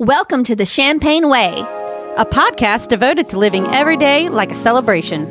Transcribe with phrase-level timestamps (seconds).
[0.00, 1.52] Welcome to the Champagne Way.
[2.16, 5.30] a podcast devoted to living every day like a celebration.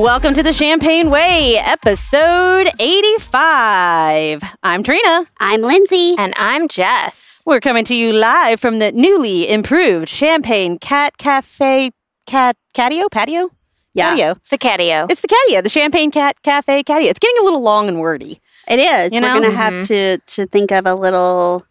[0.00, 4.42] Welcome to the Champagne Way, episode 85.
[4.62, 5.26] I'm Trina.
[5.40, 6.14] I'm Lindsay.
[6.16, 7.42] And I'm Jess.
[7.44, 11.90] We're coming to you live from the newly improved Champagne Cat Cafe
[12.24, 13.50] Cat Catio Patio.
[13.92, 14.14] Yeah.
[14.16, 14.36] Catio.
[14.38, 15.10] It's the catio.
[15.10, 17.04] It's the Catio, the Champagne Cat Cafe Catio.
[17.04, 18.40] It's getting a little long and wordy.
[18.68, 19.12] It is.
[19.12, 19.42] You We're know?
[19.42, 21.66] gonna have to to think of a little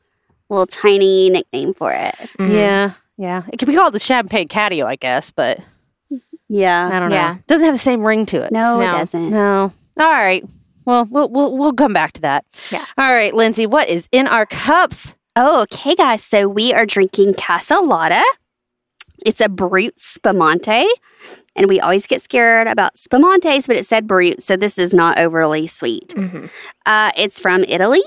[0.49, 2.13] little tiny nickname for it.
[2.37, 2.53] Mhm.
[2.53, 3.41] Yeah, yeah.
[3.51, 5.59] It could be called the Champagne Catio, I guess, but
[6.49, 6.89] Yeah.
[6.91, 7.15] I don't know.
[7.15, 7.37] Yeah.
[7.47, 8.51] Doesn't have the same ring to it.
[8.51, 8.95] No, No.
[8.95, 9.29] it doesn't.
[9.29, 9.71] No.
[9.99, 10.43] All right.
[10.85, 12.45] Well, we'll we'll we'll come back to that.
[12.71, 12.83] Yeah.
[12.97, 13.67] All right, Lindsay.
[13.67, 15.15] What is in our cups?
[15.35, 16.23] Oh, okay, guys.
[16.23, 18.23] So we are drinking Casalata.
[19.25, 20.85] It's a Brut Spumante.
[21.55, 25.19] And we always get scared about Spumantes, but it said Brut, so this is not
[25.19, 26.09] overly sweet.
[26.15, 26.49] Mhm.
[26.85, 28.01] Uh, it's from Italy.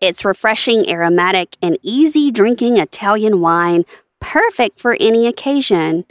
[0.00, 3.84] It's refreshing, aromatic, and easy drinking Italian wine,
[4.20, 6.04] perfect for any occasion.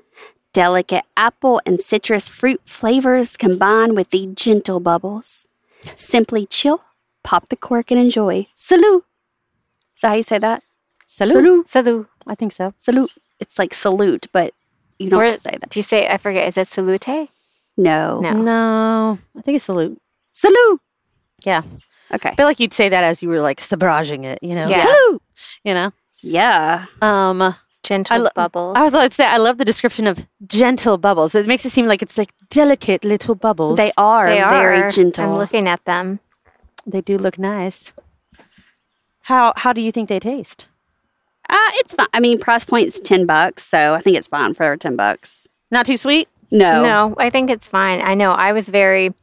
[0.54, 5.48] Delicate apple and citrus fruit flavors combine with the gentle bubbles.
[5.96, 6.82] Simply chill,
[7.24, 8.48] pop the cork, and enjoy.
[8.56, 9.06] Salute.
[9.96, 10.64] Is that how you say that?
[11.06, 11.34] Salute.
[11.34, 11.70] Salute.
[11.70, 12.08] Salute.
[12.28, 12.74] I think so.
[12.78, 13.12] Salute.
[13.40, 14.54] It's like salute, but
[15.00, 15.70] you don't Or- say that.
[15.70, 17.08] Do you say, I forget, is it salute?
[17.78, 18.20] No.
[18.20, 18.32] No.
[18.34, 20.00] No, I think it's salute.
[20.34, 20.82] Salute.
[21.46, 21.64] Yeah.
[22.14, 22.30] Okay.
[22.30, 24.68] I feel like you'd say that as you were like sabraging it, you know?
[24.68, 24.82] Yeah.
[24.84, 25.22] Salute!
[25.64, 25.94] You know?
[26.22, 26.86] Yeah.
[27.02, 28.78] Um, Gentle I lo- bubbles.
[28.78, 31.34] I was about to say, I love the description of gentle bubbles.
[31.34, 33.78] It makes it seem like it's like delicate little bubbles.
[33.78, 34.90] They are they very are.
[34.92, 35.26] gentle.
[35.26, 36.20] I'm looking at them.
[36.86, 37.94] They do look nice.
[39.22, 40.68] How how do you think they taste?
[41.50, 42.08] Uh, it's fine.
[42.14, 45.48] I mean, price point's 10 bucks, so I think it's fine for 10 bucks.
[45.70, 46.30] Not too sweet?
[46.52, 46.84] No.
[46.84, 48.02] No, I think it's fine.
[48.02, 48.32] I know.
[48.32, 49.14] I was very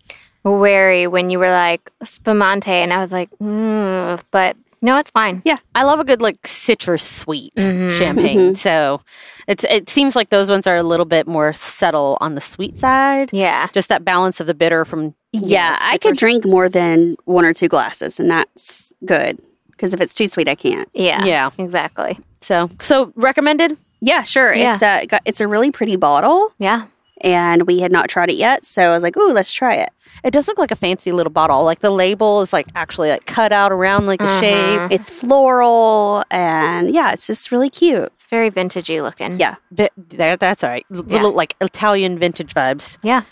[0.44, 5.43] wary when you were like spumante, and I was like, mm, but no, it's fine.
[5.44, 7.91] Yeah, I love a good like citrus sweet Mhm.
[7.91, 8.55] champagne.
[8.56, 9.00] So
[9.47, 12.77] it's it seems like those ones are a little bit more subtle on the sweet
[12.78, 13.31] side.
[13.33, 13.69] Yeah.
[13.72, 17.44] Just that balance of the bitter from Yeah, know, I could drink more than one
[17.44, 19.38] or two glasses, and that's good.
[19.71, 20.88] Because if it's too sweet, I can't.
[20.94, 21.25] Yeah.
[21.25, 21.50] Yeah.
[21.59, 22.19] Exactly.
[22.41, 23.77] So so recommended.
[24.00, 24.55] Yeah, sure.
[24.55, 24.75] Yeah.
[24.75, 26.84] It's a it's a really pretty bottle, Yeah.
[27.21, 29.91] and we had not tried it yet, so I was like, "Ooh, let's try it."
[30.24, 31.64] It does look like a fancy little bottle.
[31.64, 34.41] Like the label is like actually like cut out around like the Mhm.
[34.41, 34.92] shape.
[34.92, 38.10] It's floral, and yeah, it's just really cute.
[38.14, 39.38] It's very vintagey looking.
[39.38, 39.56] Yeah.
[39.70, 40.86] Vi- there, that's all right.
[40.91, 42.98] Little like Italian vintage vibes.
[43.02, 43.22] Yeah.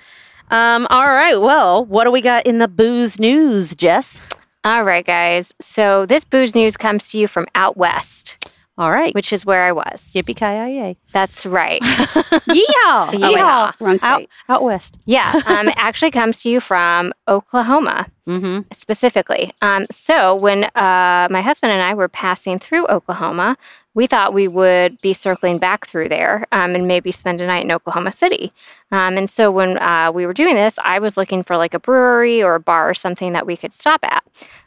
[0.50, 0.86] Um.
[0.90, 1.36] All right.
[1.40, 4.20] Well, what do we got in the booze news, Jess?
[4.64, 5.52] All right, guys.
[5.60, 8.36] So this booze news comes to you from out west,
[8.78, 9.14] All right.
[9.14, 10.12] which is where I was.
[10.14, 10.96] Yippee ki yay!
[11.12, 11.80] That's right.
[12.46, 12.64] Yeah.
[12.86, 13.72] Oh, wait, Yeah.
[13.80, 14.30] wrong Out state.
[14.48, 14.98] out west.
[15.06, 18.62] Yeah, um, it actually comes to you from Oklahoma Mm-hmm.
[18.72, 19.52] specifically.
[19.62, 23.56] Um, so when uh, my husband and I were passing through Oklahoma,
[23.96, 27.64] we thought we would be circling back through there um, and maybe spend a night
[27.64, 28.52] in Oklahoma City.
[28.92, 31.80] Um, and so when uh, we were doing this, I was looking for like a
[31.80, 34.22] brewery or a bar or something that we could stop at.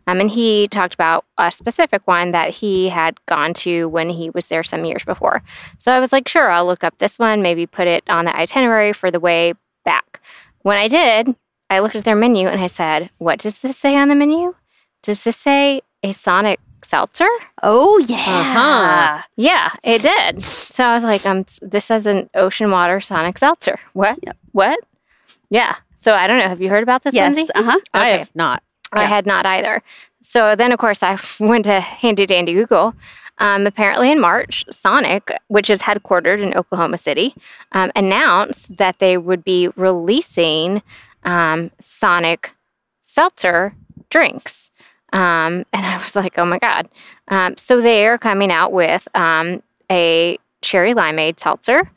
[0.07, 4.31] Um, and he talked about a specific one that he had gone to when he
[4.31, 5.43] was there some years before.
[5.77, 8.35] So I was like, sure, I'll look up this one, maybe put it on the
[8.35, 9.53] itinerary for the way
[9.85, 10.21] back.
[10.63, 11.35] When I did,
[11.69, 14.55] I looked at their menu and I said, What does this say on the menu?
[15.03, 17.27] Does this say a Sonic seltzer?
[17.63, 18.15] Oh yeah.
[18.17, 19.21] Uh-huh.
[19.35, 20.41] Yeah, it did.
[20.43, 23.79] So I was like, um, This says an ocean water Sonic seltzer.
[23.93, 24.19] What?
[24.23, 24.37] Yep.
[24.51, 24.79] What?
[25.49, 25.75] Yeah.
[25.97, 26.47] So I don't know.
[26.47, 27.35] Have you heard about this, Yes.
[27.35, 27.53] Lindsay?
[27.55, 27.79] Uh huh.
[27.93, 28.63] I have not.
[28.91, 29.81] I had not either.
[30.23, 32.93] So then, of course, I went to handy dandy Google.
[33.37, 37.33] Um, apparently, in March, Sonic, which is headquartered in Oklahoma City,
[37.71, 40.81] um, announced that they would be releasing
[41.23, 42.51] um, Sonic
[43.03, 43.73] seltzer
[44.09, 44.69] drinks.
[45.13, 46.89] Um, and I was like, oh my God.
[47.29, 49.61] Um, so they are coming out with um,
[49.91, 51.89] a cherry limeade seltzer,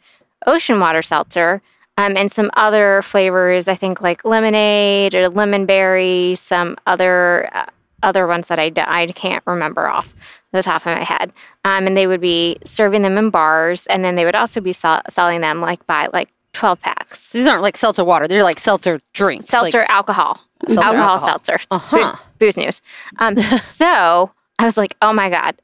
[0.46, 1.62] ocean water seltzer,
[1.98, 3.68] um, and some other flavors.
[3.68, 7.66] I think like lemonade or lemon berry, some other uh,
[8.02, 10.12] other ones that I, I can't remember off
[10.52, 11.32] the top of my head.
[11.64, 14.72] Um, and they would be serving them in bars, and then they would also be
[14.72, 17.30] sell- selling them like by like twelve packs.
[17.32, 18.28] These aren't like seltzer water.
[18.28, 19.48] They're like seltzer drinks.
[19.48, 21.28] Seltzer Like, alcohol, Seltzer alcohol, alcohol.
[21.28, 22.12] seltzer, Uh-huh.
[22.12, 22.80] Boo- booze news.
[23.18, 25.56] Um, so I was like, oh my god.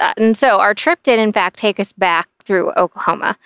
[0.00, 3.36] Uh, And so our trip did in fact take us back through Oklahoma.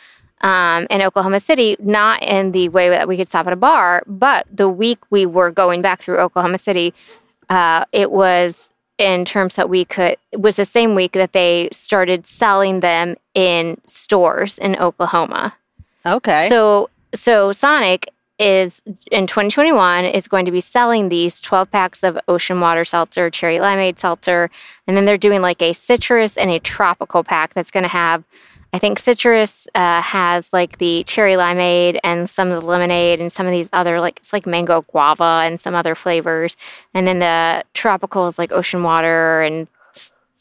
[0.42, 4.02] Um, in Oklahoma City, not in the way that we could stop at a bar,
[4.06, 6.92] but the week we were going back through Oklahoma City,
[7.48, 11.68] uh, it was in terms that we could it was the same week that they
[11.72, 15.54] started selling them in stores in Oklahoma.
[16.06, 16.48] Okay.
[16.48, 22.18] So so Sonic is in 2021 is going to be selling these 12 packs of
[22.28, 24.50] ocean water seltzer, cherry limeade seltzer,
[24.86, 28.24] and then they're doing like a citrus and a tropical pack that's going to have
[28.72, 33.32] I think citrus uh, has like the cherry limeade and some of the lemonade and
[33.32, 36.56] some of these other like it's like mango guava and some other flavors,
[36.92, 39.66] and then the tropical is like ocean water and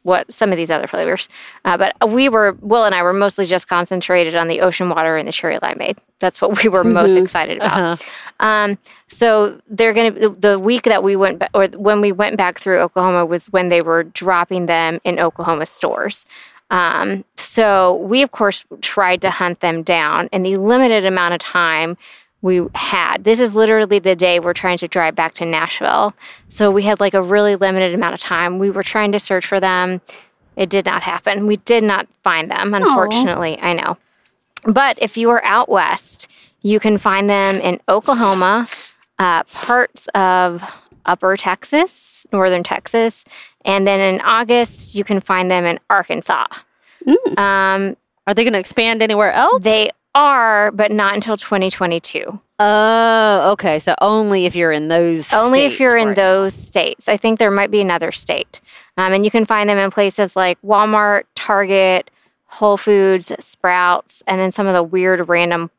[0.06, 1.28] what some of these other flavors.
[1.66, 5.18] Uh, but we were Will and I were mostly just concentrated on the ocean water
[5.18, 5.98] and the cherry limeade.
[6.19, 7.78] That's what we were most excited about.
[7.78, 8.46] Uh-huh.
[8.46, 12.38] Um, so they're going to the week that we went ba- or when we went
[12.38, 16.25] back through Oklahoma was when they were dropping them in Oklahoma stores.
[16.69, 21.40] Um, so we of course tried to hunt them down in the limited amount of
[21.40, 21.98] time
[22.45, 23.24] we had.
[23.24, 26.13] This is literally the day we're trying to drive back to Nashville.
[26.47, 28.59] So we had like a really limited amount of time.
[28.59, 30.00] We were trying to search for them.
[30.56, 31.47] It did not happen.
[31.47, 33.57] We did not find them, unfortunately.
[33.59, 33.97] I know.
[34.63, 36.27] But if you are out west,
[36.62, 38.68] you can find them in Oklahoma,
[39.18, 40.63] uh, parts of
[41.07, 43.25] upper Texas, northern Texas,
[43.65, 46.45] and then in August, you can find them in Arkansas.
[47.38, 47.97] Um,
[48.27, 49.63] Are they going to expand anywhere else?
[49.63, 52.40] they are, but not until 2022.
[52.58, 53.80] Oh, okay.
[53.80, 55.32] So only if you're in those.
[55.34, 56.24] Only if you're in right now.
[56.24, 57.08] those states.
[57.08, 58.62] I think there might be another state.
[58.98, 62.10] Um, and you can find them in places like Walmart, Target,
[62.46, 65.70] Whole Foods, Sprouts, and then some of the weird random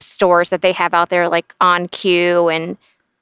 [0.00, 2.76] stores that they have out there, like OnCue, and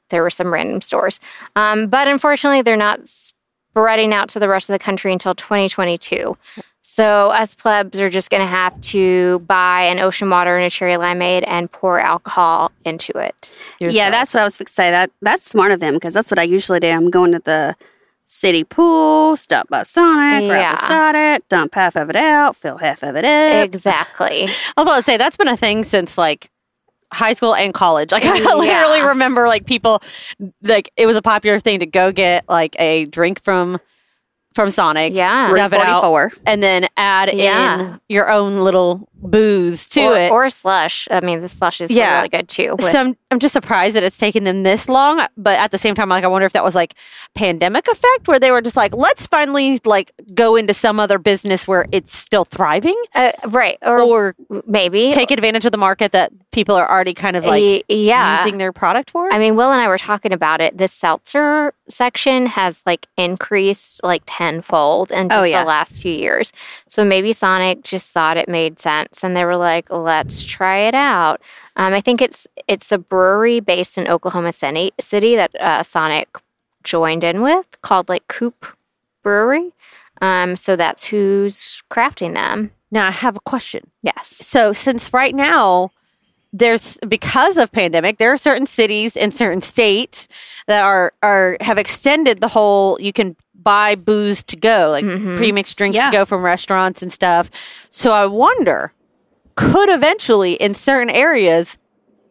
[0.08, 1.20] there were some random stores.
[1.54, 6.36] Um, but unfortunately, they're not spreading out to the rest of the country until 2022.
[6.94, 10.68] So us plebs are just going to have to buy an ocean water and a
[10.68, 13.50] cherry limeade and pour alcohol into it.
[13.80, 14.90] Yeah, that's what I was fixing to say.
[14.90, 16.88] That that's smart of them because that's what I usually do.
[16.88, 17.76] I'm going to the
[18.26, 20.74] city pool, stop by Sonic, grab Yeah.
[20.74, 23.64] a Sonic, dump half of it out, fill half of it up.
[23.64, 24.42] Exactly.
[24.76, 26.50] I was about to say that's been a thing since like
[27.10, 28.12] high school and college.
[28.12, 30.02] Like I literally remember like people
[30.60, 33.78] like it was a popular thing to go get like a drink from
[34.54, 35.14] from Sonic.
[35.14, 35.52] Yeah.
[35.54, 36.32] dump it out, 44.
[36.46, 37.80] and then add Yeah.
[37.80, 40.30] in your own little booze to or, it.
[40.32, 41.08] or slush.
[41.10, 42.16] I mean, the slush is Yeah.
[42.18, 42.72] really good too.
[42.72, 45.78] with- so I'm, I'm just surprised that it's taken them this long, but at the
[45.78, 46.94] same time, like I wonder if that was like
[47.34, 51.66] pandemic effect, where they were just like, let's finally like go into some other business
[51.66, 53.78] where it's still thriving, uh, right.
[53.82, 54.34] Or, or
[54.66, 58.38] maybe take advantage of the market that people are already kind of like yeah.
[58.44, 59.32] using their product for.
[59.32, 60.76] I mean, Will and I were talking about it.
[60.76, 65.62] The seltzer section has like increased like tenfold in just Oh, yeah.
[65.62, 66.52] the last few years.
[66.88, 70.94] So maybe Sonic just thought it made sense, and they were like, "Let's try it
[70.94, 71.40] out."
[71.76, 76.28] Um, I think it's it's a brewery based in Oklahoma City, city that uh, Sonic
[76.84, 78.66] joined in with called like Coop
[79.22, 79.72] Brewery.
[80.20, 82.70] Um, so that's who's crafting them.
[82.90, 83.90] now I have a question.
[84.02, 84.28] Yes.
[84.28, 85.90] So since right now
[86.52, 90.28] there's because of pandemic, there are certain cities and certain states
[90.66, 95.36] that are are have extended the whole you can buy booze to go, like Mhm.
[95.36, 96.10] pre-mixed drinks Yeah.
[96.10, 97.48] to go from restaurants and stuff.
[97.90, 98.92] So I wonder,
[99.56, 101.78] could eventually in certain areas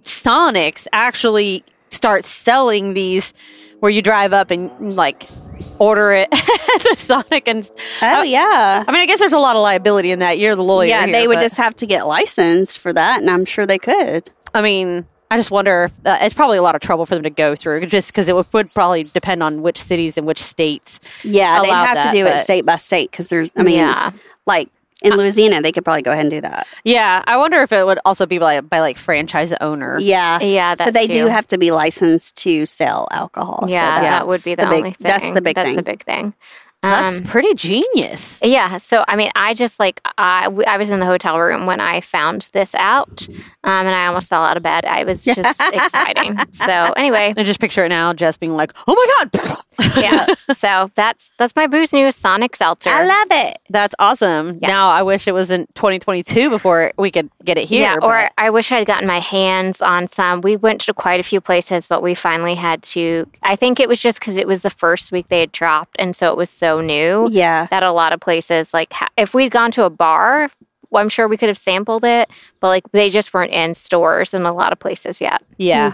[0.04, 3.34] Sonics actually start selling these
[3.80, 5.30] where you drive up and like
[5.78, 7.70] order it at the Sonic and
[8.02, 8.84] Oh yeah.
[8.88, 10.40] I mean I guess there's a lot of liability in that.
[10.40, 10.88] You're the lawyer.
[10.88, 13.80] yeah, here, they would just have to get licensed for that, and I'm sure they
[13.80, 14.30] could.
[14.54, 17.24] I mean, I just wonder if uh, it's probably a lot of trouble for them
[17.24, 20.44] to go through, just because it would, would probably depend on which cities and which
[20.44, 21.00] states.
[21.24, 23.52] Yeah, they'd have that, to do it state by state because there's.
[23.56, 24.12] I mean, yeah.
[24.46, 24.70] like
[25.02, 26.68] in Louisiana, they could probably go ahead and do that.
[26.84, 30.00] Yeah, I wonder if it would also be by, by like franchise owner.
[30.00, 30.76] Yeah, Yeah.
[30.76, 31.14] That but they too.
[31.14, 33.68] do have to be licensed to sell alcohol.
[33.68, 34.96] so Yeah, that would be the, big, only thing.
[35.00, 35.76] That's the big That's thing.
[35.78, 36.34] the big thing.
[36.82, 38.40] That's Um, pretty genius.
[38.42, 38.78] yeah.
[38.80, 42.02] So, I mean, I just like, I, I was in the hotel room when I
[42.02, 43.28] found this out
[43.64, 44.86] um, and I almost fell out of bed.
[44.86, 46.38] I was just exciting.
[46.52, 49.58] So, anyway, I just picture it now, Jess being like, "Oh my god!"
[50.02, 50.26] yeah.
[50.56, 52.90] So, that's that's my booze news Sonic Seltzer.
[52.90, 53.60] I love it.
[53.70, 54.58] That's awesome.
[54.62, 54.68] Yeah.
[54.70, 57.82] Now I wish it was in 2022 before we could get it here.
[57.84, 60.42] yeah, but- or I wish I'd gotten my hands on some.
[60.42, 63.28] We went to quite a few places, but we finally had to.
[63.44, 66.16] I think it was just because it was the first week they had dropped, and
[66.16, 67.28] so it was so new.
[67.32, 70.50] Yeah, that a lot of places like if we'd gone to a bar
[70.92, 74.34] well, i'm sure we could have sampled it but like they just weren't in stores
[74.34, 75.94] in a lot of places yet Yeah.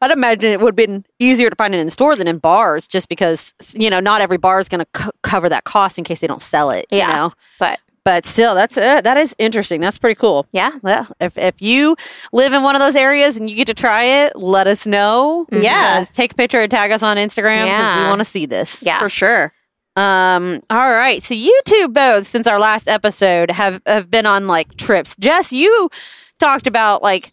[0.00, 2.88] I'd imagine it would have been easier to find it in store than in bars
[2.88, 6.02] just because, you know, not every bar is going to co- cover that cost in
[6.02, 7.06] case they don't sell it, Yeah.
[7.06, 7.32] you know?
[7.60, 9.80] but But still, that's uh, that is interesting.
[9.80, 10.44] That's pretty cool.
[10.50, 11.94] yeah Well, if, if you
[12.32, 15.46] live in one of those areas and you get to try it, let us know.
[15.52, 16.04] Yeah.
[16.14, 18.82] Take a picture and tag us on Instagram because we want to see this.
[18.82, 19.52] yeah for sure.
[19.96, 21.22] Um, all right.
[21.22, 25.14] So you two both, since our last episode, have have been on like trips.
[25.20, 25.90] Jess, you
[26.38, 27.32] talked about like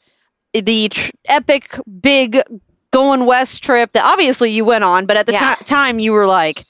[0.54, 2.42] the tr- epic big
[2.92, 5.56] going west trip that obviously you went on, but at the Yeah.
[5.56, 6.66] ti- time you were like,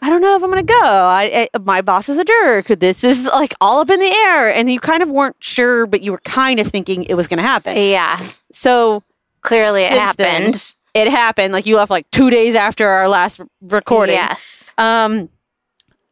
[0.00, 0.74] I don't know if I'm gonna go.
[0.80, 2.66] I, I my boss is a jerk.
[2.66, 6.02] This is like all up in the air, and you kind of weren't sure, but
[6.02, 7.76] you were kind of thinking it was gonna happen.
[7.76, 8.16] Yeah,
[8.52, 9.02] So
[9.40, 10.74] clearly it Since then, happened.
[10.94, 11.52] it happened.
[11.52, 14.14] Like you left like two days after our last recording.
[14.16, 14.61] Yes.
[14.78, 15.28] Um,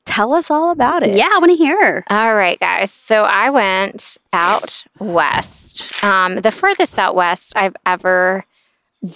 [0.05, 1.15] tell us all about it.
[1.17, 2.05] Yeah, I want to hear.
[2.09, 2.93] All right, guys.
[2.93, 6.03] So I went out west.
[6.05, 8.45] Um, the furthest out west I've ever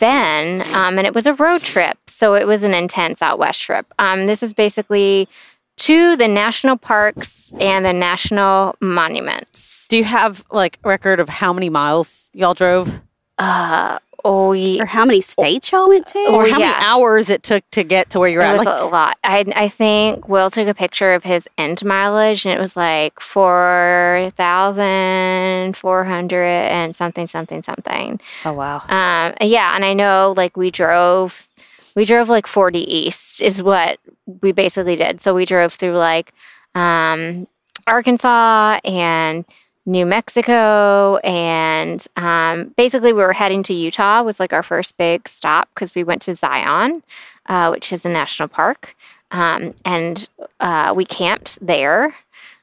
[0.00, 1.98] been, um, and it was a road trip.
[2.06, 3.86] So it was an intense out west trip.
[3.98, 5.28] Um, this was basically
[5.76, 9.86] to the national parks and the national monuments.
[9.88, 13.00] Do you have like a record of how many miles y'all drove,
[13.38, 16.18] Uh, oh, Or how many states y'all went to?
[16.18, 18.56] or Oh, how many hours it took to get to where you're It at?
[18.58, 19.18] was Like, a lot.
[19.24, 23.20] I I think Will took a picture of his end mileage, and it was like
[23.20, 28.20] four thousand four hundred and something, something, something.
[28.44, 28.78] oh wow.
[28.88, 31.48] Um, yeah, and I know like we drove,
[31.96, 33.98] we drove like forty east is what
[34.40, 35.20] we basically did.
[35.20, 36.32] So we drove through like
[36.74, 37.46] um,
[37.86, 39.44] Arkansas and
[39.86, 44.22] New Mexico, and um, basically we were heading to Utah.
[44.22, 47.02] Was like our first big stop because we went to Zion,
[47.46, 48.96] uh, which is a national park,
[49.30, 50.28] um, and
[50.60, 52.14] uh, we camped there.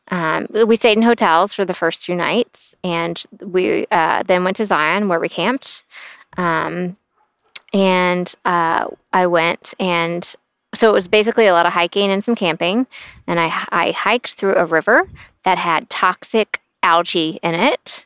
[0.09, 4.57] Um, we stayed in hotels for the first two nights, and we uh, then went
[4.57, 5.83] to Zion where we camped.
[6.37, 6.97] Um,
[7.73, 10.35] and uh, I went and
[10.73, 12.87] so it was basically a lot of hiking and some camping.
[13.27, 15.07] And I, I hiked through a river
[15.43, 18.05] that had toxic algae in it.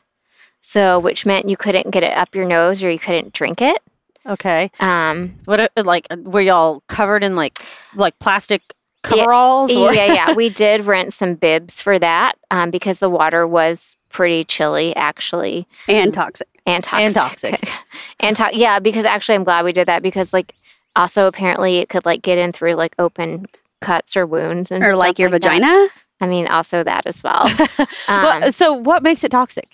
[0.60, 3.80] So, which meant you couldn't get it up your nose or you couldn't drink it.
[4.26, 4.70] Okay.
[4.80, 7.58] Um, What uh, like were y'all covered in like
[7.94, 8.62] like plastic
[9.02, 9.70] coveralls?
[9.74, 10.34] or- yeah, yeah.
[10.34, 15.68] We did rent some bibs for that um, because the water was pretty chilly, actually.
[15.88, 16.48] and toxic.
[16.66, 17.04] and toxic.
[17.04, 17.68] And toxic.
[18.20, 20.54] and to- yeah, because actually I'm glad we did that because like
[20.96, 23.46] also apparently it could like get in through like open
[23.80, 25.42] cuts or wounds and Or like your that.
[25.42, 25.86] vagina.
[26.20, 27.48] I mean also that as well.
[28.08, 29.72] Well, Um, so what makes it toxic?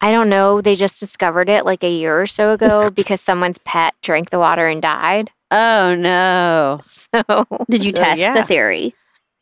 [0.00, 0.60] I don't know.
[0.60, 4.38] They just discovered it like a year or so ago because someone's pet drank the
[4.38, 5.30] water and died.
[5.50, 6.80] Oh no!
[7.14, 8.34] So Did you So, test yeah.
[8.34, 8.94] the theory?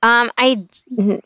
[0.02, 0.64] um I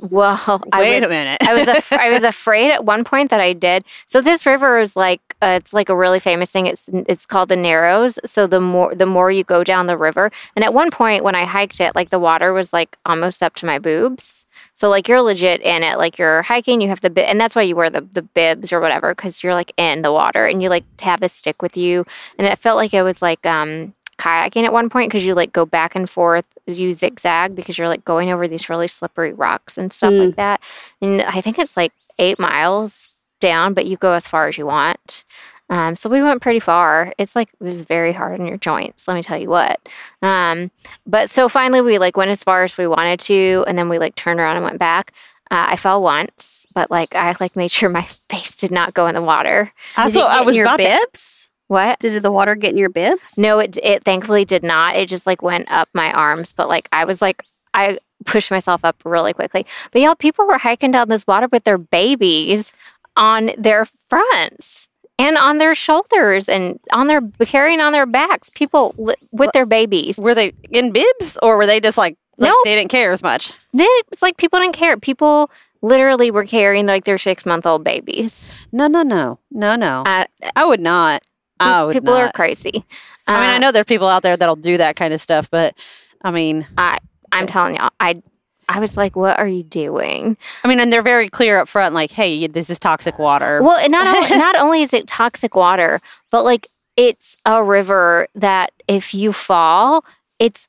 [0.01, 1.39] well I Wait was, a minute.
[1.43, 3.85] I was af- I was afraid at one point that I did.
[4.07, 6.67] So this river is like uh, it's like a really famous thing.
[6.67, 8.19] It's it's called the Narrows.
[8.25, 11.35] So the more the more you go down the river, and at one point when
[11.35, 14.40] I hiked it, like the water was like almost up to my boobs.
[14.81, 15.99] So like you're legit in it.
[15.99, 18.73] Like you're hiking, you have the bib, and that's why you wear the the bibs
[18.73, 21.77] or whatever because you're like in the water and you like have a stick with
[21.77, 22.07] you,
[22.39, 25.53] and it felt like it was like um kayaking at one point because you like
[25.53, 29.77] go back and forth you zigzag because you're like going over these really slippery rocks
[29.77, 30.27] and stuff Mm.
[30.27, 30.61] like that
[31.01, 33.09] and i think it's like eight miles
[33.41, 35.25] down but you go as far as you want
[35.71, 39.09] um, so we went pretty far it's like it was very hard on your joints
[39.09, 39.81] let me tell you what
[40.23, 40.71] um,
[41.07, 43.99] but so finally we like went as far as we wanted to and then we
[43.99, 45.13] like turned around and went back
[45.51, 49.07] uh, i fell once but like i like made sure my face did not go
[49.07, 50.85] in the water That's what I was your about to.
[50.85, 51.51] bibs?
[51.69, 53.39] what Did the water get in your bibs?
[53.39, 54.97] No, it it thankfully did not.
[54.97, 58.85] It just like went up my arms, but like I was like I pushed myself
[58.85, 59.65] up really quickly.
[59.93, 62.73] But y'all, people were hiking down this water with their babies
[63.17, 64.89] on their fronts
[65.21, 68.51] and on their shoulders and on their carrying on their backs.
[68.55, 70.17] People li- with their babies.
[70.19, 72.59] Were they in bibs or were they just like, like Nope.
[72.65, 73.53] they didn't care as much?
[73.75, 74.97] It's like people didn't care.
[74.97, 75.51] People
[75.83, 78.55] literally were carrying like their six month old babies.
[78.73, 80.03] No, no, no, no, no.
[80.07, 80.25] Uh,
[80.57, 81.23] I would not.
[81.61, 82.23] I would people not.
[82.23, 82.85] are crazy.
[83.27, 85.51] I mean, I Uh, know there's people out there that'll do that kind of stuff,
[85.51, 85.77] but
[86.23, 86.99] I mean, I
[87.33, 88.23] I'm telling y'all, I
[88.71, 90.37] I was like, what are you doing?
[90.63, 93.77] I mean, and they're very clear up front, like, "Hey, this is toxic water." Well,
[93.77, 96.01] and not only, not only is it toxic water,
[96.31, 100.05] but like it's a river that if you fall,
[100.39, 100.69] it's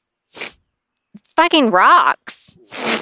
[1.36, 2.58] fucking rocks.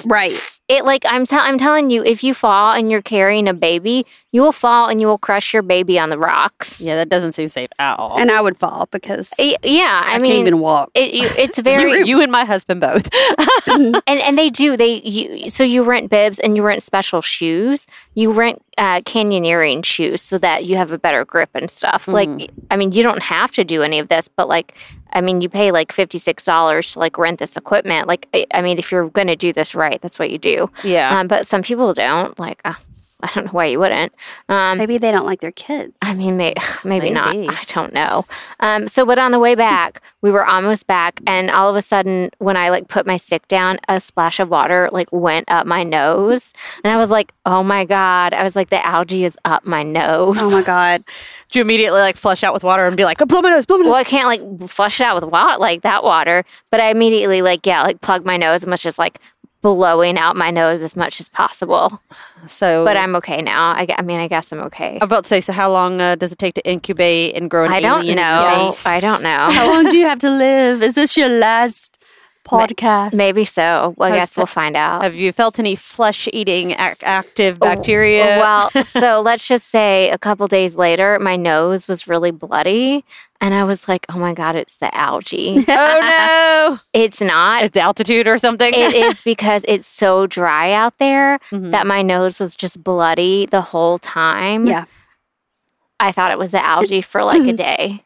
[0.06, 0.59] Right.
[0.70, 4.06] It like I'm tell I'm telling you, if you fall and you're carrying a baby,
[4.30, 6.80] you will fall and you will crush your baby on the rocks.
[6.80, 8.18] yeah, that doesn't seem safe at all.
[8.20, 10.90] And I would fall because Y- Yeah, I, I, mean, can't even walk.
[10.94, 13.08] it, you, it's very you, you and my husband both.
[13.66, 17.86] and and they do they you so you rent bibs and you rent special shoes
[18.14, 22.50] you rent uh, canyoneering shoes so that you have a better grip and stuff like
[22.70, 24.74] i mean you don't have to do any of this but like
[25.12, 28.08] i mean you pay like $56 to like rent this equipment.
[28.08, 30.70] Like i, I mean if you're gonna do this right that's what you do.
[30.84, 31.18] Yeah.
[31.20, 32.38] um, but some people don't.
[32.38, 32.74] Like uh,
[33.22, 34.14] I don't know why you wouldn't.
[34.48, 35.94] Um, Maybe they don't like their kids.
[36.02, 37.36] I mean, may, maybe, not.
[37.36, 38.24] I don't know.
[38.60, 41.82] Um, so, but on the way back, we were almost back, and all of a
[41.82, 45.66] sudden, when I like put my stick down, a splash of water like went up
[45.66, 46.52] my nose,
[46.84, 49.82] and I was like, "Oh my god!" I was like, "The algae is up my
[49.82, 51.04] nose." oh my god.
[51.50, 53.66] Do you immediately like flush out with water and be like, oh, blow my nose,
[53.66, 53.90] blow my nose?
[53.90, 57.42] Well, I can't like flush it out with water, like that water, but I immediately
[57.42, 59.18] like yeah, like plug my nose and was just like
[59.62, 62.00] blowing out my nose as much as possible.
[62.46, 63.72] So, But I'm okay now.
[63.72, 64.96] I, I mean, I guess I'm okay.
[64.96, 67.64] I'm about to say, so how long uh, does it take to incubate and grow
[67.66, 68.70] an I don't alien know.
[68.72, 68.86] face?
[68.86, 69.48] I don't know.
[69.50, 70.82] How long do you have to live?
[70.82, 72.02] Is this your last
[72.46, 73.14] podcast?
[73.14, 73.94] Maybe so.
[73.98, 75.02] Well, I guess we'll find out.
[75.02, 78.38] Have you felt any flesh-eating ac- active bacteria?
[78.38, 83.04] Well, so let's just say a couple days later, my nose was really bloody.
[83.42, 85.64] And I was like, oh my God, it's the algae.
[85.68, 86.78] oh no.
[86.92, 87.62] it's not.
[87.62, 88.72] it's the altitude or something.
[88.74, 91.70] It is because it's so dry out there Mhm.
[91.70, 94.66] that my nose was just bloody the whole time.
[94.66, 94.84] Yeah.
[95.98, 98.02] I thought it was the algae for like a day.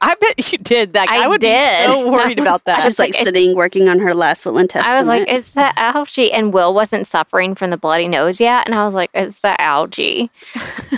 [0.00, 1.08] I bet you did that.
[1.08, 1.86] I would did.
[1.86, 2.82] be so worried about that.
[2.82, 4.96] She's like like, sitting working on her last will and testament.
[4.96, 6.32] I was like, it's the algae.
[6.32, 8.66] And Will wasn't suffering from the bloody nose yet.
[8.66, 10.30] And I was like, it's the algae.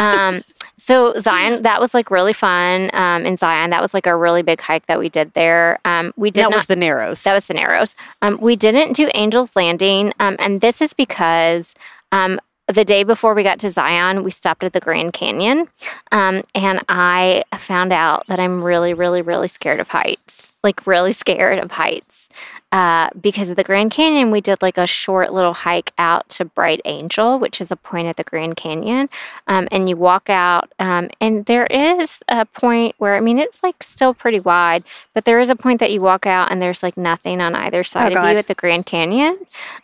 [0.00, 0.40] um,
[0.76, 2.90] so Zion, that was like really fun.
[2.92, 5.78] Um, in Zion, that was like a really big hike that we did there.
[5.84, 7.22] Um, we did that not was the Narrows.
[7.22, 7.94] That was the Narrows.
[8.22, 11.74] Um, we didn't do Angel's Landing, um, and this is because
[12.12, 15.68] um, the day before we got to Zion, we stopped at the Grand Canyon,
[16.12, 20.53] um, and I found out that I'm really, really, really scared of heights.
[20.64, 22.28] Like really scared of heights.
[22.72, 26.44] Uh, because of the Grand Canyon, we did like a short little hike out to
[26.44, 29.08] Bright Angel, which is a point at the Grand Canyon.
[29.46, 33.62] Um, and you walk out, um, and there is a point where, I mean, it's
[33.62, 36.82] like still pretty wide, but there is a point that you walk out and there's
[36.82, 38.30] like nothing on either side of God.
[38.32, 39.38] you at the Grand Canyon.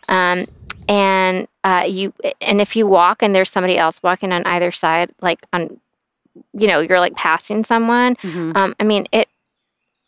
[0.09, 0.47] Um,
[0.89, 2.11] and uh, you,
[2.41, 5.79] and if you walk and there's somebody else walking on either side, like on,
[6.53, 8.15] you know, you're like passing someone.
[8.17, 8.53] Mhm.
[8.57, 9.29] Um, I mean, it,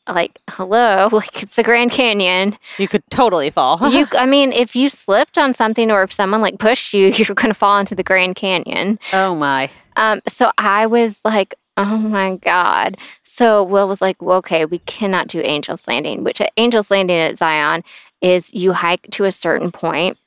[0.08, 2.58] like, hello, like it's the Grand Canyon.
[2.78, 3.80] You could totally fall.
[3.90, 7.36] you, I mean, if you slipped on something or if someone like pushed you, you're
[7.36, 9.00] going to fall into the Grand Canyon.
[9.14, 9.70] oh my.
[9.96, 12.98] Um, so I was like, oh my God.
[13.24, 17.18] So Will was like, well, okay, we cannot do Angel's Landing, which at Angel's Landing
[17.18, 17.84] at Zion
[18.22, 20.18] is you hike to a certain point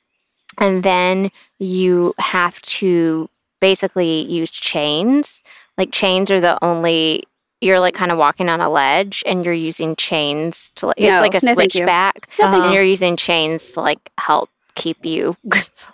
[0.57, 5.43] and then you have to basically use chains.
[5.77, 7.23] Like chains are the only
[7.61, 11.21] you're like kind of walking on a ledge and you're using chains to like it's
[11.21, 11.79] like a no, thank you.
[11.79, 12.75] switchback No, and you.
[12.75, 15.35] you're using chains to like help keep you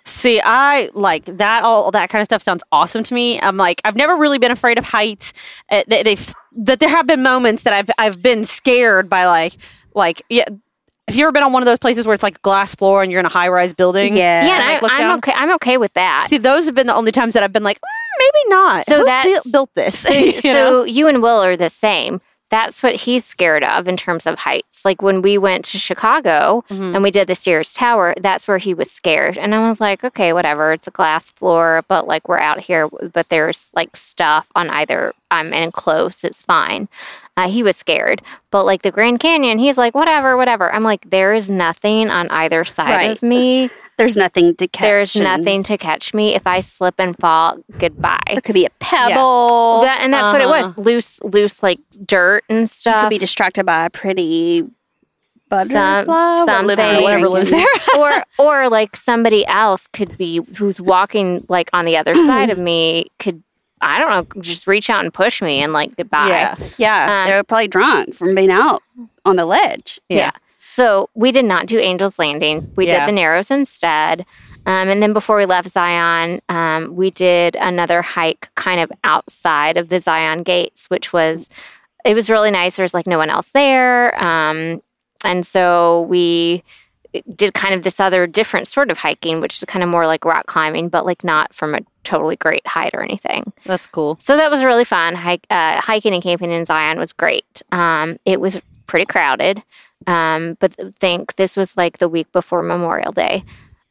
[0.04, 1.62] See, I like that.
[1.64, 3.40] All that kind of stuff sounds awesome to me.
[3.40, 5.32] I'm like, I've never really been afraid of heights.
[5.70, 9.54] Uh, they, they've that there have been moments that I've I've been scared by like
[9.94, 10.44] like yeah.
[11.14, 13.12] Have you ever been on one of those places where it's like glass floor and
[13.12, 14.16] you're in a high rise building?
[14.16, 14.44] yeah.
[14.44, 15.18] yeah, like, and look I, I'm down?
[15.18, 15.32] okay.
[15.32, 16.26] I'm okay with that.
[16.28, 18.86] See, those have been the only times that I've been like, mm, maybe not.
[18.86, 19.96] So Who that's- built, built this.
[20.00, 20.82] So, you so know?
[20.84, 22.20] you and Will are the same.
[22.50, 24.84] That's what he's scared of in terms of heights.
[24.84, 26.94] Like when we went to Chicago Mhm.
[26.94, 29.38] and we did the Sears Tower, that's where he was scared.
[29.38, 30.72] And I was like, okay, whatever.
[30.72, 35.14] It's a glass floor, but like we're out here, but there's like stuff on either.
[35.30, 36.22] I'm in close.
[36.24, 36.88] It's fine.
[37.36, 38.22] Uh, he was scared.
[38.50, 40.72] But like the Grand Canyon, he's like, whatever, whatever.
[40.72, 43.10] I'm like, there is nothing on either side Right.
[43.16, 43.70] of me.
[43.96, 44.82] There's nothing to catch.
[44.82, 46.34] There's and nothing to catch me.
[46.34, 48.18] If I slip and fall, goodbye.
[48.32, 49.82] There could be a pebble.
[49.82, 50.72] That, and that's what it Uh-huh.
[50.76, 53.02] was loose, loose like dirt and you stuff.
[53.02, 54.64] could be distracted by a pretty
[55.48, 56.04] butterfly.
[56.04, 56.96] Some- lives something.
[56.96, 57.66] the whatever lives there.
[57.98, 62.58] or or like somebody else could be who's walking like on the other side of
[62.70, 63.42] me could
[63.84, 66.28] I don't know just reach out and push me and like goodbye.
[66.28, 66.54] yeah.
[66.78, 68.82] Yeah, Um, they were probably drunk from being out
[69.24, 70.00] on the ledge.
[70.08, 70.30] Yeah.
[70.66, 72.72] So we did not do Angel's Landing.
[72.76, 73.00] We Yeah.
[73.00, 74.26] did the Narrows instead.
[74.66, 79.76] Um, and then before we left Zion, um, we did another hike kind of outside
[79.76, 81.48] of the Zion gates, which was
[82.04, 82.76] it was really nice.
[82.76, 84.82] There's like no one else there, um,
[85.24, 86.62] and so we
[87.34, 90.24] did kind of this other different sort of hiking, which is kind of more like
[90.24, 93.52] rock climbing, but like not from a totally great height or anything.
[93.64, 94.16] That's cool.
[94.20, 95.14] So that was really fun.
[95.14, 97.62] Hike, uh, hiking and camping in Zion was great.
[97.72, 99.62] Um, it was pretty crowded,
[100.06, 103.42] um, but think this was like the week before Memorial Day.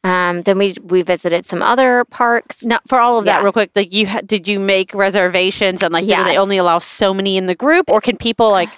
[0.04, 2.62] Um, then we we visited some other parks.
[2.62, 3.42] Now, for all of that, Yeah.
[3.42, 6.78] real quick, like you ha- did you make reservations and like do they only allow
[6.78, 8.68] so many in the group, or can people like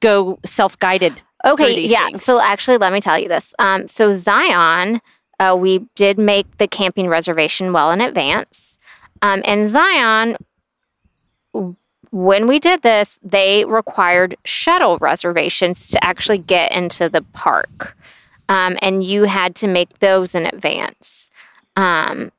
[0.00, 1.20] go self guided?
[1.44, 2.06] Okay, these yeah.
[2.06, 2.24] things.
[2.24, 3.54] So actually, let me tell you this.
[3.58, 5.00] Um, so Zion,
[5.38, 8.73] uh, we did make the camping reservation well in advance,
[9.24, 10.36] um, and Zion.
[12.10, 17.96] When we did this, they required shuttle reservations to actually get into the park,
[18.48, 21.30] um, and you had to make those in advance.
[21.74, 22.30] Um,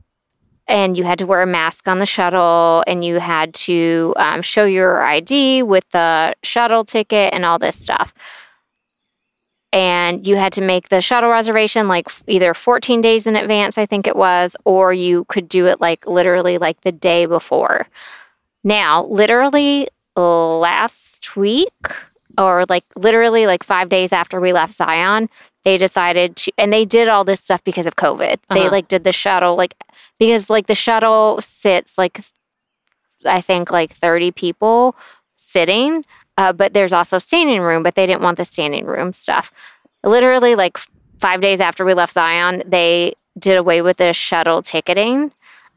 [0.68, 4.42] and you had to wear a mask on the shuttle and you had to um,
[4.42, 8.14] show your id with the shuttle ticket and all this stuff
[9.76, 13.86] and you had to make the shuttle reservation like either 14 days in advance i
[13.86, 17.86] think it was or you could do it like literally like the day before
[18.64, 21.72] now literally last week
[22.38, 25.30] or like literally like five days after we left zion
[25.64, 28.72] they decided to and they did all this stuff because of covid they Uh-huh.
[28.72, 29.76] like did the shuttle like
[30.20, 32.22] because like the shuttle sits like
[33.26, 34.96] i think like 30 people
[35.36, 36.06] sitting
[36.38, 39.52] uh, but there's also standing room but they didn't want the standing room stuff.
[40.04, 40.78] Literally like
[41.20, 45.32] five days after we left zion they did away with the shuttle ticketing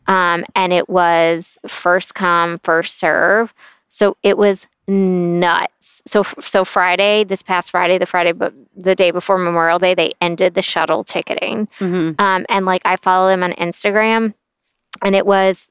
[0.07, 3.53] um, and it was first come first serve.
[3.89, 6.03] So it was nuts.
[6.07, 10.13] So so friday this past friday the friday but the day before memorial day they
[10.21, 11.69] ended the shuttle ticketing.
[11.79, 14.33] Hmm um, and like I follow them on Instagram,
[15.03, 15.69] and it was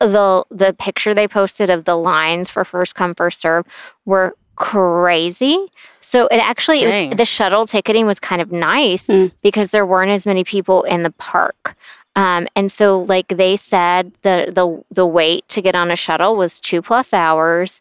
[0.00, 3.64] the the picture they posted of the lines for first come first serve
[4.04, 5.58] were crazy.
[6.00, 9.26] So it actually it was- the shuttle ticketing was kind of nice Hmm.
[9.42, 11.76] because there weren't as many people in the park.
[12.14, 16.36] Um, and so like they said the the the wait to get on a shuttle
[16.36, 17.80] was two plus hours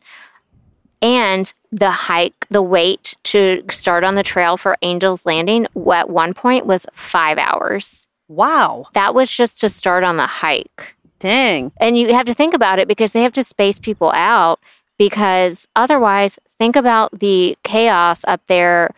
[1.01, 6.34] and the hike the wait to start on the trail for Angels Landing at one
[6.34, 8.08] point was five hours.
[8.28, 8.88] Wow.
[8.93, 10.95] That was just to start on the hike.
[11.19, 11.71] Dang.
[11.78, 14.60] And you have to think about it because they have to space people out
[14.97, 18.91] because otherwise, think about the chaos up there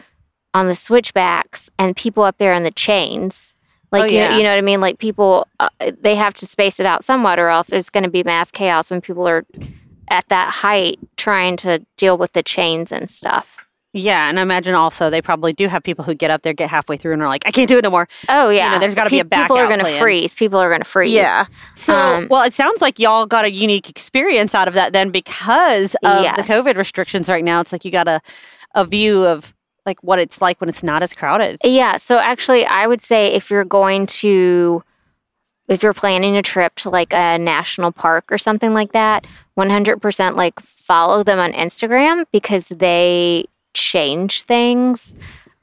[0.53, 3.53] on the switchbacks and people up there in the chains.
[3.91, 4.81] Like, Oh, you, you know what I mean?
[4.81, 8.09] Like, people, uh, they have to space it out somewhat, or else there's going to
[8.09, 9.45] be mass chaos when people are
[10.09, 13.66] at that height trying to deal with the chains and stuff.
[13.97, 16.69] Yeah, and I imagine also they probably do have people who get up there, get
[16.69, 18.77] halfway through, and are like, "I can't do it no more." Oh, yeah.
[18.77, 19.45] there's gotta be a back.
[19.45, 20.33] People are gonna freeze.
[20.35, 21.11] People are going to freeze.
[21.11, 21.45] Yeah.
[21.75, 25.09] So, Um, well, it sounds like y'all got a unique experience out of that then
[25.09, 27.59] because of the COVID restrictions right now.
[27.61, 28.21] It's like you got a,
[28.75, 29.53] a view of
[29.85, 31.57] like what it's like when it's not as crowded.
[31.63, 31.97] Yeah.
[31.97, 34.83] So actually, I would say if you're going to,
[35.67, 39.25] if you're planning a trip to like a national park or something like that,
[39.57, 43.45] 100% like follow them on Instagram because they
[43.77, 45.13] change things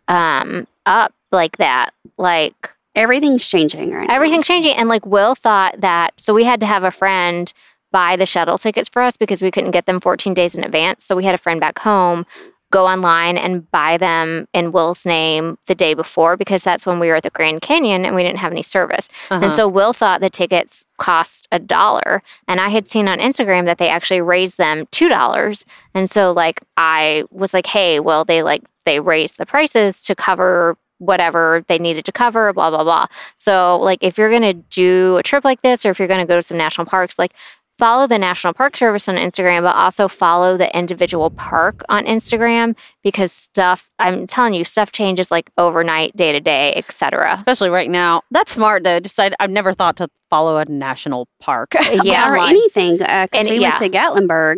[0.09, 1.92] um, up like that.
[2.16, 4.14] Like Everything's changing right now.
[4.14, 4.77] everything's changing.
[4.77, 7.53] And like Will thought that, so we had to have a friend
[7.90, 11.05] buy the shuttle tickets for us because we couldn't get them 14 days in advance.
[11.05, 12.27] So we had a friend back home
[12.74, 17.08] go online and buy them in Will's name the day before because that's when we
[17.08, 19.08] were at the Grand Canyon and we didn't have any service.
[19.30, 19.56] And Uh-huh.
[19.56, 22.22] so Will thought the tickets cost a dollar.
[22.48, 25.64] And I had seen on Instagram that they actually raised them $2.
[25.94, 30.14] And so like I was like, hey, well, they like, they raised the prices to
[30.14, 33.06] cover whatever they needed to cover, blah, blah, blah.
[33.38, 36.20] So, like, if you're going to do a trip like this, or if you're going
[36.26, 37.32] to go to some national parks, like,
[37.78, 42.76] follow the National Park Service on Instagram, but also follow the individual park on Instagram
[43.02, 47.34] because stuff, I'm telling you, stuff changes like overnight, day to day, etc.
[47.34, 48.22] Especially right now.
[48.30, 49.00] That's smart though.
[49.00, 51.74] Just I, I've never thought to follow a national park.
[52.04, 52.30] Yeah.
[52.30, 53.68] or anything uh, because And- we yeah.
[53.78, 54.56] went to Gatlinburg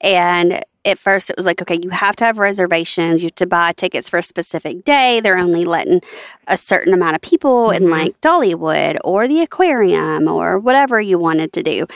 [0.00, 3.46] and at first it was like okay you have to have reservations you have to
[3.46, 6.00] buy tickets for a specific day they're only letting
[6.48, 7.90] a certain amount of people in Mhm.
[7.90, 11.86] like dollywood or the aquarium or whatever you wanted to do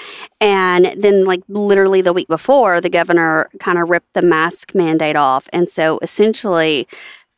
[0.40, 5.16] and then like literally the week before the governor kind of ripped the mask mandate
[5.16, 6.86] off and so essentially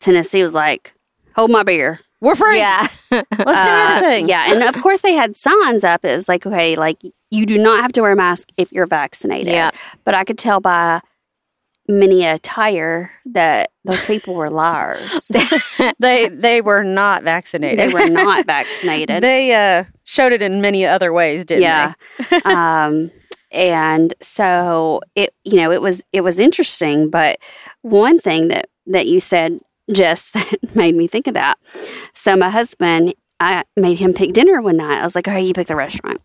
[0.01, 0.93] tennessee was like
[1.35, 2.59] hold my beer We're free.
[2.59, 2.89] Yeah.
[3.13, 4.27] Let's do uh.
[4.27, 6.05] Yeah, and of course they had signs up.
[6.05, 6.99] It was like, okay, like
[7.31, 9.53] you do not have to wear a mask if you're vaccinated.
[9.53, 9.71] Yeah.
[10.05, 11.01] But I could tell by
[11.89, 15.35] many attire that those people were liars.
[16.01, 17.79] They they were not vaccinated.
[17.79, 19.23] they were not vaccinated.
[19.23, 21.95] they uh, showed it in many other ways, didn't yeah.
[22.45, 23.11] um,
[23.51, 27.11] and so it, you know, it was it was interesting.
[27.11, 27.39] But
[27.83, 29.61] one thing that that you said,
[29.93, 31.59] just that made me think of that.
[32.13, 35.01] So my husband, I made him pick dinner one night.
[35.01, 36.21] I was like, "Okay, you pick the restaurant."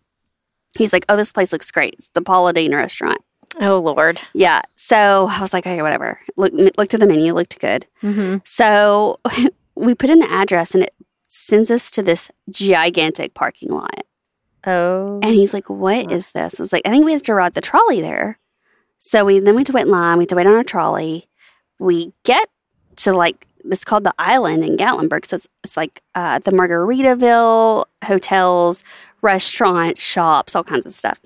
[0.76, 1.94] He's like, "Oh, this place looks great.
[1.94, 3.20] It's the Paula Deen restaurant."
[3.60, 4.20] Oh, Lord.
[4.32, 4.62] Yeah.
[4.74, 7.86] So I was like, "Okay, whatever." Look, looked at the menu, looked good.
[8.02, 8.38] Mm-hmm.
[8.44, 9.20] So
[9.74, 10.94] we put in the address, and it
[11.28, 14.04] sends us to this gigantic parking lot.
[14.66, 15.20] Oh.
[15.22, 17.54] And he's like, "What is this?" I was like, "I think we have to ride
[17.54, 18.38] the trolley there."
[18.98, 20.18] So we then we had to wait in line.
[20.18, 21.28] We had to wait on a trolley.
[21.78, 22.48] We get
[22.96, 25.26] to like it's called the Island in Gatlinburg.
[25.26, 28.84] So it's, it's like uh, the Margaritaville hotels,
[29.22, 31.18] restaurants, shops, all kinds of stuff.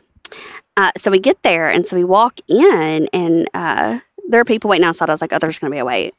[0.79, 4.71] Uh, so we get there, and so we walk in, and uh, there are people
[4.71, 5.11] waiting outside.
[5.11, 6.15] I was like, "Oh, there's going to be a wait."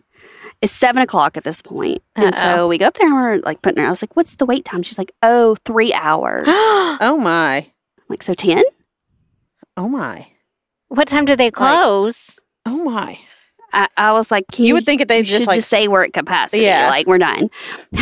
[0.62, 3.62] It's seven o'clock at this point, and so we go up there and we're like
[3.62, 3.88] putting her.
[3.88, 7.72] I was like, "What's the wait time?" She's like, "Oh, three hours." oh my.
[8.10, 8.64] Like, so 10?
[9.78, 10.28] Oh my.
[10.90, 12.40] What time do they close?
[12.66, 13.20] Oh my.
[13.74, 16.04] I, I was like, can You would think that they'd just, like, just say we're
[16.04, 16.64] at capacity.
[16.64, 16.88] Yeah.
[16.90, 17.50] Like, we're done.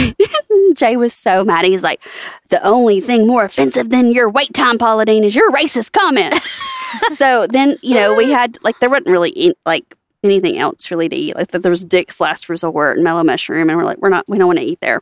[0.75, 1.65] Jay was so mad.
[1.65, 2.01] He's like,
[2.49, 6.47] the only thing more offensive than your wait time, Paula Deen, is your racist comments.
[7.09, 11.15] so then, you know, we had, like, there wasn't really, like, anything else really to
[11.15, 11.35] eat.
[11.35, 14.37] Like, there was Dick's Last Resort and Mellow Mushroom, and we're like, we're not, we
[14.37, 15.01] don't want to eat there.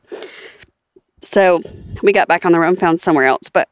[1.22, 1.60] So
[2.04, 3.50] we got back on the road and found somewhere else.
[3.50, 3.68] But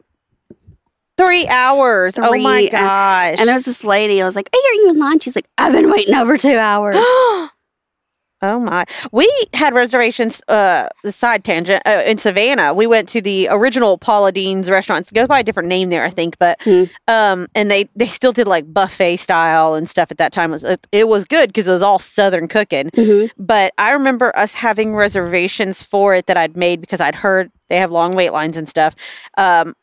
[1.17, 2.17] Three hours.
[2.17, 3.35] oh my gosh.
[3.39, 4.21] And there was this lady.
[4.21, 6.57] I was like, "Hey, are you in line?" She's like, "I've been waiting over two
[6.57, 6.97] hours."
[8.45, 8.83] Oh my!
[9.13, 10.41] We had reservations.
[10.49, 12.73] Uh, the side tangent uh, in Savannah.
[12.73, 15.09] We went to the original Paula Deen's restaurant.
[15.09, 16.83] It goes by a different name there, I think, but Hmm.
[17.07, 20.49] um, and they they still did like buffet style and stuff at that time.
[20.49, 22.89] It was it, it was good because it was all Southern cooking.
[22.89, 23.29] Mhm.
[23.37, 27.77] But I remember us having reservations for it that I'd made because I'd heard they
[27.77, 28.93] have long wait lines and stuff.
[29.37, 29.73] Um,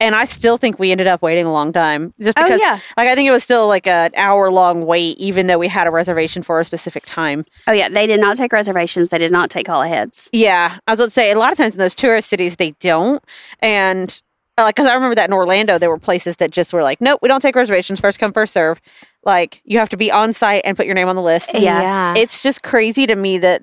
[0.00, 2.78] and I still think we ended up waiting a long time just Oh, because, yeah.
[2.96, 5.86] like, I think it was still like an hour long wait, even though we had
[5.86, 7.44] a reservation for a specific time.
[7.68, 9.08] oh yeah, they did not take reservations.
[9.10, 10.28] They did not take call aheads.
[10.32, 12.72] Yeah, I was going to say a lot of times in those tourist cities they
[12.80, 13.22] don't,
[13.60, 14.20] and
[14.58, 17.00] uh, like because I remember that in Orlando there were places that just were like,
[17.00, 18.80] nope, we don't take reservations, first come first serve.
[19.24, 21.50] Like you have to be on site and put your name on the list.
[21.54, 21.80] Yeah.
[21.80, 22.14] yeah.
[22.16, 23.62] It's just crazy to me that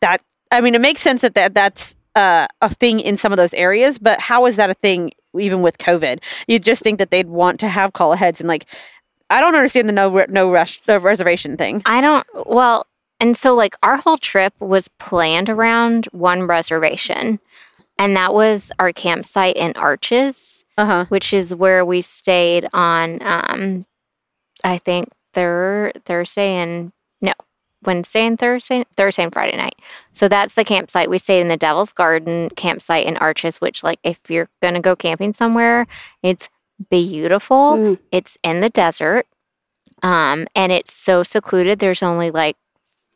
[0.00, 3.36] that I mean it makes sense that, that that's uh, a thing in some of
[3.36, 6.22] those areas, but how is that a thing even with COVID?
[6.46, 8.66] You just think that they'd want to have call aheads and like.
[9.30, 11.82] I don't understand the no no rush uh, reservation thing.
[11.84, 12.86] I don't, well,
[13.20, 17.38] and so like our whole trip was planned around one reservation,
[17.98, 21.04] and that was our campsite in Arches, Uh huh.
[21.10, 23.84] which is where we stayed on, um,
[24.64, 26.92] I think, thir- Thursday and no,
[27.84, 29.76] Wednesday and Thursday, Thursday and Friday night.
[30.12, 31.10] So that's the campsite.
[31.10, 34.80] We stayed in the Devil's Garden campsite in Arches, which, like, if you're going to
[34.80, 35.86] go camping somewhere,
[36.22, 36.48] it's
[36.90, 37.74] beautiful.
[37.74, 37.98] Mm.
[38.12, 39.26] It's in the desert.
[40.02, 41.78] Um, and it's so secluded.
[41.78, 42.56] There's only like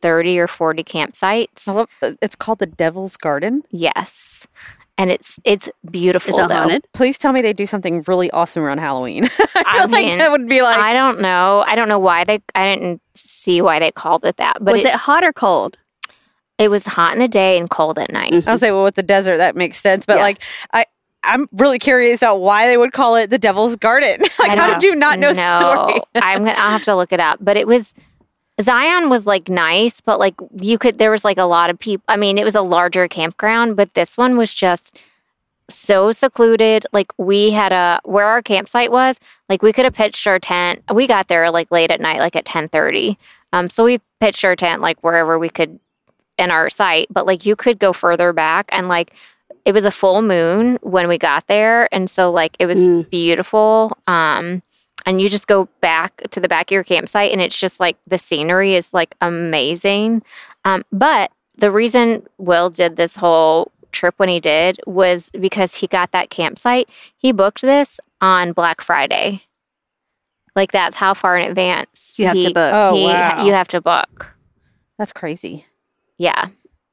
[0.01, 1.67] 30 or 40 campsites.
[1.67, 1.89] Love,
[2.21, 3.63] it's called the Devil's Garden.
[3.71, 4.47] Yes.
[4.99, 6.35] And it's it's beautiful.
[6.35, 6.55] Is it though.
[6.55, 6.87] haunted?
[6.93, 9.25] Please tell me they do something really awesome around Halloween.
[9.25, 9.29] I
[9.67, 11.65] I feel like mean, that would be like I don't know.
[11.67, 13.01] I don't know why they I didn't
[13.43, 14.59] see why they called it that.
[14.61, 15.79] But was it, hot or cold?
[16.59, 18.45] it was hot in the day and cold at night.
[18.47, 20.07] I'll say, well, with the desert, that makes sense.
[20.07, 20.23] But Yeah.
[20.23, 20.87] like, I
[21.25, 24.19] I'm really curious about why they would call it the Devil's Garden.
[24.41, 26.01] like, how did you not know the story?
[26.17, 26.59] I'm gonna.
[26.59, 27.39] I'll have to look it up.
[27.41, 27.95] But it was
[28.61, 30.99] Zion was like nice, but like you could.
[30.99, 32.05] There was like a lot of people.
[32.09, 34.99] I mean, it was a larger campground, but this one was just
[35.73, 36.87] so secluded.
[36.93, 39.19] Like we had a where our campsite was.
[39.49, 40.83] Like we could have pitched our tent.
[40.93, 43.19] We got there like late at night, like at ten thirty.
[43.53, 45.79] Um, so we pitched our tent like wherever we could
[46.39, 49.13] in our site, but like you could go further back and like
[49.65, 53.11] it was a full moon when we got there and so like it was Mm.
[53.11, 54.63] beautiful um
[55.05, 57.97] and you just go back to the back of your campsite and it's just like
[58.07, 60.23] the scenery is like amazing
[60.65, 65.87] um but the reason will did this whole trip when he did was because he
[65.87, 69.43] got that campsite he booked this on black friday
[70.57, 72.73] like that's how far in advance You have to book.
[72.75, 73.45] Oh, he- wow.
[73.45, 74.35] you have to book
[74.99, 75.67] That's crazy.
[76.19, 76.49] yeah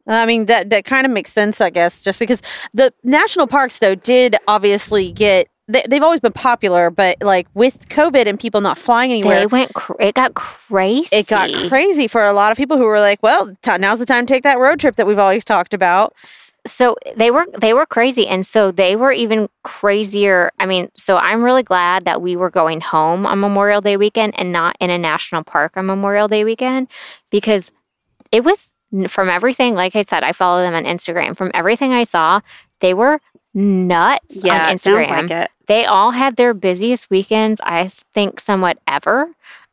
[0.08, 2.42] I mean that that kind of makes sense, I guess, just because
[2.74, 7.88] the national parks though did obviously get they, they've always been popular, but like with
[7.90, 9.74] COVID and people not flying anywhere, They went.
[9.74, 11.08] Cr- it got crazy.
[11.16, 14.06] it got crazy for a lot of people who were like, "Well, t- now's the
[14.06, 16.14] time to take that road trip that we've always talked about."
[16.66, 20.52] So they were they were crazy, and so they were even crazier.
[20.60, 24.34] I mean, so I'm really glad that we were going home on Memorial Day weekend
[24.40, 26.88] and not in a national park on Memorial Day weekend
[27.30, 27.72] because
[28.32, 28.70] it was
[29.08, 29.76] from everything.
[29.76, 31.38] Like I said, I follow them on Instagram.
[31.38, 32.42] From everything I saw,
[32.80, 33.20] they were
[33.54, 35.22] nuts yeah, on it sounds Instagram.
[35.22, 35.52] like it.
[35.68, 39.30] they all had their busiest weekends i think somewhat ever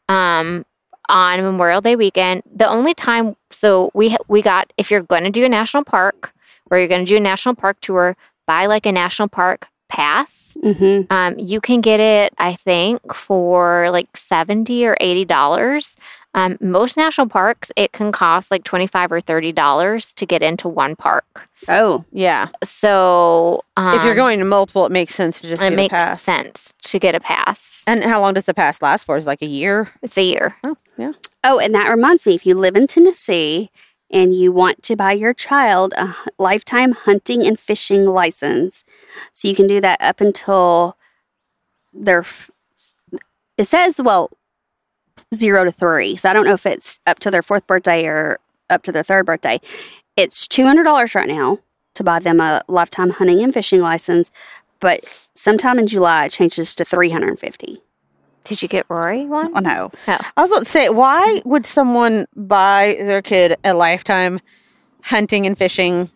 [0.08, 0.64] um,
[1.08, 5.30] on memorial day weekend the only time so we we got if you're going to
[5.30, 6.32] do a national park
[6.70, 8.16] or you're going to do a national park tour
[8.46, 13.90] buy like a national park pass hmm um, you can get it i think for
[13.90, 15.96] like 70 or 80 dollars
[16.36, 20.68] um, most national parks it can cost like 25 or 30 dollars to get into
[20.68, 25.48] one park Oh, Yeah, so um, if you're going to multiple, it makes sense to
[25.48, 26.22] just it get a makes pass.
[26.22, 29.16] sense to get a pass And how long does the pass last for?
[29.16, 29.90] Is it like a year?
[30.02, 31.12] it's a year Oh, yeah.
[31.42, 32.34] oh, and that reminds me.
[32.36, 33.70] If you live in Tennessee
[34.10, 38.84] and you want to buy your child a lifetime hunting and fishing license,
[39.32, 40.96] so you can do that up until
[41.92, 42.20] their.
[42.20, 42.50] f-
[43.58, 44.30] It says well,
[45.34, 46.16] zero to three.
[46.16, 48.38] So I don't know if it's up to their fourth birthday or
[48.70, 49.60] up to their third birthday.
[50.16, 51.58] It's two hundred dollars right now
[51.94, 54.30] to buy them a lifetime hunting and fishing license.
[54.80, 57.78] but sometime in July it changes to 350.
[58.44, 59.52] Did you get Rory one?
[59.56, 59.90] Oh no.
[60.06, 64.38] I was about to say, why would someone buy their kid a lifetime
[65.02, 66.10] hunting and fishing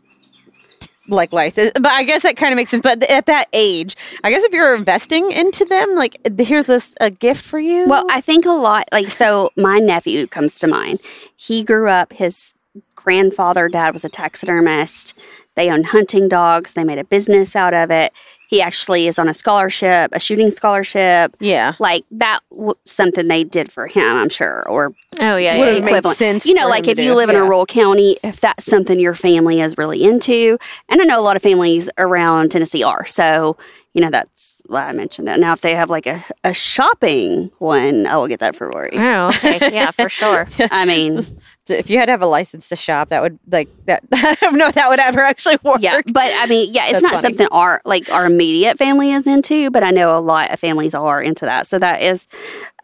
[1.11, 1.73] like license?
[1.75, 2.83] But I guess that kind of makes sense.
[2.83, 7.11] But at that age, I guess if you're investing into them, like here's this a
[7.11, 7.89] gift for you.
[7.89, 11.01] Well, I think a lot like so my nephew comes to mind.
[11.37, 12.55] He grew up his
[12.95, 15.19] grandfather dad was a taxidermist.
[15.57, 16.75] They owned hunting dogs.
[16.75, 18.13] They made a business out of it.
[18.51, 21.37] He actually is on a scholarship, a shooting scholarship.
[21.39, 25.85] yeah, Like that was something they did for him, I'm sure, or Oh yeah, yeah,
[25.85, 27.15] made sense You know, like if you do.
[27.15, 27.43] live in Yeah.
[27.43, 30.59] a rural county, if that's something your family is really into,
[30.89, 33.57] and I know a lot of families around Tennessee are, so
[33.93, 35.39] you know that's why I mentioned it.
[35.41, 38.91] Now, if they have like a, a shopping one, I will get that for Rory.
[38.95, 39.59] Oh, okay.
[39.73, 40.47] Yeah, for sure.
[40.71, 41.25] I mean,
[41.69, 44.03] if you had to have a license to shop, that would like that.
[44.13, 45.79] I don't know if that would ever actually work.
[45.81, 47.23] yeah, but I mean, yeah, it's That's not funny.
[47.23, 50.95] something our like our immediate family is into, but I know a lot of families
[50.95, 52.29] are into that, so that is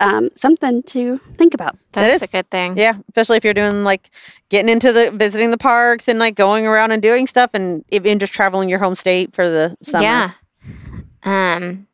[0.00, 1.76] um, something to think about.
[1.92, 2.76] That's is- a good thing.
[2.76, 4.10] Yeah, especially if you're doing like
[4.48, 8.18] getting into the visiting the parks and like going around and doing stuff, and even
[8.18, 10.02] just traveling your home state for the summer.
[10.04, 10.30] Yeah.
[11.26, 11.86] Um.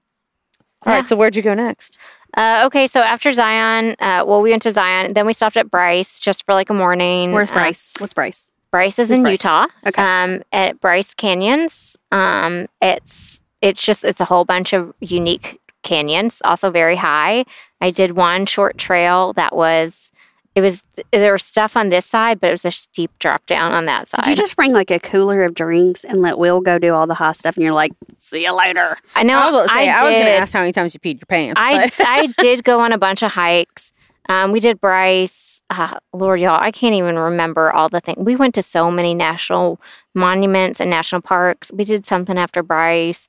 [0.87, 0.99] All Yeah.
[0.99, 1.07] right.
[1.07, 1.99] So where'd you go next?
[2.37, 2.87] Uh, okay.
[2.87, 5.13] So after Zion, uh, well, we went to Zion.
[5.15, 7.33] Then we stopped at Bryce just for like a morning.
[7.33, 7.95] Where's Uh, Bryce?
[7.99, 8.51] What's Bryce?
[8.71, 9.33] Bryce is in Bryce?
[9.45, 9.67] Utah.
[9.87, 10.03] Okay.
[10.03, 11.97] Um, at Bryce Canyons.
[12.11, 17.45] Um, it's it's just it's a whole bunch of unique canyons, also very high.
[17.81, 20.11] I did one short trail that was
[20.55, 23.73] it was there was stuff on this side, but it was a steep drop down
[23.73, 24.25] on that side.
[24.25, 27.07] Did you just bring like a cooler of drinks and let Will go do all
[27.07, 29.35] the hot stuff, and you're like, "See you later." I know.
[29.35, 31.27] I was, gonna say, I, was going to ask how many times you peed your
[31.27, 31.61] pants.
[31.63, 33.93] I I did go on a bunch of hikes.
[34.29, 35.61] Um, we did Bryce.
[35.71, 38.19] Uh, Lord, y'all, I can't even remember all the things.
[38.19, 39.81] We went to so many national
[40.15, 41.73] monuments and national parks.
[41.73, 43.27] We did something after Bryce.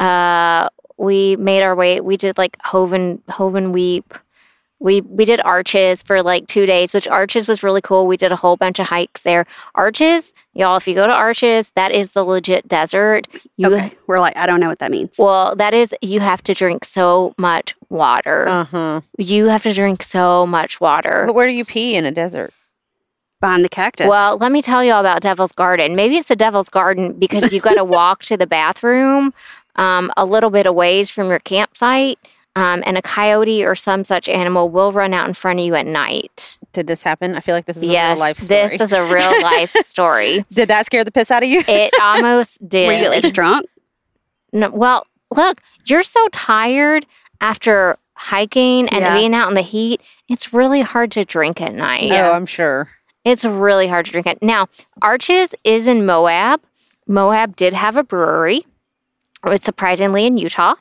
[0.00, 2.00] Uh, we made our way.
[2.00, 4.04] We did like Hoven Hovenweep.
[4.84, 8.06] We we did Arches for like two days, which Arches was really cool.
[8.06, 9.46] We did a whole bunch of hikes there.
[9.74, 13.26] Arches, y'all, if you go to Arches, that is the legit desert.
[13.56, 15.16] You okay, we're like, I don't know what that means.
[15.18, 18.46] well, that is you have to drink so much water.
[18.46, 19.00] uh huh.
[19.16, 21.24] You have to drink so much water.
[21.26, 22.52] But where do you pee in a desert?
[23.40, 24.06] Behind the cactus.
[24.06, 25.96] Well, let me tell you all about Devil's Garden.
[25.96, 29.32] Maybe it's the Devil's Garden because you got to walk to the bathroom
[29.76, 32.18] um, a little bit away from your campsite,
[32.56, 35.74] um, and a coyote or some such animal will run out in front of you
[35.74, 36.58] at night.
[36.72, 37.34] Did this happen?
[37.34, 38.68] I feel like this is a real life story.
[38.68, 40.44] this is a real life story.
[40.52, 41.62] Did that scare the piss out of you?
[41.66, 42.86] It almost did.
[42.86, 43.66] were you at least drunk?
[44.52, 47.06] No, well, look, you're so tired
[47.40, 49.18] after hiking and Yeah.
[49.18, 50.00] being out in the heat.
[50.28, 52.12] It's really hard to drink at night.
[52.12, 52.88] Oh, I'm sure.
[53.24, 54.42] It's really hard to drink it.
[54.42, 54.68] Now,
[55.02, 56.60] Arches is in Moab.
[57.06, 58.64] Moab did have a brewery.
[59.44, 60.74] It's surprisingly in Utah.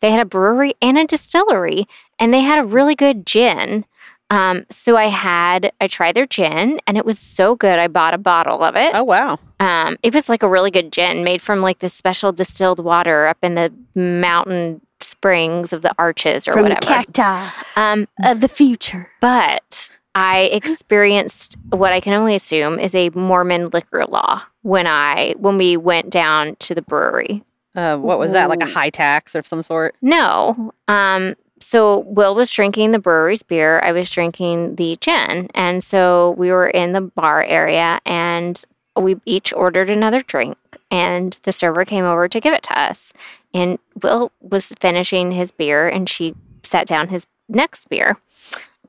[0.00, 1.86] They had a brewery and a distillery,
[2.18, 3.84] and they had a really good gin.
[4.28, 7.78] Um, so I had I tried their gin, and it was so good.
[7.78, 8.92] I bought a bottle of it.
[8.94, 9.38] Oh wow.
[9.60, 13.26] Um, it was like a really good gin made from like this special distilled water
[13.26, 16.80] up in the mountain springs of the Arches or From whatever.
[16.80, 19.10] the cacti um, of the future.
[19.20, 25.34] but I experienced what I can only assume is a Mormon liquor law when I
[25.38, 27.44] when we went down to the brewery.
[27.76, 28.48] Uh, what was that?
[28.48, 29.94] Like a high tax of some sort?
[30.02, 30.72] No.
[30.88, 35.48] Um so Will was drinking the brewery's beer, I was drinking the gin.
[35.54, 38.62] And so we were in the bar area and
[38.96, 40.56] we each ordered another drink
[40.90, 43.12] and the server came over to give it to us.
[43.54, 48.16] And Will was finishing his beer and she set down his next beer.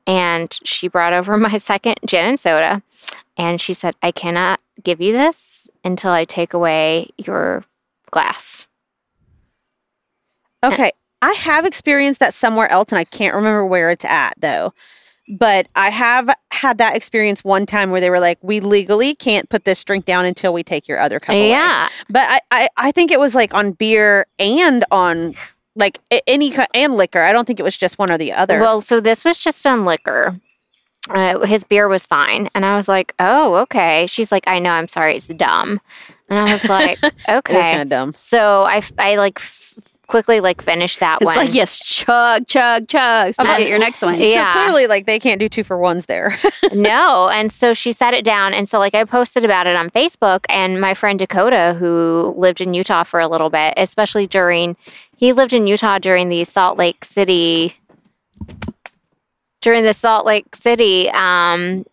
[0.06, 2.82] And she brought over my second gin and soda
[3.38, 7.64] and she said, I cannot give you this until I take away your
[8.12, 8.68] glass.
[10.64, 10.92] Okay.
[11.22, 14.74] I have experienced that somewhere else and I can't remember where it's at though.
[15.30, 19.50] But I have had that experience one time where they were like, we legally can't
[19.50, 21.50] put this drink down until we take your other cup away.
[21.50, 21.90] Yeah.
[22.10, 25.36] But I, I, I think it was like on beer and on
[25.76, 27.20] like any and liquor.
[27.20, 28.62] I don't think it was just one or the other.
[28.62, 30.40] Well, so this was just on liquor.
[31.10, 32.50] Uh, his beer was fine.
[32.56, 34.08] And I was like, oh, okay.
[34.08, 35.82] She's like, I know, I'm sorry, it's dumb.
[36.30, 37.54] And I was like, it okay.
[37.54, 38.14] kind of dumb.
[38.18, 39.76] So I, I like f-
[40.08, 41.38] quickly like finish that It's one.
[41.38, 43.34] It's like, yes, chug, chug, chug.
[43.34, 43.58] So Okay.
[43.58, 44.16] get your next one.
[44.20, 44.54] Yeah.
[44.54, 46.36] So clearly, like they can't do two for ones there.
[46.74, 47.30] no.
[47.30, 48.54] And so she set it down.
[48.54, 50.46] And so, like, I posted about it on Facebook.
[50.50, 54.76] And my friend Dakota, who lived in Utah for a little bit, especially during,
[55.16, 57.76] he lived in Utah during the Salt Lake City,
[59.62, 61.86] during the Salt Lake City um,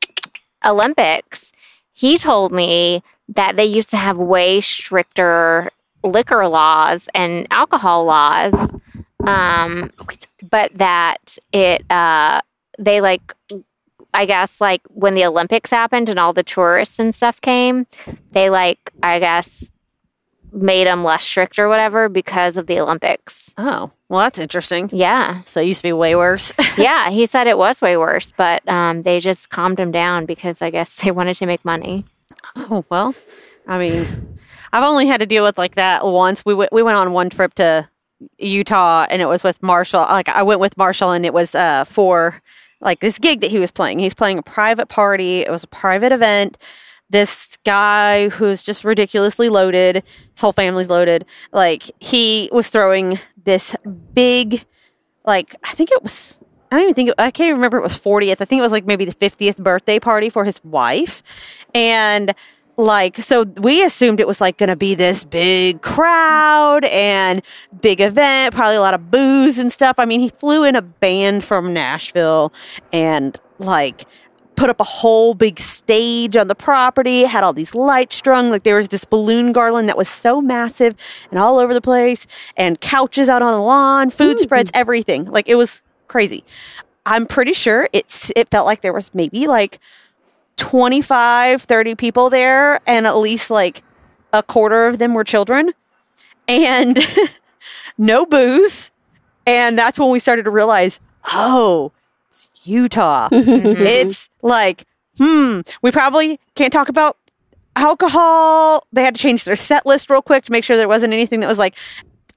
[0.64, 1.52] Olympics.
[1.94, 5.70] He told me that they used to have way stricter
[6.04, 8.54] liquor laws and alcohol laws,
[9.26, 9.90] um,
[10.48, 12.40] but that it uh,
[12.78, 13.34] they like
[14.12, 17.86] I guess like when the Olympics happened and all the tourists and stuff came,
[18.30, 19.68] they like I guess
[20.52, 23.52] made them less strict or whatever because of the Olympics.
[23.58, 24.88] Oh, well, that's interesting.
[24.92, 26.52] Yeah, So it used to be way worse.
[26.78, 27.10] yeah.
[27.10, 30.70] He said it was way worse, but um, they just calmed him down because I
[30.70, 32.04] guess they wanted to make money.
[32.54, 33.14] oh well,
[33.66, 34.33] I mean,
[34.74, 36.44] I've only had to deal with like that once.
[36.44, 37.88] We w- we went on one trip to
[38.38, 40.00] Utah, and it was with Marshall.
[40.00, 42.42] Like I went with Marshall, and it was uh for
[42.80, 44.00] like this gig that he was playing.
[44.00, 45.42] He's playing a private party.
[45.42, 46.58] It was a private event.
[47.08, 50.02] This guy who's just ridiculously loaded,
[50.32, 51.24] his whole family's loaded.
[51.52, 53.76] Like he was throwing this
[54.12, 54.64] big,
[55.24, 56.40] like I think it was.
[56.72, 58.40] I don't even think I can't even remember it was 40th.
[58.40, 61.22] I think it was like maybe the 50th birthday party for his wife.
[61.72, 62.34] And
[62.76, 67.42] like so we assumed it was like going to be this big crowd and
[67.80, 69.96] big event, probably a lot of booze and stuff.
[69.98, 72.52] I mean, he flew in a band from Nashville
[72.92, 74.04] and like
[74.56, 78.50] put up a whole big stage on the property, had all these lights strung.
[78.50, 80.94] Like there was this balloon garland that was so massive
[81.30, 85.26] and all over the place, and couches out on the lawn, food spreads, everything.
[85.26, 86.44] Like it was crazy.
[87.06, 89.78] I'm pretty sure it's it felt like there was maybe like
[90.56, 93.82] 25, 30 people there, and at least like
[94.32, 95.72] a quarter of them were children,
[96.48, 96.98] and
[97.98, 98.90] no booze.
[99.46, 101.00] And that's when we started to realize,
[101.32, 101.92] oh,
[102.28, 103.28] it's Utah.
[103.32, 104.84] It's like,
[105.18, 107.16] hmm, we probably can't talk about
[107.76, 108.86] alcohol.
[108.92, 111.40] They had to change their set list real quick to make sure there wasn't anything
[111.40, 111.76] that was like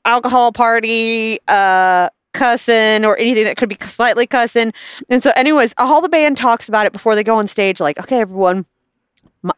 [0.05, 4.73] alcohol party, uh, cussing or anything that could be slightly cussing.
[5.09, 7.79] And so, anyways, all the band talks about it before they go on stage.
[7.79, 8.65] Like, okay, everyone,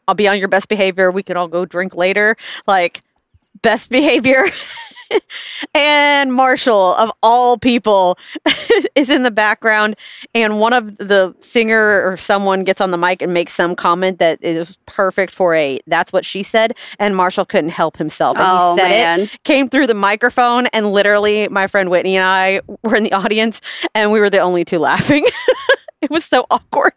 [0.07, 1.11] I'll be on your best behavior.
[1.11, 2.35] We can all go drink later.
[2.67, 3.01] Like,
[3.61, 4.43] best behavior.
[5.73, 8.17] and Marshall, of all people,
[8.95, 9.95] is in the background.
[10.35, 14.19] And one of the singer or someone gets on the mic and makes some comment
[14.19, 16.77] that is perfect for a that's what she said.
[16.99, 18.37] And Marshall couldn't help himself.
[18.37, 19.19] And Oh, he said man.
[19.21, 23.13] it, came through the microphone, and literally, my friend Whitney and I were in the
[23.13, 23.61] audience,
[23.95, 25.25] and we were the only two laughing.
[26.01, 26.93] it was so awkward.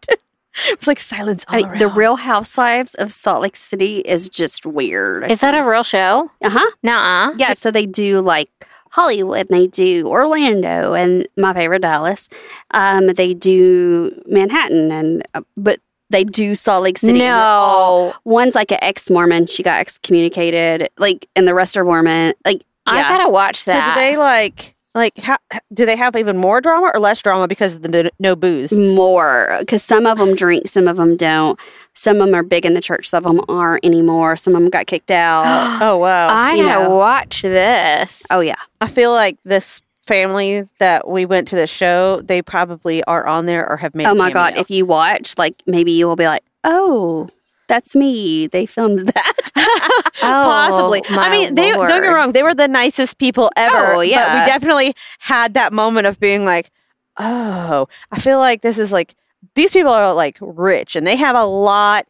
[0.69, 1.87] It was like silence all I mean, the.
[1.89, 5.29] Real Housewives of Salt Lake City is just weird.
[5.31, 6.29] Is that a real show?
[6.43, 6.71] Uh huh.
[6.83, 7.33] Nuh-uh.
[7.37, 8.49] Yeah, so they do like
[8.91, 12.29] Hollywood, they do Orlando, and my favorite Dallas.
[12.71, 15.79] Um, they do Manhattan, and uh, but
[16.11, 17.13] they do Salt Lake City.
[17.13, 18.13] and they're all- No.
[18.23, 19.47] one's like an ex Mormon.
[19.47, 20.89] She got excommunicated.
[20.99, 22.33] Like, and the rest are Mormon.
[22.45, 23.95] Like, I gotta watch So that.
[23.95, 25.37] do they like like how,
[25.73, 28.71] do they have even more drama or less drama because of the no, no booze?
[28.71, 31.59] more because some of them drink, some of them don't.
[31.95, 34.35] Some of them are big in the church, some of them aren't anymore.
[34.35, 35.43] Some of them got kicked out.
[35.83, 36.29] Oh wow!
[36.29, 36.95] I you gotta know.
[36.95, 38.23] watch this.
[38.29, 43.03] oh yeah, I feel like this family that we went to the show, they probably
[43.05, 44.07] are on there or have made.
[44.07, 44.55] oh a my god!
[44.57, 47.27] If you watch, like maybe you will be like, oh,
[47.73, 48.45] that's me.
[48.45, 49.51] They filmed that.
[49.55, 51.01] Oh, Possibly.
[51.09, 52.31] Oh, my I mean, they don't get me wrong.
[52.31, 53.95] They were the nicest people ever.
[53.95, 54.27] Oh, yeah.
[54.27, 56.69] But we definitely had that moment of being like,
[57.17, 59.15] oh, I feel like this is like
[59.55, 62.05] these people are like rich and they have a lot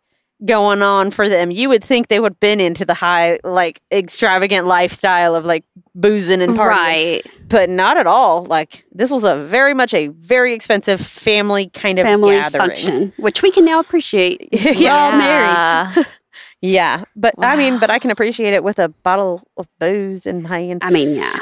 [0.46, 1.52] going on for them.
[1.52, 5.64] You would think they would have been into the high, like extravagant lifestyle of like
[5.96, 7.22] boozing and partying, right.
[7.48, 8.46] but not at all.
[8.46, 12.68] Like this was a very much a very expensive family kind of Family gathering.
[12.68, 14.50] function, which we can now appreciate.
[14.54, 14.96] We're Yeah.
[14.96, 16.08] all married.
[16.64, 17.04] Yeah.
[17.14, 20.62] But I mean, but I can appreciate it with a bottle of booze in my
[20.62, 20.82] hand.
[20.82, 21.38] I mean, yeah,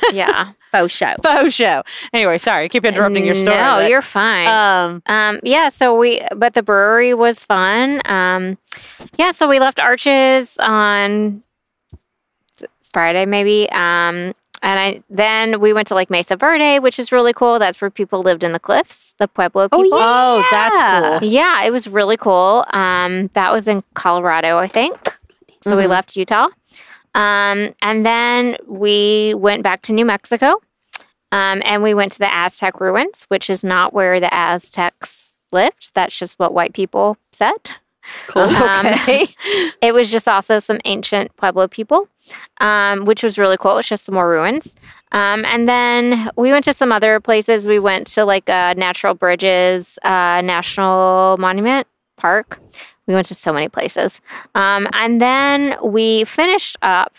[0.12, 0.52] yeah.
[0.72, 1.14] faux show.
[1.22, 1.82] faux show.
[2.14, 3.54] Anyway, sorry, keep interrupting your story.
[3.54, 4.48] No, but, you're fine.
[4.48, 8.00] um Um, yeah, so we, but the brewery was fun.
[8.06, 8.56] Um,
[9.18, 11.42] yeah, so we left Arches on
[12.94, 13.68] Friday, maybe.
[13.72, 14.32] Um,
[14.62, 17.58] and I then we went to like Mesa Verde, which is really cool.
[17.58, 19.98] That's where people lived in the cliffs, the Pueblo Oh, people.
[19.98, 20.04] yeah.
[20.08, 21.28] Oh, that's cool.
[21.28, 22.64] Yeah, it was really cool.
[22.72, 25.18] Um, that was in Colorado, I think.
[25.62, 25.88] So we Mhm.
[25.88, 26.48] left Utah.
[27.14, 30.60] Um, and then we went back to New Mexico.
[31.30, 35.90] Um, and we went to the Aztec ruins, which is not where the Aztecs lived.
[35.94, 37.70] That's just what white people said.
[38.28, 38.42] Cool.
[38.42, 39.26] Um, Okay.
[39.80, 42.08] It was just also some ancient Pueblo people,
[42.60, 43.78] um, which was really cool.
[43.78, 44.74] It's just some more ruins.
[45.12, 47.66] Um, and then we went to some other places.
[47.66, 51.86] We went to like uh, Natural Bridges uh, National Monument
[52.16, 52.60] Park.
[53.06, 54.20] We went to so many places.
[54.54, 57.12] Um, and then we finished up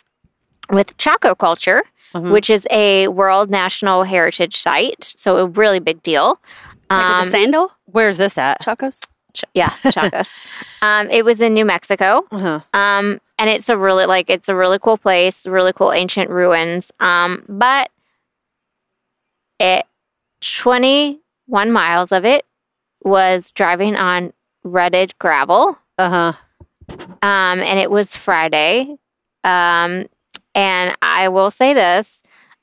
[0.69, 1.83] with Chaco Culture,
[2.15, 2.31] Mhm.
[2.31, 5.03] which is a World National Heritage Site.
[5.03, 6.39] So a really big deal.
[6.89, 8.61] Like with Um, the sandal, Where's this at?
[8.61, 9.01] chacos.
[9.33, 10.29] Ch- yeah, Chacos.
[10.81, 12.23] um, it was in New Mexico.
[12.31, 12.59] Uh-huh.
[12.73, 16.91] Um, and it's a really like it's a really cool place, really cool ancient ruins.
[16.99, 17.89] Um, but
[19.59, 19.85] it
[20.41, 22.45] twenty one miles of it
[23.03, 25.77] was driving on rutted gravel.
[25.97, 26.33] Uh huh.
[27.21, 28.97] Um, and it was Friday.
[29.43, 30.05] Um,
[30.55, 32.21] and I will say this: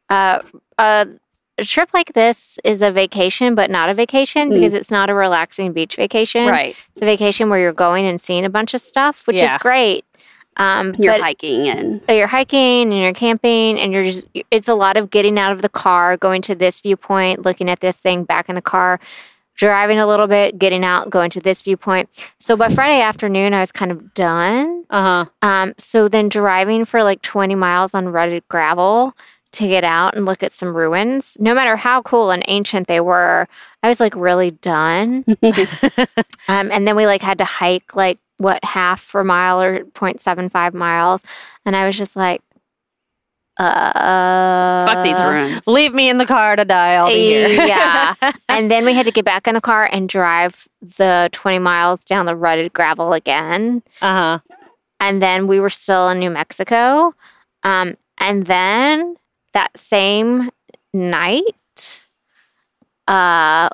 [0.09, 0.41] uh,
[0.79, 1.07] uh,
[1.61, 4.51] a trip like this is a vacation, but not a vacation.
[4.51, 4.55] Mm.
[4.55, 6.49] because it's not a relaxing beach vacation.
[6.49, 6.75] Right.
[6.93, 9.57] It's a vacation where you're going and seeing a bunch of stuff, which Yeah.
[9.57, 10.05] is great.
[10.57, 14.97] Um, You're hiking and you're hiking and you're camping and you're just it's a lot
[14.97, 18.49] of getting out of the car going to this viewpoint looking at this thing back
[18.49, 18.99] in the car
[19.55, 22.09] driving a little bit getting out going to this viewpoint
[22.41, 25.47] so by friday afternoon i was kind of done Uh huh.
[25.49, 29.17] um, so then driving for like 20 miles on rutted gravel
[29.53, 33.01] to get out and look at some ruins no matter how cool and ancient they
[33.01, 33.47] were
[33.83, 35.25] i was like really done
[36.49, 40.75] um, and then we like had to hike like what half a mile or 0.75
[40.75, 41.23] miles
[41.65, 42.41] and i was just like
[43.59, 45.67] uh fuck these ruins.
[45.67, 46.95] Leave me in the car to die.
[46.95, 47.49] I'll be here.
[47.51, 48.15] yeah
[48.49, 52.03] and then we had to get back in the car and drive the 20 miles
[52.05, 54.55] down the rutted gravel again uh huh.
[54.99, 57.15] and then we were still in New Mexico.
[57.63, 59.17] Um, and then
[59.53, 60.51] that same
[60.93, 62.01] night,
[63.09, 63.69] uh,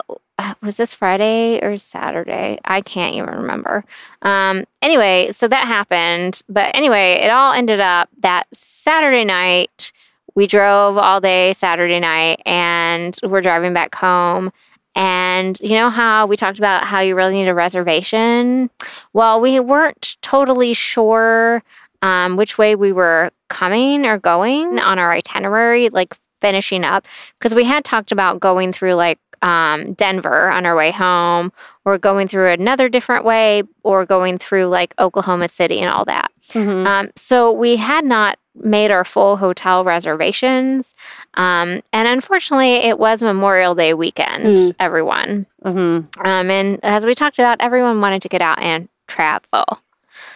[0.63, 2.59] was this Friday or Saturday?
[2.65, 3.85] I can't even remember.
[4.23, 6.43] Um, anyway, so that happened.
[6.49, 9.93] But anyway, it all ended up that Saturday night.
[10.35, 14.53] We drove all day Saturday night and we're driving back home.
[14.95, 18.71] And you know how we talked about how you really need a reservation?
[19.13, 21.63] Well, we weren't totally sure
[22.03, 27.07] um, which way we were coming or going on our itinerary, like finishing up,
[27.39, 31.53] because we had talked about going through like um, Denver on our way home,
[31.85, 36.31] or going through another different way, or going through like Oklahoma City and all that.
[36.53, 36.87] Mhm.
[36.87, 40.95] Um, so we had not made our full hotel reservations.
[41.35, 44.73] Um, and unfortunately, it was Memorial Day weekend, Mm.
[44.81, 45.45] everyone.
[45.65, 46.07] Mhm.
[46.25, 49.67] Um, and as we talked about, everyone wanted to get out and travel.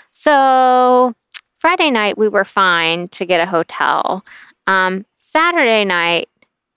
[0.07, 1.15] So
[1.61, 4.25] Friday night, we were fine to get a hotel.
[4.67, 6.29] Um, Saturday night,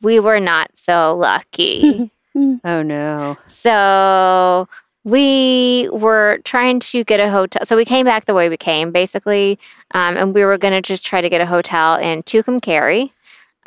[0.02, 2.12] we were not so lucky.
[2.66, 3.38] Oh no.
[3.46, 4.68] so
[5.04, 7.64] we were trying to get a hotel.
[7.64, 9.60] So we came back the way we came, basically.
[9.92, 13.12] Um, and we were going to just try to get a hotel in Tucumcari,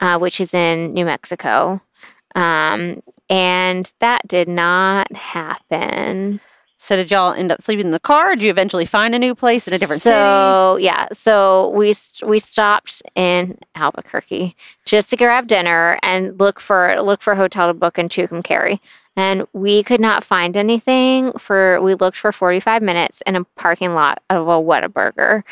[0.01, 1.81] uh, which is in New Mexico.
[2.35, 2.99] Um,
[3.31, 6.41] and that did not happen.
[6.79, 8.33] So did y'all end up sleeping in the car?
[8.33, 10.15] Or did you eventually find a new place in a different city?
[10.15, 14.55] so, yeah, so we we stopped in Albuquerque
[14.85, 18.79] just to grab dinner and look for look for a hotel to book in Tucumcari.
[19.17, 23.95] And we could not find anything for we looked for 45 minutes in a parking
[23.95, 25.43] lot of a Whataburger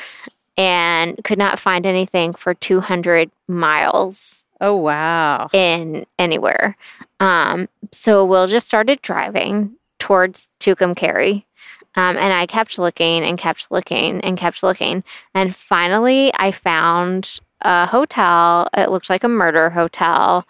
[0.59, 4.45] and could not find anything for 200 miles?
[4.61, 5.49] Oh wow.
[5.53, 6.77] in anywhere.
[7.21, 11.45] Um, so Will just started driving towards Tucumcari.
[11.95, 15.03] Um, and I kept looking and kept looking and kept looking.
[15.35, 18.69] And finally, I found a hotel.
[18.77, 20.47] It looked like a murder hotel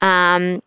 [0.00, 0.62] um,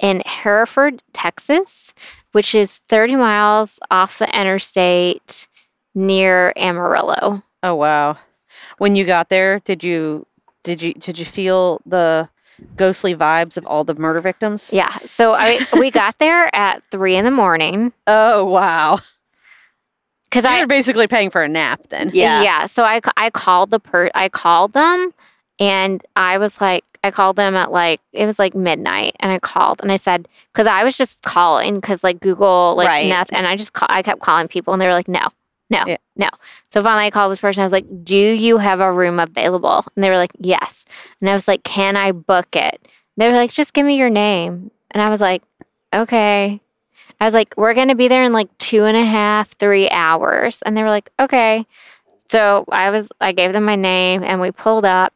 [0.00, 1.94] in Hereford, Texas,
[2.32, 5.46] which is 30 miles off the interstate
[5.94, 7.40] near Amarillo.
[7.62, 8.18] Oh wow.
[8.78, 10.26] When you got there, did you
[10.64, 12.28] did you did you feel the
[12.76, 14.72] ghostly vibes of all the murder victims?
[14.72, 14.96] Yeah.
[15.06, 18.98] So I we got there at three in the morning Oh wow.
[20.24, 22.10] because I were basically paying for a nap then.
[22.12, 22.42] Yeah.
[22.42, 22.66] Yeah.
[22.66, 25.12] So I, I called the per I called them
[25.58, 29.38] and I was like I called them at like it was like midnight and I
[29.38, 33.08] called and I said because I was just calling because like Google like Right.
[33.08, 35.28] nothing and I just call, I kept calling people and they were like no
[35.70, 35.96] no Yeah.
[36.16, 36.28] no
[36.70, 39.84] so finally I called this person I was like do you have a room available
[39.94, 40.84] and they were like yes
[41.20, 42.86] and I was like can I book it
[43.16, 45.42] they were like just give me your name and I was like
[45.94, 46.60] okay
[47.20, 50.62] I was like we're gonna be there in like two and a half three hours
[50.62, 51.66] and they were like okay
[52.28, 55.12] so I was I gave them my name and we pulled up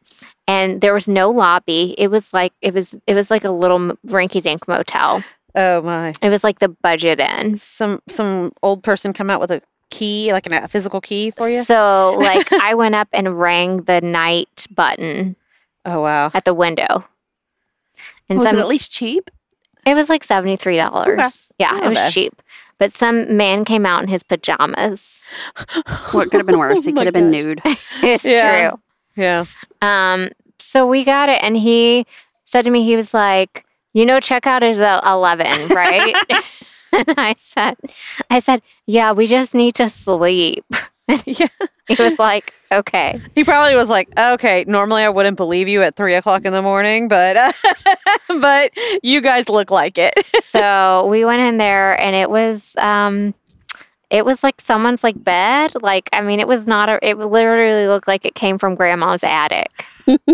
[0.47, 1.93] and there was no lobby.
[1.97, 5.21] It was like it was it was like a little rinky dink motel.
[5.53, 6.13] Oh my.
[6.21, 7.57] It was like the budget inn.
[7.57, 9.61] Some some old person come out with a
[9.91, 11.63] key, like a physical key for you.
[11.63, 15.35] So like I went up and rang the night button
[15.85, 16.31] Oh wow.
[16.33, 17.05] at the window.
[18.29, 19.29] And Was some, it at least cheap?
[19.85, 21.19] it was like seventy three dollars.
[21.19, 21.29] Okay.
[21.59, 22.11] Yeah, Not it was bad.
[22.13, 22.41] cheap.
[22.79, 25.23] But some man came out in his pajamas.
[26.13, 26.79] What could have been worse?
[26.85, 27.61] Oh he my could have been nude.
[28.01, 28.69] It's Yeah.
[28.71, 28.79] true.
[29.15, 29.45] Yeah.
[29.81, 30.29] Um,
[30.59, 32.05] so we got it, and he
[32.45, 36.15] said to me, he was like, "You know, checkout is at eleven, right?"
[36.91, 37.77] And I said,
[38.29, 40.65] "I said, yeah, we just need to sleep."
[41.25, 41.47] Yeah.
[41.89, 43.19] He was like, okay.
[43.35, 46.61] He probably was like, okay, normally I wouldn't believe you at three o'clock in the
[46.61, 47.53] morning, but
[48.29, 48.71] but
[49.03, 50.13] you guys look like it.
[50.43, 53.33] so we went in there and it was um
[54.09, 57.87] it was like someone's like bed like i mean it was not a it literally
[57.87, 59.85] looked like it came from grandma's attic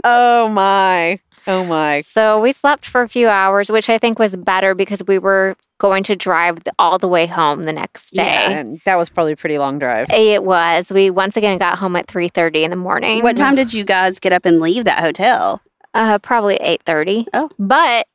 [0.04, 1.20] oh my.
[1.46, 2.02] Oh my.
[2.02, 5.56] so we slept for a few hours which i think was better because we were
[5.80, 9.34] going to drive all the way home the next day Yeah, and that was probably
[9.34, 10.08] a pretty long drive.
[10.10, 13.74] it was we once again got home at 3.30 in the morning What time did
[13.74, 15.62] you guys get up and leave that hotel?
[15.94, 17.50] uh, probably 8.30 Oh.
[17.60, 18.08] but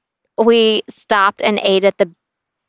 [0.42, 2.10] we stopped and ate at the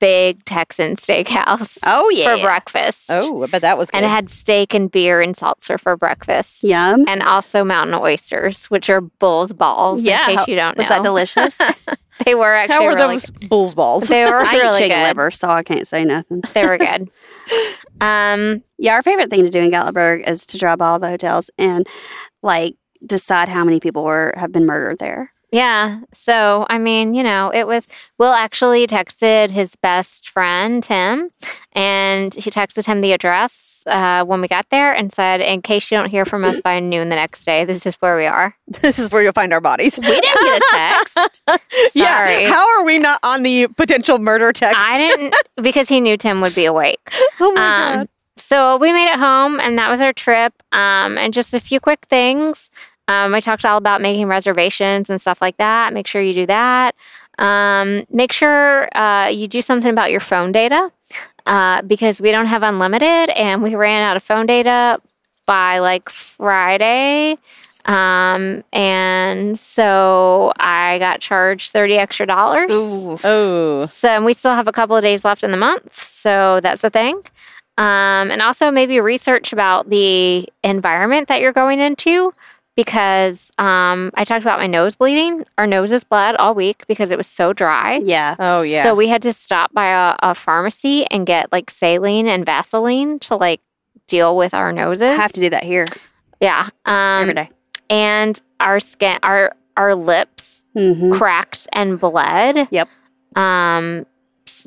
[0.03, 2.35] big texan steakhouse Oh yeah.
[2.35, 3.97] for breakfast Oh, but that was good.
[3.97, 6.61] and it had steak and beer and salsa for breakfast.
[6.63, 7.05] Yum.
[7.07, 10.03] And also mountain oysters, which are bull's balls.
[10.03, 10.29] Yeah.
[10.29, 11.57] In case you don't know, Was that delicious?
[12.25, 14.09] they were actually How were really, those bull's balls?
[14.09, 15.07] They were I eat really chicken good.
[15.07, 16.41] liver, so I can't say nothing.
[16.53, 17.09] They were good.
[18.01, 21.49] um, Yeah, our favorite thing to do in Gatlinburg is to drive all the hotels
[21.57, 21.87] and
[22.41, 22.75] like
[23.05, 25.31] decide how many people were have been murdered there.
[25.53, 25.99] Yeah.
[26.13, 27.87] So I mean, you know, it was.
[28.17, 31.29] Will actually texted his best friend Tim,
[31.73, 35.91] and he texted him the address uh, when we got there and said, "In case
[35.91, 38.53] you don't hear from us by noon the next day, this is where we are."
[38.81, 39.99] this is where you'll find our bodies.
[40.01, 41.41] We didn't get a text.
[41.95, 42.49] Yeah.
[42.49, 44.75] How are we not on the potential murder text?
[44.79, 46.99] I didn't because he knew Tim would be awake.
[47.39, 48.09] oh my Um, god.
[48.37, 50.53] So we made it home, and that was our trip.
[50.71, 52.69] Um, and just a few quick things.
[53.07, 55.93] Um, I talked all about making reservations and stuff like that.
[55.93, 56.95] Make sure you do that.
[57.37, 60.91] Um, make sure uh, you do something about your phone data
[61.45, 65.01] uh, because we don't have unlimited, and we ran out of phone data
[65.45, 67.37] by like Friday.
[67.85, 72.71] Um, and so I got charged 30 extra dollars.
[72.71, 73.17] Ooh.
[73.23, 73.85] Oh.
[73.87, 76.83] So and we still have a couple of days left in the month, so that's
[76.83, 77.21] a thing.
[77.77, 82.33] Um, and also maybe research about the environment that you're going into
[82.75, 85.45] because um, I talked about my nose bleeding.
[85.57, 87.99] Our noses bled all week because it was so dry.
[88.03, 88.35] Yeah.
[88.39, 88.83] Oh yeah.
[88.83, 93.19] So we had to stop by a, a pharmacy and get like saline and Vaseline
[93.19, 93.61] to like
[94.07, 95.03] deal with our noses.
[95.03, 95.85] I have to do that here
[96.41, 96.69] yeah.
[96.85, 97.49] Um, every day.
[97.89, 101.13] and our skin, our our lips Mm-hmm.
[101.13, 102.67] cracked and bled.
[102.71, 102.89] Yep.
[103.35, 104.07] Um,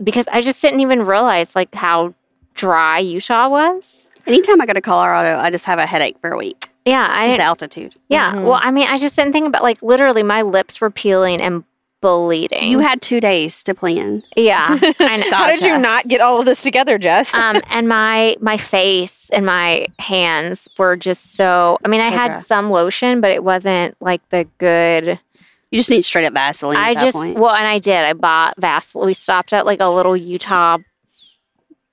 [0.05, 2.15] because I just didn't even realize like how
[2.55, 4.09] dry Utah was.
[4.25, 6.69] Anytime I go to Colorado, I just have a headache for a week.
[6.87, 7.95] Yeah, I the didn't, altitude.
[8.09, 8.33] yeah.
[8.35, 8.45] Mhm.
[8.45, 11.65] Well, I mean, I just didn't think about like literally my lips were peeling and
[12.01, 12.69] bleeding.
[12.69, 14.23] You had two days to plan.
[14.37, 14.67] yeah.
[15.01, 15.31] I know.
[15.37, 17.35] How did you not get all of this together, Jess?
[17.35, 21.79] um, and my my face and my hands were just so.
[21.85, 22.41] I mean, I had dry.
[22.41, 25.19] some lotion, but it wasn't like the good.
[25.73, 27.39] You just need straight up Vaseline I that just point.
[27.39, 27.97] well, and I did.
[28.05, 29.07] I bought Vaseline.
[29.07, 30.79] We stopped at like a little Utah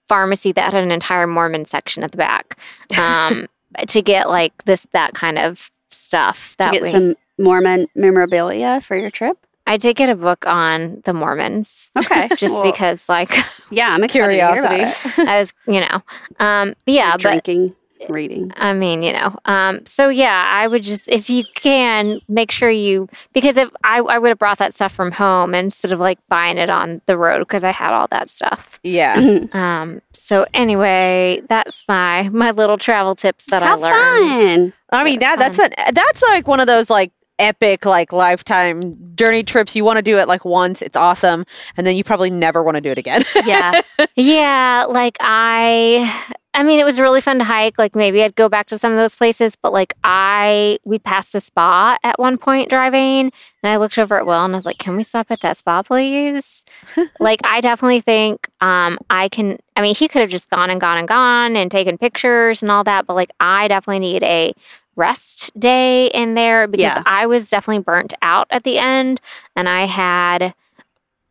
[0.08, 2.58] pharmacy that had an entire Mormon section at the back
[3.00, 3.48] um,
[3.88, 6.52] to get like this that kind of stuff.
[6.52, 9.38] to That get we, some Mormon memorabilia for your trip.
[9.66, 11.90] I did get a book on the Mormons.
[11.98, 12.28] Okay.
[12.38, 13.34] Just Well, because, like,
[13.72, 15.22] Yeah, I'm excited to hear about Curiosity.
[15.22, 15.28] it.
[15.30, 16.04] I was, you know,
[16.46, 17.74] um, but yeah, but Drinking,
[18.10, 18.52] reading.
[18.58, 22.70] I mean, you know, um, so yeah, I would just, if you can, make sure
[22.70, 26.20] you, because if I, I would have brought that stuff from home instead of like
[26.30, 28.80] buying it on the road because I had all that stuff.
[28.84, 29.40] yeah.
[29.54, 34.74] Um, so anyway, that's my my little travel tips that How I learned.
[34.74, 34.74] fun.
[34.92, 39.44] I mean that that's a that's like one of those like epic like lifetime journey
[39.44, 39.76] trips.
[39.76, 41.46] You want to do it like once, it's awesome,
[41.78, 43.24] and then you probably never want to do it again.
[43.46, 43.82] Yeah.
[44.16, 47.78] Yeah, like I I mean it was really fun to hike.
[47.80, 51.34] Like maybe I'd go back to some of those places, but like I we passed
[51.36, 53.32] a spa at one point driving
[53.64, 55.58] and I looked over at Will and I was like, Can we stop at that
[55.58, 56.64] spa please?
[57.20, 60.80] like I definitely think um I can I mean he could have just gone and
[60.80, 64.54] gone and gone and taken pictures and all that, but like I definitely need a
[64.96, 67.04] rest day in there because Yeah.
[67.08, 69.20] I was definitely burnt out at the end
[69.56, 70.54] and I had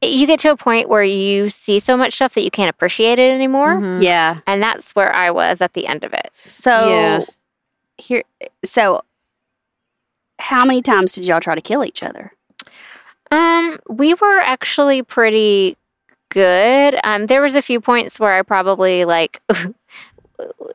[0.03, 3.18] you get to a point where you see so much stuff that you can't appreciate
[3.18, 3.76] it anymore.
[3.80, 4.03] Mhm.
[4.03, 4.40] yeah.
[4.46, 6.30] And that's where I was at the end of it.
[6.46, 7.24] So Yeah.
[7.98, 8.22] here
[8.64, 9.03] so
[10.38, 12.32] how many times did y'all try to kill each other?
[13.30, 15.76] Um, we were actually pretty
[16.30, 16.98] good.
[17.05, 19.40] Um, there was a few points where I probably like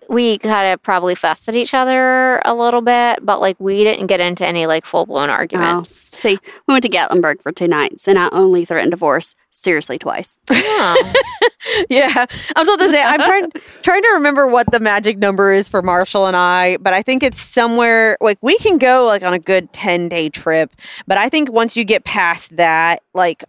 [0.10, 4.08] we kind of probably fussed at each other a little bit, but like we didn't
[4.08, 5.34] get into any like full blown Oh.
[5.34, 6.10] arguments.
[6.18, 6.38] See,
[6.68, 10.38] we went to Gatlinburg for two nights and I only threatened divorce seriously twice.
[10.50, 11.14] Oh.
[11.90, 13.52] Yeah, I'm supposed to say I'm trying
[13.82, 17.24] trying to remember what the magic number is for Marshall and I, but I think
[17.24, 20.72] it's somewhere like we can go like on a good ten day trip,
[21.08, 23.44] but I think once you get past that, like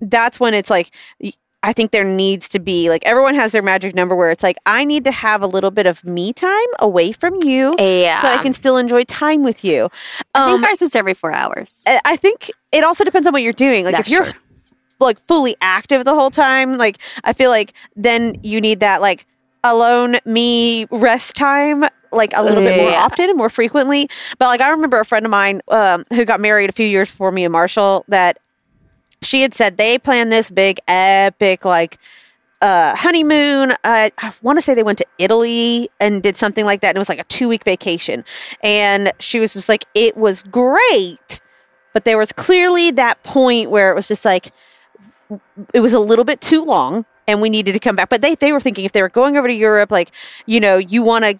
[0.00, 1.32] that's when it's like y-
[1.64, 4.56] I think there needs to be like everyone has their magic number where it's like
[4.66, 8.20] I need to have a little bit of me time away from you Yeah.
[8.20, 9.88] so I can still enjoy time with you.
[10.34, 11.82] I Um, think ours is every four hours.
[12.04, 13.84] I think it also depends on what you're doing.
[13.84, 14.40] Like That's if you're true.
[15.00, 19.26] like fully active the whole time, like I feel like then you need that like
[19.64, 24.08] alone me rest time like a little bit more often and more frequently.
[24.38, 27.08] But like I remember a friend of mine um, who got married a few years
[27.08, 28.38] before me and Marshall that
[29.24, 31.98] she had said they planned this big epic like
[32.64, 33.72] uh, honeymoon.
[33.84, 36.88] Uh, I want to say they went to Italy and did something like that.
[36.88, 38.24] And it was like a two week vacation.
[38.62, 41.40] And she was just like, it was great.
[41.92, 44.50] But there was clearly that point where it was just like,
[45.72, 48.08] it was a little bit too long and we needed to come back.
[48.08, 50.10] But they, they were thinking if they were going over to Europe, like,
[50.46, 51.38] you know, you want to,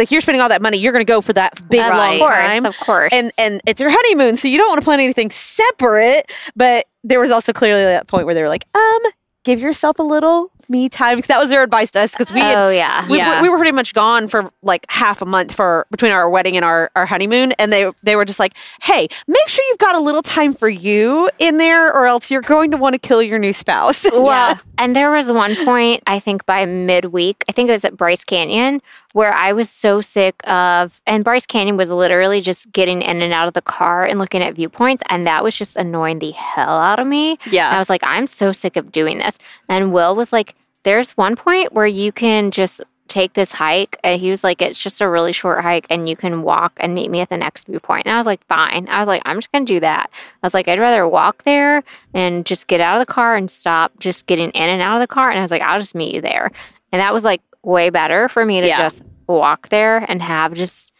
[0.00, 2.18] like, you're spending all that money, you're going to go for that big Of long
[2.18, 3.10] course, time of course.
[3.12, 6.30] and and it's your honeymoon, so you don't want to plan anything separate.
[6.56, 9.00] But there was also clearly that point where they were like, um,
[9.44, 12.38] give yourself a little me time because that was their advice to us because we
[12.40, 13.08] had, oh yeah.
[13.08, 13.40] we, Yeah.
[13.42, 16.64] we were pretty much gone for like half a month for between our wedding and
[16.64, 20.00] our, our honeymoon and they they were just like hey make sure you've got a
[20.00, 23.38] little time for you in there or else you're going to want to kill your
[23.38, 24.58] new spouse Well, Yeah.
[24.78, 28.22] and there was one point, I think by midweek, I think it was at Bryce
[28.22, 28.82] Canyon,
[29.12, 33.32] where I was so sick of, and Bryce Canyon was literally just getting in and
[33.32, 35.02] out of the car and looking at viewpoints.
[35.08, 37.38] And that was just annoying the hell out of me.
[37.50, 37.68] Yeah.
[37.68, 39.38] And I was like, I'm so sick of doing this.
[39.68, 40.54] And Will was like,
[40.84, 43.98] there's one point where you can just take this hike.
[44.04, 46.94] And he was like, it's just a really short hike and you can walk and
[46.94, 48.06] meet me at the next viewpoint.
[48.06, 48.86] And I was like, fine.
[48.88, 50.08] I was like, I'm just going to do that.
[50.12, 51.82] I was like, I'd rather walk there
[52.14, 55.00] and just get out of the car and stop just getting in and out of
[55.00, 55.28] the car.
[55.28, 56.52] And I was like, I'll just meet you there.
[56.92, 58.78] And that was like way better for me to Yeah.
[58.78, 60.90] just walk there and have just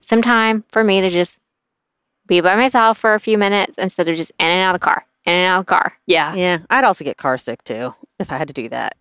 [0.00, 1.38] some time for me to just
[2.26, 4.84] be by myself for a few minutes instead of just in and out of the
[4.84, 5.92] car, in and out of the car.
[6.06, 6.34] yeah.
[6.34, 8.94] yeah i'd also get car sick too if i had to do that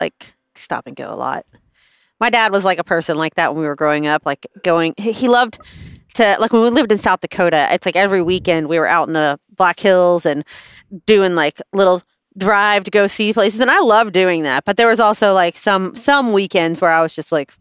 [0.00, 1.44] like stop and go a lot
[2.20, 4.92] my dad was like a person like that when we were growing up like going
[4.98, 5.58] he he loved
[6.14, 9.08] to like when we lived in south dakota it's like every weekend we were out
[9.08, 10.44] in the black hills and
[11.06, 12.02] doing like little
[12.36, 15.56] drive to go see places and i love doing that but there was also like
[15.56, 17.52] some some weekends where i was just like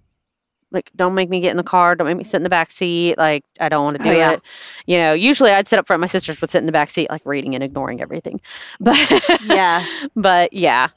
[0.71, 2.71] like don't make me get in the car don't make me sit in the back
[2.71, 4.31] seat like i don't want to do Oh, yeah.
[4.31, 4.41] it
[4.87, 7.09] you know usually i'd sit up front my sisters would sit in the back seat
[7.11, 8.41] like reading and ignoring everything
[8.79, 8.97] but
[9.45, 9.85] Yeah.
[10.15, 10.87] but yeah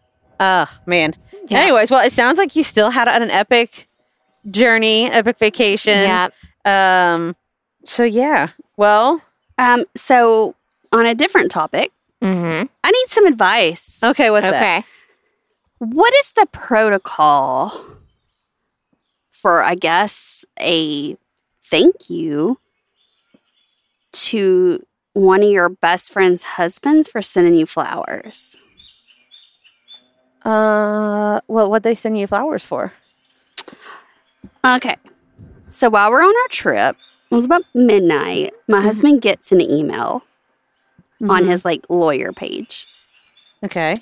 [0.41, 1.15] Ugh, man
[1.49, 1.59] Yeah.
[1.61, 3.89] anyways well it sounds like you still had an epic
[4.51, 6.29] journey epic vacation Yeah.
[6.65, 7.37] um
[7.85, 8.49] so yeah
[8.79, 9.21] well
[9.59, 10.55] Um, so
[10.93, 11.91] on a different topic,
[12.27, 12.67] Mm-hmm.
[12.85, 14.01] I need some advice.
[14.03, 14.87] okay what's that Okay.
[15.79, 17.85] What is the protocol
[19.31, 21.17] for, I guess, a
[21.63, 22.59] thank you
[24.13, 28.57] to one of your best friend's husbands for sending you flowers?
[30.45, 32.93] uh well what they send you flowers for
[34.65, 34.97] Okay.
[35.71, 36.97] So while we're on our trip,
[37.31, 38.53] it was about midnight.
[38.67, 40.23] My husband gets an email
[41.29, 42.87] on his like lawyer page.
[43.65, 43.95] okay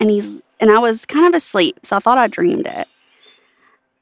[0.00, 2.86] and he's and I was kind of asleep, so I thought I dreamed it.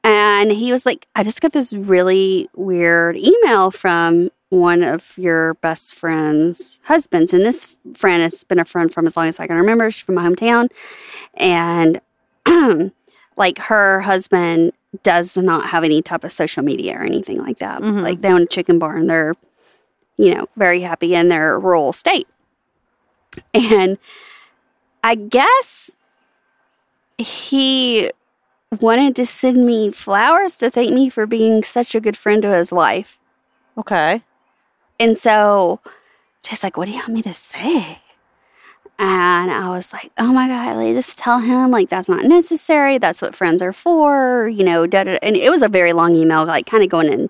[0.03, 5.55] And he was like, I just got this really weird email from one of your
[5.55, 7.33] best friend's husbands.
[7.33, 9.89] And this friend has been a friend from as long as I can remember.
[9.89, 10.69] She's from my hometown.
[11.35, 11.99] And
[13.37, 14.71] like her husband
[15.03, 17.81] does not have any type of social media or anything like that.
[17.81, 18.01] Mhm.
[18.01, 19.07] Like they own a chicken barn.
[19.07, 19.33] they're,
[20.17, 22.27] you know, very happy in their rural state.
[23.53, 23.97] And
[25.03, 25.95] I guess
[27.17, 28.11] he
[28.79, 32.49] wanted to send me flowers to thank me for being such a good friend to
[32.49, 33.17] his wife.
[33.77, 34.23] okay
[34.99, 35.79] And so,
[36.43, 37.99] just like, what do you want me to say?
[38.99, 42.99] And I was like, oh my God, like, just tell him, like, that's not necessary.
[42.99, 44.85] That's what friends are for, you know.
[44.85, 45.19] Da, da, da.
[45.23, 47.29] And it was a very long email, like, kind of going in,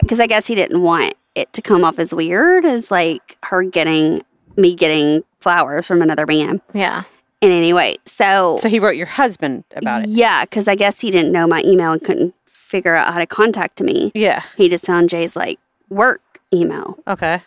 [0.00, 3.62] because I guess he didn't want it to come off as weird as like her
[3.62, 4.22] getting
[4.56, 6.60] me getting flowers from another man.
[6.72, 7.02] Yeah.
[7.42, 11.10] And anyway, so so he wrote your husband about it yeah, because I guess he
[11.10, 14.10] didn't know my email and couldn't figure out how to contact me.
[14.14, 15.58] yeah He just found Jay's like
[15.90, 16.98] work email.
[17.06, 17.42] okay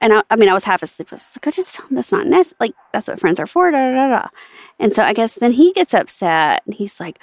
[0.00, 1.08] And I, I mean, I was half asleep.
[1.10, 2.56] I was like, I just tell him that's not necessary.
[2.60, 3.70] Like, that's what friends are for.
[3.70, 4.28] Da, da, da, da.
[4.78, 7.18] And so I guess then he gets upset and he's like,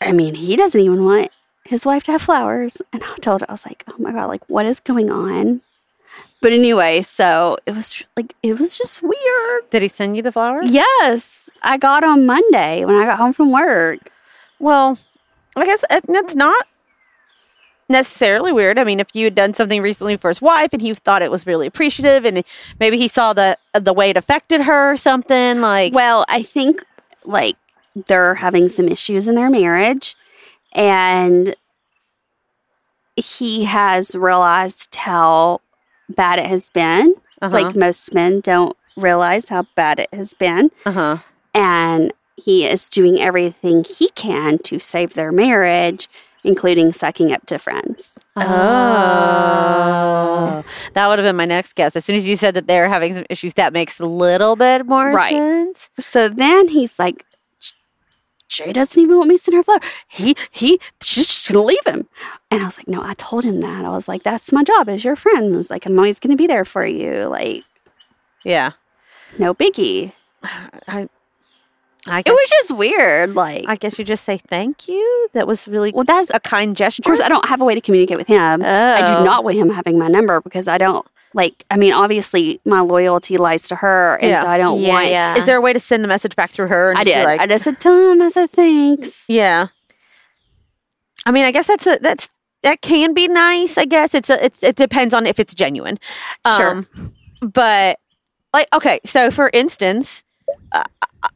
[0.00, 1.30] I mean, he doesn't even want
[1.64, 2.80] his wife to have flowers.
[2.92, 5.60] And I told her, I was like, oh my God, like, what is going on?
[6.40, 9.70] But anyway, so it was like, it was just weird.
[9.70, 13.32] did he send you the flowers Yes, I got on Monday when I got home
[13.32, 14.10] from work.
[14.58, 14.98] Well,
[15.56, 16.66] I guess uh, that's not
[17.88, 18.78] necessarily weird.
[18.78, 21.30] I mean, if you had done something recently for his wife and he thought it
[21.30, 22.44] was really appreciative, and
[22.80, 25.94] maybe he saw the the way it affected her or something like.
[25.94, 26.84] Well, I think
[27.24, 27.56] like
[27.94, 30.16] they're having some issues in their marriage
[30.74, 31.54] and
[33.16, 35.60] he has realized how
[36.08, 37.14] bad it has been.
[37.40, 37.54] Uh-huh.
[37.62, 40.70] Like most men don't realize how bad it has been.
[40.86, 41.16] uh huh.
[41.54, 46.08] And he is doing everything he can to save their marriage,
[46.44, 48.16] including sucking up to friends.
[49.32, 50.64] Oh,
[50.94, 51.94] that would have been my next guess.
[51.96, 54.86] As soon as you said that they're having some issues, that makes a little bit
[54.86, 55.32] more Right.
[55.32, 55.90] sense.
[55.98, 57.24] So then he's like,
[58.52, 59.80] Jay doesn't even want me to send her flower.
[60.08, 62.06] He he she's just gonna leave him.
[62.50, 63.84] And I was like, no, I told him that.
[63.84, 65.54] I was like, that's my job as your friend.
[65.56, 67.24] It's like I'm always gonna be there for you.
[67.30, 67.64] Like,
[68.44, 68.72] Yeah,
[69.38, 70.12] no biggie.
[70.88, 71.08] I,
[72.06, 73.34] I It was just weird.
[73.34, 75.28] Like, I guess you just say thank you.
[75.32, 77.00] That was really well, that's a kind gesture.
[77.00, 78.62] of course I don't have a way to communicate with him.
[78.62, 79.18] I Oh.
[79.18, 81.64] do not want him having my number because I don't like.
[81.70, 84.42] I mean, obviously my loyalty lies to her, and Yeah.
[84.42, 85.08] so I don't Yeah, want.
[85.08, 85.36] yeah.
[85.36, 86.90] Is there a way to send the message back through her?
[86.90, 87.24] And I just be did.
[87.24, 88.20] Like, I just said, tell him.
[88.22, 89.24] I said thanks.
[89.28, 89.68] yeah.
[91.24, 92.28] I mean, I guess that's a that's
[92.62, 93.78] that can be nice.
[93.78, 95.98] I guess it's a it's it depends on if it's genuine.
[96.56, 96.70] Sure.
[96.70, 97.98] Um, but
[98.52, 100.24] like okay, so for instance,
[100.72, 100.82] uh,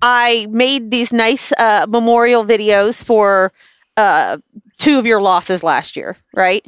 [0.03, 3.53] I made these nice uh, memorial videos for
[3.97, 4.38] uh,
[4.78, 6.66] two of your losses last year, right?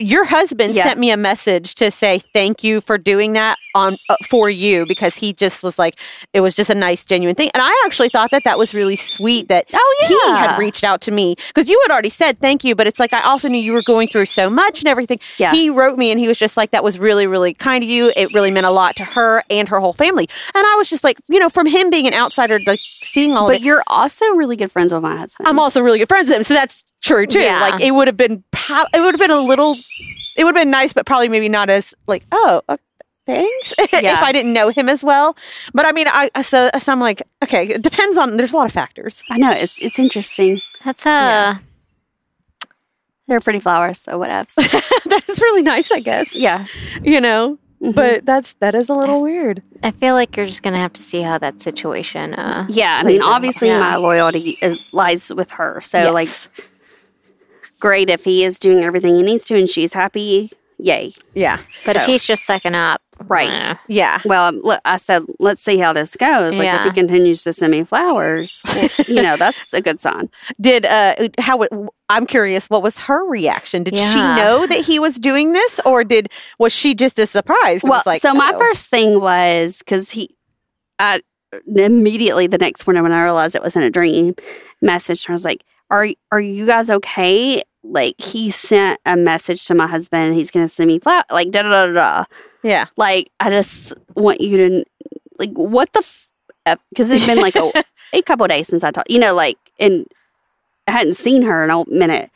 [0.00, 0.84] Your husband Yeah.
[0.84, 4.84] sent me a message to say thank you for doing that on uh, for you
[4.86, 5.94] because he just was like
[6.32, 8.96] it was just a nice genuine thing and I actually thought that that was really
[8.96, 10.08] sweet that Oh, yeah.
[10.08, 12.98] he had reached out to me because you had already said thank you but it's
[12.98, 15.52] like I also knew you were going through so much and everything Yeah.
[15.52, 18.12] he wrote me and he was just like that was really really kind of you
[18.16, 21.04] it really meant a lot to her and her whole family and I was just
[21.04, 23.84] like you know from him being an outsider like seeing all of But it you're
[23.86, 25.46] also really good friends with my husband.
[25.46, 27.40] I'm also really good friends with him, so that's true too.
[27.40, 27.60] Yeah.
[27.60, 29.76] Like it would have been, pro- it would have been a little,
[30.36, 32.76] it would have been nice, but probably maybe not as like, oh, uh,
[33.26, 34.16] thanks, Yeah.
[34.18, 35.36] if I didn't know him as well.
[35.74, 38.36] But I mean, I so, so I'm like, okay, it depends on.
[38.36, 39.22] There's a lot of factors.
[39.30, 40.60] I know it's it's interesting.
[40.84, 41.56] That's uh
[43.28, 44.54] They're pretty flowers, so whatevs.
[45.04, 46.34] that's really nice, I guess.
[46.34, 46.66] yeah,
[47.02, 47.94] You know, Mhm.
[47.94, 49.62] but that's that is a little weird.
[49.82, 52.98] I feel like you're just gonna have to see how that situation uh yeah.
[53.00, 53.78] I mean, obviously, Yeah.
[53.78, 55.80] my loyalty is, lies with her.
[55.80, 56.12] So, Yes.
[56.12, 56.68] like,
[57.80, 60.52] great if he is doing everything he needs to and she's happy.
[60.78, 61.12] Yay!
[61.34, 63.50] yeah, but So- if he's just sucking up Right.
[63.50, 63.74] eh.
[63.88, 64.20] yeah.
[64.24, 66.56] Well, um, look, I said, let's see how this goes.
[66.56, 70.30] Like, if he continues to send me flowers, well, you know, that's a good sign.
[70.58, 71.70] Did uh how it,
[72.08, 73.82] I'm curious what was her reaction?
[73.82, 74.12] Did Yeah.
[74.12, 77.84] she know that he was doing this or did was she just as surprised?
[77.84, 78.58] Well, was like, so my oh.
[78.58, 80.34] first thing was because he,
[80.98, 81.20] I
[81.66, 84.34] immediately the next morning when I realized it wasn't a dream,
[84.80, 85.28] message.
[85.28, 89.86] I was like, "Are are you guys okay?" Like he sent a message to my
[89.86, 90.34] husband.
[90.34, 92.24] He's going to send me flat like da da da da.
[92.62, 92.86] Yeah.
[92.96, 94.84] Like I just want you to
[95.38, 96.06] like what the
[96.90, 97.72] because uh, it's been like a,
[98.12, 99.10] a couple days since I talked.
[99.10, 100.06] You know, like and
[100.86, 102.30] I hadn't seen her in a minute.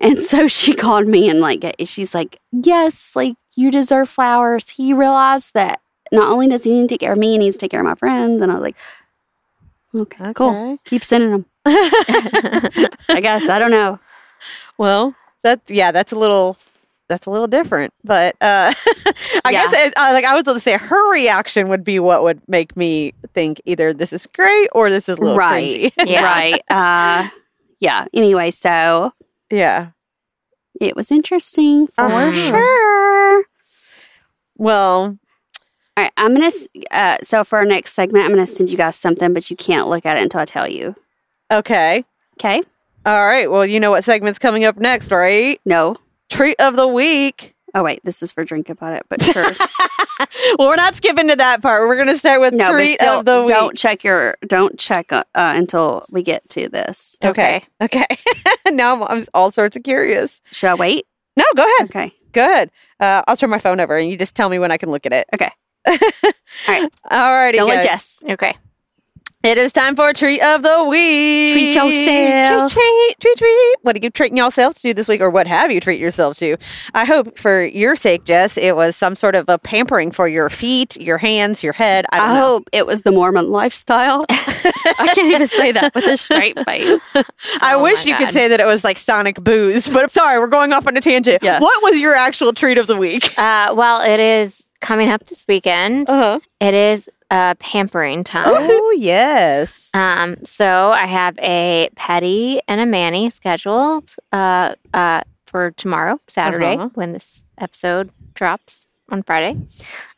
[0.00, 4.92] And so she called me and like she's like, "Yes, like you deserve flowers." He
[4.92, 5.80] realized that
[6.12, 7.80] not only does he need to take care of me, he needs to take care
[7.80, 8.42] of my friends.
[8.42, 8.76] And I was like,
[9.94, 10.50] "Okay, cool.
[10.50, 10.78] Okay.
[10.84, 13.98] Keep sending them." I guess I don't know.
[14.78, 16.56] Well, that yeah, that's a little
[17.08, 18.72] that's a little different, but uh,
[19.44, 19.50] I Yeah.
[19.50, 22.40] guess it, uh, like I was going to say her reaction would be what would
[22.48, 25.92] make me think either this is great or this is a little Right.
[26.06, 26.24] Yeah.
[26.24, 26.62] Right.
[26.70, 27.28] Uh,
[27.80, 28.06] yeah.
[28.14, 29.12] Anyway, so
[29.50, 29.90] yeah.
[30.80, 32.32] it was interesting for Uh-huh.
[32.32, 33.44] sure.
[34.56, 35.18] Well,
[35.96, 36.50] All right, I'm gonna.
[36.90, 39.88] Uh, so for our next segment, I'm gonna send you guys something, but you can't
[39.88, 40.94] look at it until I tell you.
[41.52, 42.04] okay.
[42.40, 42.62] Okay?
[43.06, 43.50] All right.
[43.50, 45.60] Well, you know what segment's coming up next, right?
[45.64, 45.96] No.
[46.30, 47.54] Treat of the week.
[47.74, 49.50] Oh wait, this is for drink about it, but sure.
[50.58, 51.88] Well, we're not skipping to that part.
[51.88, 53.48] We're going to start with no, treat still, of the week.
[53.48, 54.36] don't check your.
[54.46, 57.18] Don't check uh, uh, until we get to this.
[57.22, 57.64] Okay.
[57.80, 58.06] Okay.
[58.70, 60.40] now I'm, I'm all sorts of curious.
[60.52, 61.06] Shall I wait?
[61.36, 61.90] No, go ahead.
[61.90, 62.12] Okay.
[62.30, 62.70] Good.
[63.00, 65.04] Uh, I'll turn my phone over and you just tell me when I can look
[65.04, 65.26] at it.
[65.34, 65.50] Okay.
[65.86, 65.96] All
[66.68, 66.92] right.
[67.10, 67.58] All righty.
[67.58, 67.84] Don't let guys.
[67.84, 68.24] Jess.
[68.30, 68.56] okay
[69.44, 71.52] It is time for treat of the week.
[71.52, 72.72] Treat yourself.
[72.72, 73.74] Treat, treat, treat, treat.
[73.82, 76.56] What are you treating yourself to this week, or what have you treated yourself to?
[76.94, 80.48] I hope for your sake, Jess, it was some sort of a pampering for your
[80.48, 82.06] feet, your hands, your head.
[82.10, 82.40] I don't I know.
[82.40, 84.24] hope it was the Mormon lifestyle.
[84.30, 86.98] I can't even say that with a straight face.
[87.60, 90.08] I Oh wish my you could say that it was like Sonic booze, but I'm
[90.08, 91.42] sorry, we're going off on a tangent.
[91.42, 91.60] Yeah.
[91.60, 93.38] What was your actual treat of the week?
[93.38, 96.40] uh well it is coming up this weekend Uh-huh.
[96.60, 99.90] it is uh pampering time Oh, yes.
[99.94, 106.74] Um, so I have a petty and a Manny scheduled uh, uh, for tomorrow, Saturday,
[106.76, 106.90] Uh-huh.
[106.94, 109.56] when this episode drops on Friday.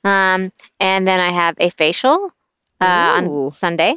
[0.05, 2.33] Um, and then I have a facial
[2.81, 3.47] uh, Ooh.
[3.47, 3.97] on Sunday.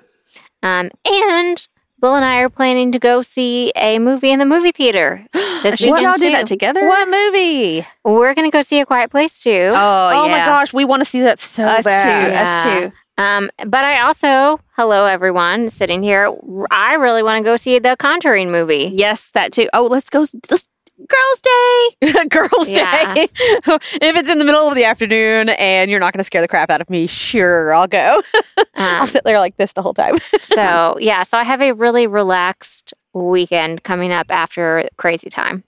[0.64, 1.68] Um, and
[2.02, 5.26] Bill and I are planning to go see a movie in the movie theater.
[5.62, 6.88] This Should y'all weekend, do that together?
[6.88, 7.86] What movie?
[8.06, 9.72] We're going to go see A Quiet Place too.
[9.74, 10.32] Oh, Oh, yeah.
[10.32, 12.00] my gosh, we want to see that so Us bad.
[12.02, 12.32] too.
[12.32, 12.42] Yeah.
[12.56, 12.98] Us too.
[13.20, 16.34] Um, but I also, hello everyone sitting here.
[16.72, 18.92] I really want to go see the Conjuring movie.
[18.94, 19.68] Yes, that too.
[19.74, 20.20] Oh, let's go.
[20.50, 20.70] Let's,
[21.08, 22.24] girls' day.
[22.30, 23.14] Girls' Yeah.
[23.16, 23.28] Day.
[23.36, 26.48] if it's in the middle of the afternoon and you're not going to scare the
[26.48, 28.22] crap out of me, sure, I'll go.
[28.78, 30.20] I'll Um, sit there like this the whole time.
[30.40, 35.66] so yeah, so I have a really relaxed weekend coming up after crazy time.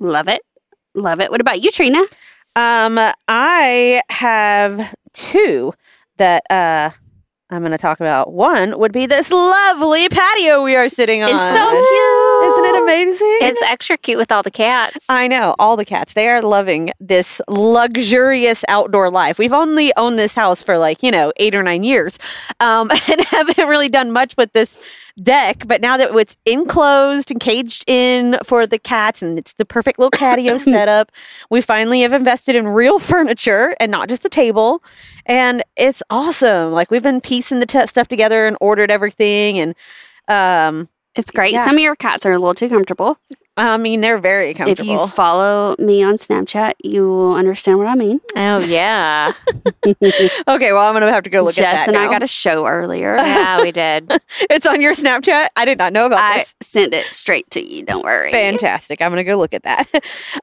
[0.00, 0.40] Love it.
[0.94, 1.30] Love it.
[1.30, 1.98] What about you, Trina?
[2.56, 2.98] Um,
[3.28, 5.74] I have two
[6.16, 6.90] that uh
[7.50, 8.32] I'm going to talk about.
[8.32, 11.28] One would be this lovely patio we are sitting on.
[11.28, 12.23] It's so cute.
[12.84, 13.38] Amazing?
[13.40, 15.06] It's extra cute with all the cats.
[15.08, 16.14] I know all the cats.
[16.14, 19.38] They are loving this luxurious outdoor life.
[19.38, 22.18] We've only owned this house for like you know eight or nine years,
[22.60, 24.78] um, and haven't really done much with this
[25.22, 25.66] deck.
[25.66, 29.98] But now that it's enclosed and caged in for the cats, and it's the perfect
[29.98, 31.10] little patio setup,
[31.50, 34.82] we finally have invested in real furniture and not just a table.
[35.26, 36.72] And it's awesome.
[36.72, 39.74] Like we've been piecing the t- stuff together and ordered everything, and
[40.28, 41.52] um, It's great.
[41.52, 41.64] Yeah.
[41.64, 43.18] Some of your cats are a little too comfortable.
[43.56, 44.72] I mean they're very comfortable.
[44.72, 45.02] If comfortable.
[45.02, 48.20] you follow me on Snapchat, you will understand what I mean.
[48.34, 49.32] Oh yeah,
[49.86, 51.76] okay, well I'm gonna have to go look Jess at that.
[51.76, 53.14] Jess and I got a show earlier.
[53.18, 54.12] yeah, we did.
[54.50, 55.48] It's on your Snapchat.
[55.54, 56.54] I did not know about I this.
[56.62, 57.84] sent it straight to you.
[57.84, 58.32] Don't worry.
[58.32, 59.00] Fantastic.
[59.00, 59.84] I'm going to go look at that.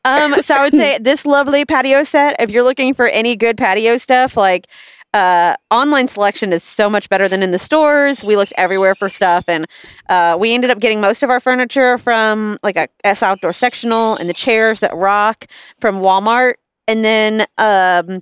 [0.06, 3.58] Um, so I would say this lovely patio set, if you're looking for any good
[3.58, 4.68] patio stuff, like
[5.14, 8.24] uh, online selection is so much better than in the stores.
[8.24, 9.66] We looked everywhere for stuff and
[10.10, 14.16] uh, we ended up getting most of our furniture from like a S outdoor sectional
[14.16, 15.46] and the chairs that rock
[15.80, 16.54] from Walmart.
[16.88, 18.20] And then um,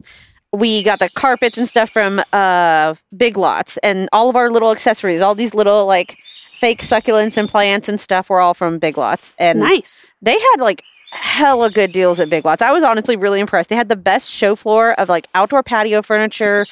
[0.52, 4.72] we got the carpets and stuff from uh, Big Lots and all of our little
[4.72, 6.18] accessories, all these little like
[6.60, 9.34] fake succulents and plants and stuff were all from Big Lots.
[9.38, 10.12] And Nice.
[10.22, 12.62] they had like hella good deals at Big Lots.
[12.62, 13.70] I was honestly really impressed.
[13.70, 16.66] They had the best show floor of like outdoor patio furniture.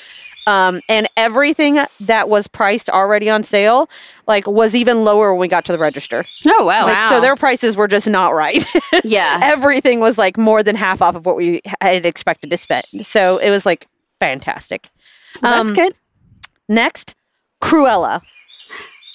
[0.45, 3.89] Um, and everything that was priced already on sale,
[4.27, 6.23] like, was even lower when we got to the register.
[6.47, 6.85] Oh wow.
[6.85, 8.63] Like, so their prices were just not right.
[9.03, 9.41] yeah.
[9.43, 12.85] everything was like more than half off of what we had expected to spend.
[13.01, 13.87] So it was like
[14.21, 14.87] fantastic.
[15.41, 15.93] That's Um, good.
[16.69, 17.13] Next,
[17.61, 18.21] Cruella.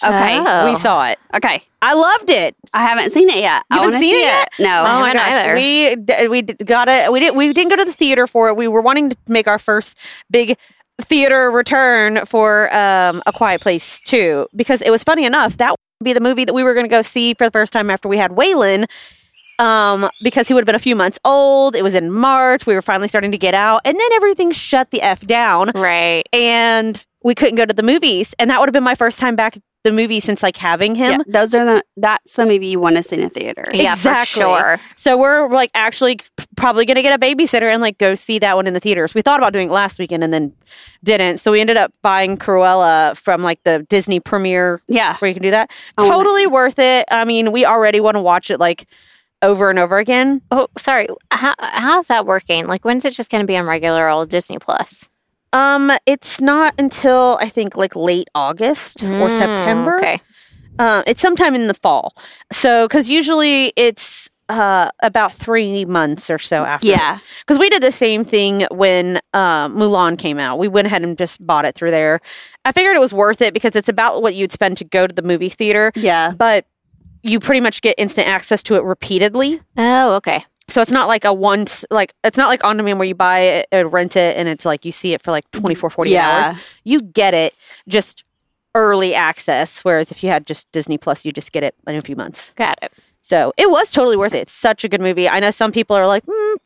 [0.05, 0.39] Okay.
[0.39, 0.67] Oh.
[0.73, 1.19] We saw it.
[1.35, 1.63] Okay.
[1.81, 2.55] I loved it.
[2.73, 3.65] I haven't seen it yet.
[3.71, 4.49] I haven't seen see it yet?
[4.61, 4.85] No.
[4.87, 5.55] oh my gosh, either.
[5.55, 7.11] we we got it.
[7.13, 8.57] We didn't we didn't go to the theater for it.
[8.57, 9.99] We were wanting to make our first
[10.31, 10.57] big
[11.01, 16.05] theater return for um, A Quiet Place Two, because it was funny enough that would
[16.05, 18.09] be the movie that we were going to go see for the first time after
[18.09, 18.87] we had Waylon.
[19.59, 21.77] Um, because he would have been a few months old.
[21.77, 22.67] It was in March.
[22.67, 26.25] We were finally starting to get out, and then everything shut the f down, Right.
[26.33, 28.35] and we couldn't go to the movies.
[28.39, 31.13] And that would have been my first time back the movie since like having him.
[31.13, 31.83] Yeah, those are the.
[31.97, 33.65] That's the movie you want to see in a theater.
[33.73, 34.43] Yeah, Exactly.
[34.43, 34.81] for sure.
[34.97, 36.21] So we're like actually
[36.57, 39.15] probably going to get a babysitter and like go see that one in the theaters.
[39.15, 40.53] We thought about doing it last weekend and then
[41.05, 41.39] didn't.
[41.39, 45.17] So we ended up buying Cruella from like the Disney premiere Yeah.
[45.19, 45.71] where you can do that.
[45.99, 47.07] I wanna- totally worth it.
[47.11, 48.87] I mean, we already want to watch it like
[49.43, 50.41] over and over again.
[50.53, 51.09] Oh, sorry.
[51.33, 52.67] How how's that working?
[52.69, 55.09] Like, when's it just going to be on regular old Disney Plus
[55.53, 59.97] Um, it's not until I think like late August or Mm, September.
[59.99, 60.21] Okay.
[60.79, 62.15] Uh, it's sometime in the fall.
[62.51, 66.87] So, because usually it's uh, about three months or so after.
[66.89, 67.19] Yeah.
[67.41, 70.59] Because we did the same thing when um, Mulan came out.
[70.59, 72.21] We went ahead and just bought it through there.
[72.65, 75.15] I figured it was worth it because it's about what you'd spend to go to
[75.15, 76.33] the movie theater, Yeah.
[76.37, 76.67] but
[77.23, 79.61] you pretty much get instant access to it repeatedly.
[79.77, 80.45] Oh, okay.
[80.69, 83.41] So it's not like a once like, it's not like on demand where you buy
[83.41, 86.29] it, uh, rent it, and it's like you see it for like 24, 48 Yeah.
[86.51, 86.61] hours.
[86.85, 87.55] You get it
[87.89, 88.25] just
[88.75, 89.81] early access.
[89.85, 92.53] Whereas if you had just Disney Plus, you just get it in a few months.
[92.57, 92.93] Got it.
[93.21, 94.39] So it was totally worth it.
[94.43, 95.29] It's such a good movie.
[95.29, 96.57] I know some people are like, mm,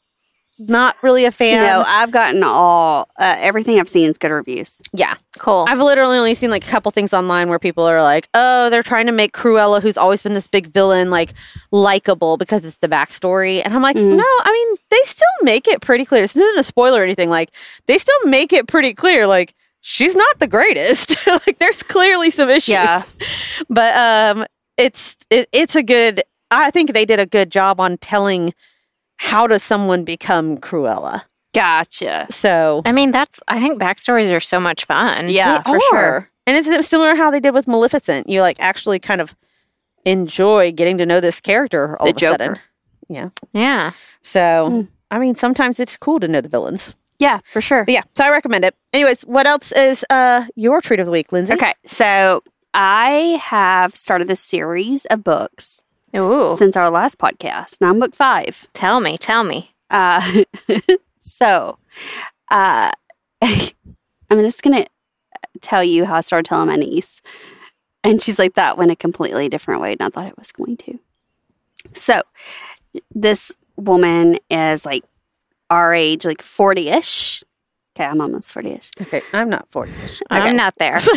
[0.58, 1.62] not really a fan.
[1.62, 4.80] No, I've gotten all uh, everything I've seen is good reviews.
[4.92, 5.14] yeah.
[5.38, 5.66] Cool.
[5.68, 8.82] I've literally only seen like a couple things online where people are like, oh, they're
[8.82, 11.34] trying to make Cruella, who's always been this big villain, like
[11.72, 13.60] likable because it's the backstory.
[13.64, 14.16] And I'm like, Mhm.
[14.16, 16.22] no, I mean, they still make it pretty clear.
[16.22, 17.28] This isn't a spoiler or anything.
[17.28, 17.50] Like,
[17.86, 19.26] they still make it pretty clear.
[19.26, 21.26] Like, she's not the greatest.
[21.46, 22.72] like, there's clearly some issues.
[22.72, 23.02] Yeah.
[23.68, 23.94] But
[24.38, 24.46] um,
[24.78, 26.22] it's it, it's a good.
[26.50, 28.54] I think they did a good job on telling
[29.16, 31.22] how does someone become Cruella.
[31.54, 32.26] Gotcha.
[32.30, 33.40] So I mean, that's.
[33.48, 35.28] I think backstories are so much fun.
[35.30, 36.30] Yeah, They for sure.
[36.46, 38.28] And it's similar how they did with Maleficent.
[38.28, 39.34] You like actually kind of
[40.04, 42.48] enjoy getting to know this character all The of a sudden.
[42.54, 42.60] Joker.
[43.08, 43.28] Yeah.
[43.52, 43.90] Yeah.
[44.22, 44.80] So, Hmm.
[45.10, 46.94] I mean, sometimes it's cool to know the villains.
[47.18, 47.84] Yeah, for sure.
[47.84, 48.74] But yeah, so I recommend it.
[48.92, 51.54] Anyways, what else is uh your treat of the week, Lindsay?
[51.54, 52.42] Okay, so
[52.74, 55.82] I have started this series of books
[56.16, 56.50] Ooh.
[56.56, 57.80] since our last podcast.
[57.80, 58.66] Now I'm book five.
[58.72, 59.18] Tell me.
[59.18, 59.70] Tell me.
[59.90, 60.42] Uh,
[61.18, 61.78] so,
[62.50, 62.90] uh,
[63.42, 63.70] I'm
[64.30, 64.86] just gonna
[65.60, 67.20] tell you how I started telling my niece,
[68.02, 70.76] and she's like, "That went a completely different way than I thought it was going
[70.78, 70.98] to."
[71.92, 72.20] So,
[73.14, 75.04] this woman is like
[75.70, 77.44] our age, like 40 ish.
[77.96, 78.90] Okay, I'm almost 40 ish.
[79.00, 79.90] Okay, I'm not 40.
[79.92, 80.20] Okay.
[80.30, 81.00] I'm not there.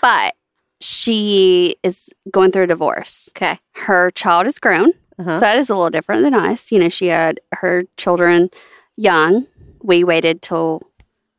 [0.00, 0.36] But
[0.80, 3.30] she is going through a divorce.
[3.36, 3.58] Okay.
[3.74, 4.92] Her child is grown.
[5.18, 5.34] Uh-huh.
[5.34, 6.70] So that is a little different than us.
[6.70, 8.50] You know, she had her children
[8.96, 9.46] young.
[9.82, 10.82] We waited till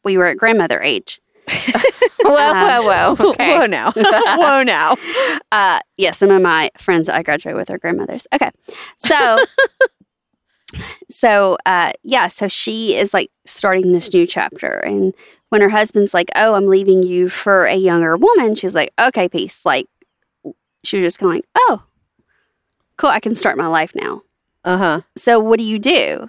[0.03, 1.19] we were at grandmother age.
[2.21, 3.29] Whoa, Um, whoa, whoa.
[3.31, 3.57] Okay.
[3.57, 3.91] Whoa now.
[3.95, 4.95] Whoa now.
[5.51, 8.27] Uh, yeah, some of my friends that I graduated with are grandmothers.
[8.33, 8.51] Okay.
[8.97, 9.37] So,
[11.09, 14.67] so, uh, yeah, so she is like starting this new chapter.
[14.67, 15.15] And
[15.49, 19.27] when her husband's like, oh, I'm leaving you for a younger woman, she's like, okay,
[19.27, 19.65] peace.
[19.65, 19.87] Like,
[20.83, 21.83] she was just kind of like, oh,
[22.97, 24.21] cool, I can start my life now.
[24.63, 25.01] Uh-huh.
[25.15, 26.27] So what do you do?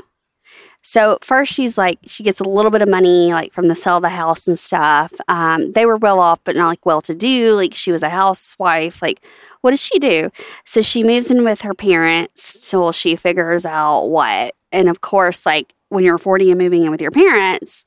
[0.82, 3.96] So first she's like she gets a little bit of money like from the sale
[3.96, 5.12] of the house and stuff.
[5.28, 7.54] Um, they were well off, but not like well to do.
[7.54, 9.02] Like she was a housewife.
[9.02, 9.22] Like
[9.60, 10.30] what does she do?
[10.64, 14.54] So she moves in with her parents till she figures out what.
[14.72, 17.84] And of course, like when you're 40 and moving in with your parents,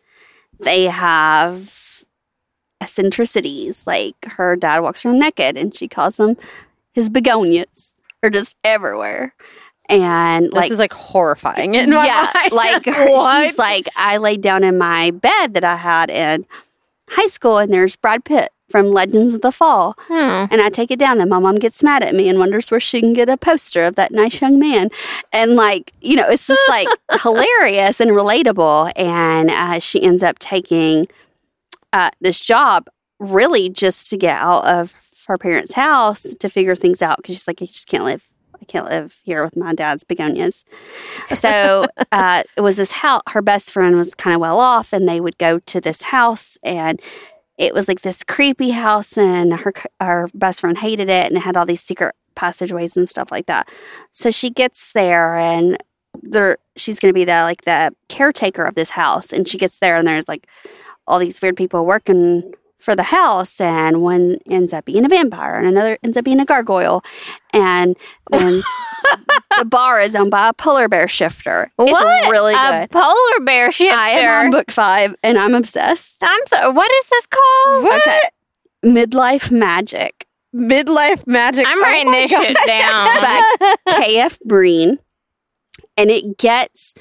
[0.64, 2.04] they have
[2.82, 3.88] eccentricities.
[3.88, 6.38] Like her dad walks around naked and she calls them
[6.94, 7.94] his begonias.
[8.22, 9.34] Are just everywhere.
[9.90, 12.54] And like This like is like horrifying in my yeah, mind.
[12.54, 16.46] like her, she's like, I laid down in my bed that I had in
[17.10, 20.48] high school, and there's Brad Pitt from Legends of the Fall, Hmm.
[20.50, 22.80] and I take it down, and my mom gets mad at me and wonders where
[22.80, 24.90] she can get a poster of that nice young man,
[25.32, 26.88] and like you know, it's just like
[27.22, 31.06] hilarious and relatable, and uh, she ends up taking
[31.94, 32.88] uh, this job
[33.20, 34.96] really just to get out of
[35.28, 38.28] her parents' house to figure things out because she's like, I just can't live.
[38.60, 40.64] I can't live here with my dad's begonias.
[41.36, 43.22] So uh, it was this house.
[43.30, 46.58] Her best friend was kind of well off, and they would go to this house,
[46.64, 47.00] and
[47.58, 51.42] it was like this creepy house, and her her best friend hated it, and it
[51.42, 53.70] had all these secret passageways and stuff like that.
[54.12, 55.78] So she gets there, and
[56.22, 59.80] there she's going to be the like the caretaker of this house, and she gets
[59.80, 60.48] there, and there's like
[61.08, 65.56] all these weird people working for the house and one ends up being a vampire
[65.56, 67.02] and another ends up being a gargoyle
[67.54, 67.96] and
[68.30, 68.62] then
[69.60, 71.90] the bar is owned by a polar bear shifter What?
[71.90, 73.96] it's really A good polar bear shifter.
[73.96, 76.72] i am on book five and i'm obsessed I'm so.
[76.72, 77.84] What is this called?
[77.84, 78.02] What?
[78.08, 78.20] okay
[78.86, 81.66] midlife magic Midlife magic.
[81.68, 82.44] I'm Oh writing my this God.
[82.46, 83.06] shit down.
[83.22, 84.98] by kf breene
[85.98, 86.94] and it gets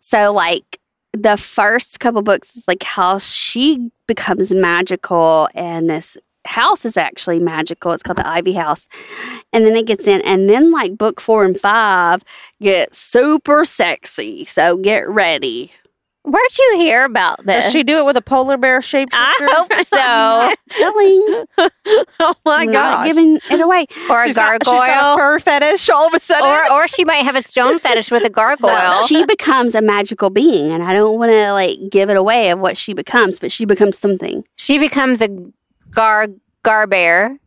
[0.00, 0.78] so like
[1.14, 6.18] the first couple books is like how she becomes magical and this
[6.48, 8.88] house is actually magical it's called the ivy house
[9.52, 12.22] and then it gets in and then like book four and five
[12.60, 15.70] get super sexy so get ready
[16.24, 17.64] Where'd you hear about this?
[17.64, 20.52] Does she do it with a polar bear shaped I hope so.
[20.68, 21.44] telling
[22.20, 23.04] oh my not god.
[23.06, 24.82] giving it away Or a She's got, gargoyle.
[24.82, 26.46] she's got a fur fetish all of a sudden.
[26.46, 28.92] or, or she might have a stone fetish with a gargoyle.
[29.06, 32.58] she becomes a magical being and i don't want to like give it away of
[32.58, 35.28] what she becomes but she becomes something She becomes a
[35.90, 36.28] gar
[36.62, 37.38] gar bear.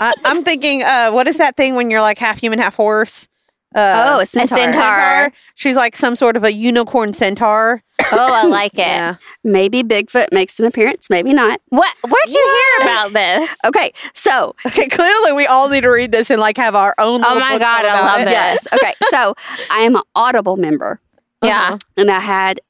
[0.00, 3.28] I, I'm thinking, uh, what is that thing when you're like half human, half horse?
[3.74, 4.58] Uh, oh a centaur.
[4.58, 5.32] centaur.
[5.54, 7.82] She's like some sort of a unicorn centaur.
[8.12, 8.78] Oh, I like it.
[8.80, 9.14] Yeah.
[9.44, 11.94] maybe bigfoot makes an appearance maybe not What?
[12.02, 13.48] Where'd you hear about this?
[13.64, 17.22] okay so Okay, clearly we all need to read this and like have our own.
[17.24, 18.26] Oh my God, club I love it.
[18.28, 18.30] it.
[18.32, 19.34] yes okay so
[19.70, 21.00] i am an audible member
[21.42, 21.78] Yeah.
[21.96, 22.60] and i had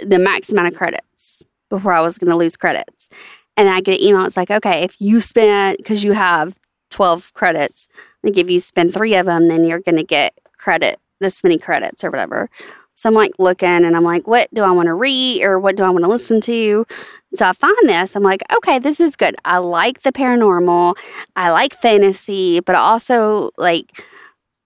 [0.00, 3.08] the max amount of credits before i was going to lose credits
[3.56, 6.56] and i get an email it's like okay if you spend because you have
[6.90, 7.88] 12 credits
[8.22, 11.56] like if you spend three of them then you're going to get credit this many
[11.58, 12.50] credits or whatever.
[12.94, 15.76] So i'm like looking and i'm like what do i want to read or what
[15.76, 16.84] do i want to listen to?
[17.34, 19.34] So i find this i'm like okay this is good.
[19.44, 20.96] I like the paranormal
[21.34, 24.04] i like fantasy but also like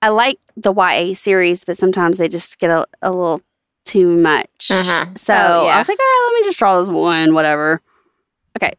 [0.02, 3.40] i like the ya series but sometimes they just get a, a little
[3.84, 4.70] too much.
[4.70, 5.06] Uh-huh.
[5.16, 5.74] so Oh, yeah.
[5.74, 7.80] i was like oh, let me just draw this one whatever
[8.56, 8.72] okay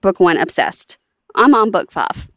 [0.00, 0.98] book one obsessed
[1.34, 2.28] i'm on book five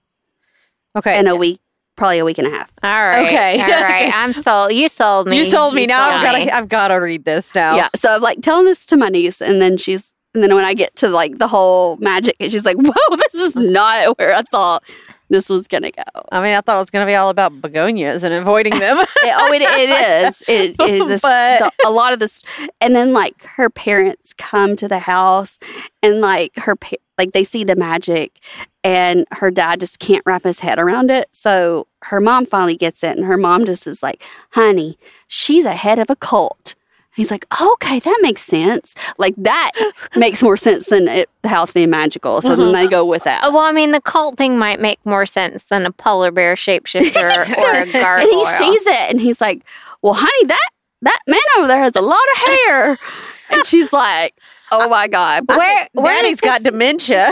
[0.98, 1.20] Okay.
[1.20, 1.60] in a week
[1.96, 3.26] probably a week and a half All right.
[3.28, 3.62] Okay.
[3.62, 4.12] All right.
[4.16, 4.72] I'm sold.
[4.74, 5.38] You sold me.
[5.38, 6.00] you sold me You now.
[6.10, 6.56] sold I've got to.
[6.56, 7.76] I've got to read this now.
[7.76, 10.64] yeah so i'm like telling this to my niece and then she's and then when
[10.66, 14.34] i get to like the whole magic and she's like whoa this is not where
[14.34, 14.84] i thought
[15.30, 16.04] this was gonna go.
[16.32, 18.98] I mean, I thought it was going to be all about begonias and avoiding them.
[19.22, 19.90] It- oh, it, it
[20.28, 20.42] is.
[20.48, 22.44] It, it is But- the, a lot of this,
[22.82, 25.60] and then like her parents come to the house,
[26.02, 26.76] and like her
[27.18, 28.40] like they see the magic,
[28.84, 31.28] and her dad just can't wrap his head around it.
[31.32, 34.98] So her mom finally gets it, and her mom just is like, "Honey,
[35.28, 36.76] she's a head of a cult."
[37.20, 38.96] He's like, okay, that makes sense.
[39.18, 39.72] Like that
[40.16, 42.42] makes more sense than it, the house being magical.
[42.42, 43.44] So then they go with that.
[43.44, 46.56] Uh, Well, I mean, the cult thing might make more sense than a polar bear
[46.56, 47.16] shapeshifter
[47.58, 48.26] or a gargoyle.
[48.26, 49.64] and he sees it and he's like,
[50.02, 50.70] "Well, honey, that
[51.02, 52.98] that man over there has a lot of hair."
[53.52, 54.34] and she's like,
[54.72, 57.30] "Oh my god!" Where, where Daddy's does got dementia.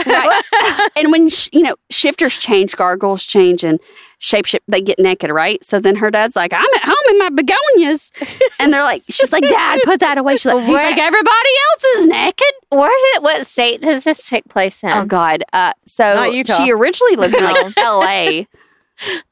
[0.96, 3.80] and when sh- you know shifters change, gargoyles change, and
[4.20, 5.62] shapeshift, they get naked, right?
[5.64, 8.10] So then her dad's like, "I'm at home in my begonias,"
[8.60, 11.50] and they're like, "She's like, Dad, put that away." She's like, "He's Where- like, everybody
[11.72, 14.90] else is naked." where did what state does this take place in?
[14.92, 15.42] Oh God!
[15.52, 18.46] Uh, so Not she originally lives in like L.A.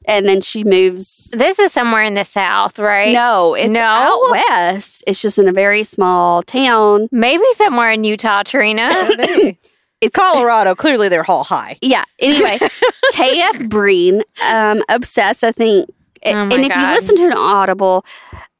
[0.07, 3.11] And then she moves This is somewhere in the south, right?
[3.11, 3.81] No, it's No?
[3.81, 5.03] out west.
[5.05, 7.09] It's just in a very small town.
[7.11, 8.89] Maybe somewhere in Utah, Trina.
[10.01, 10.75] it's Colorado.
[10.75, 11.77] Clearly, they're all high.
[11.81, 12.03] Yeah.
[12.19, 12.57] Anyway,
[13.13, 15.43] KF Breene, um, obsessed.
[15.43, 15.89] I think,
[16.25, 18.03] Oh my and if you listen to an Audible,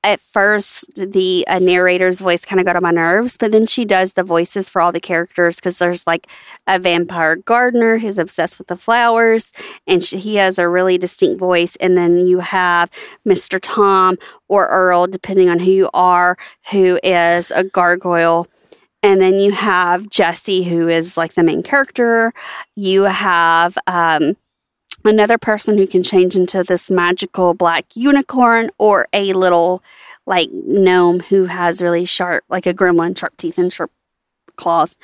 [0.03, 3.83] at first the uh, narrator's voice kind of got on my nerves, but then she
[3.83, 6.27] does the voices for all the characters because there's like
[6.65, 9.51] a vampire gardener who's obsessed with the flowers,
[9.85, 11.75] and she, he has a really distinct voice.
[11.77, 12.89] And then you have
[13.27, 13.59] Mr.
[13.61, 16.37] Tom or Earl, depending on who you are,
[16.71, 18.47] who is a gargoyle.
[19.03, 22.33] And then you have Jessie, who is like the main character.
[22.75, 24.35] You have um,
[25.05, 29.83] another person who can change into this magical black unicorn or a little
[30.25, 33.91] like gnome who has really sharp, like a gremlin, sharp teeth and sharp
[34.57, 34.97] claws.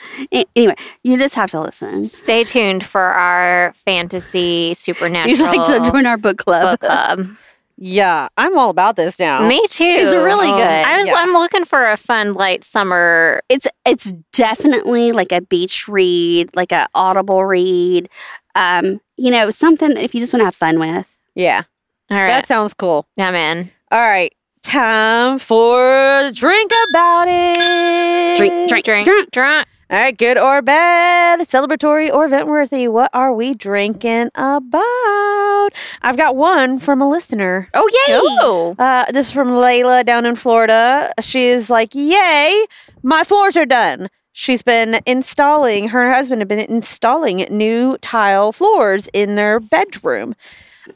[0.56, 2.06] Anyway, you just have to listen.
[2.06, 7.38] Stay tuned for our fantasy supernatural you'd like to join our book club, book club.
[7.86, 9.46] Yeah, I'm all about this now.
[9.46, 9.84] Me too.
[9.84, 10.66] it's really Oh, good.
[10.88, 11.08] I was.
[11.08, 11.16] Yeah.
[11.16, 13.42] I'm looking for a fun light summer.
[13.50, 18.08] it's it's definitely like a beach read, like a audible read.
[18.56, 21.14] Um, you know, something that if you just want to have fun with.
[21.36, 21.64] Yeah,
[22.10, 23.06] All right, that sounds cool.
[23.18, 23.70] Yeah, man.
[23.92, 28.38] All right, time for drink about it.
[28.38, 29.32] Drink, drink, Drink, drink.
[29.32, 29.68] drunk.
[29.94, 35.70] All right, good or bad, celebratory or event-worthy, What are we drinking about?
[36.02, 37.68] I've got one from a listener.
[37.76, 38.15] Oh yay!
[38.41, 41.14] Oh, Uh, this is from Layla down in Florida.
[41.22, 42.65] She is like, "Yay,
[43.03, 45.90] my floors are done." She's been installing.
[45.90, 50.34] Her and husband have been installing new tile floors in their bedroom.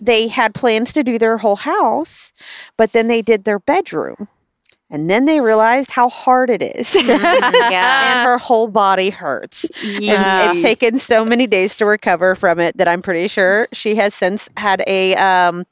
[0.02, 2.34] They had plans to do their whole house,
[2.78, 4.28] but then they did their bedroom,
[4.90, 6.96] and then they realized how hard it is.
[7.08, 8.20] yeah.
[8.20, 9.66] and her whole body hurts.
[9.84, 10.50] Yeah.
[10.50, 13.96] And it's taken so many days to recover from it that I'm pretty sure she
[13.96, 15.66] has since had a um,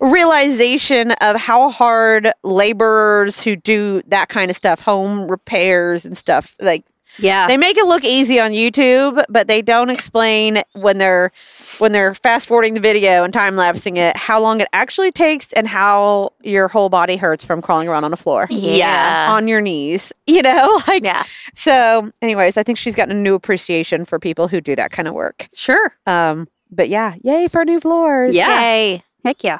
[0.00, 6.56] realization of how hard laborers who do that kind of stuff, home repairs and stuff,
[6.60, 6.84] like
[7.18, 7.46] Yeah.
[7.48, 11.32] they make it look easy on YouTube, but they don't explain when they're
[11.78, 15.52] when they're fast forwarding the video and time lapsing it how long it actually takes
[15.54, 19.28] and how your whole body hurts from crawling around on a floor Yeah.
[19.30, 20.12] on your knees.
[20.30, 21.24] You know, like yeah.
[21.54, 25.08] so, anyways, I think she's gotten a new appreciation for people who do that kind
[25.08, 25.48] of work.
[25.52, 25.92] sure.
[26.06, 28.32] Um, but yeah, yay for new floors.
[28.36, 28.60] Yeah.
[28.60, 29.02] Yay.
[29.24, 29.58] Heck yeah.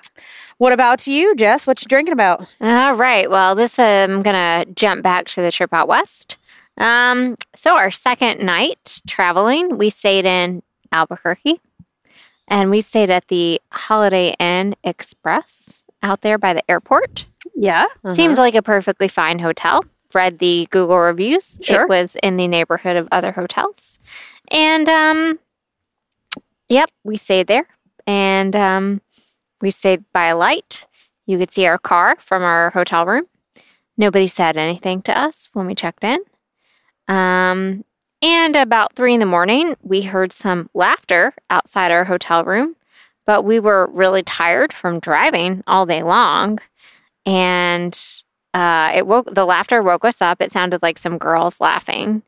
[0.58, 1.66] What about you, Jess?
[1.66, 2.54] What you drinking about?
[2.60, 3.28] All right.
[3.28, 6.36] Well, this I'm gonna jump back to the trip out west.
[6.80, 11.60] Um, so our second night traveling, we stayed in Albuquerque,
[12.48, 17.26] and we stayed at the Holiday Inn Express out there by the airport.
[17.54, 17.86] Yeah.
[18.14, 19.84] Seemed like a perfectly fine hotel.
[20.14, 21.58] Read the Google reviews.
[21.60, 21.82] Sure.
[21.82, 23.98] It was in the neighborhood of other hotels,
[24.50, 25.38] and um,
[26.68, 27.68] yep, we stayed there,
[28.06, 29.00] and um,
[29.60, 30.86] we stayed by a light.
[31.26, 33.26] You could see our car from our hotel room.
[33.96, 36.20] Nobody said anything to us when we checked in.
[37.10, 37.84] Um,
[38.22, 42.76] and about three in the morning, we heard some laughter outside our hotel room,
[43.26, 46.60] but we were really tired from driving all day long.
[47.26, 47.98] And
[48.54, 50.40] uh, it woke the laughter woke us up.
[50.40, 52.22] It sounded like some girls laughing.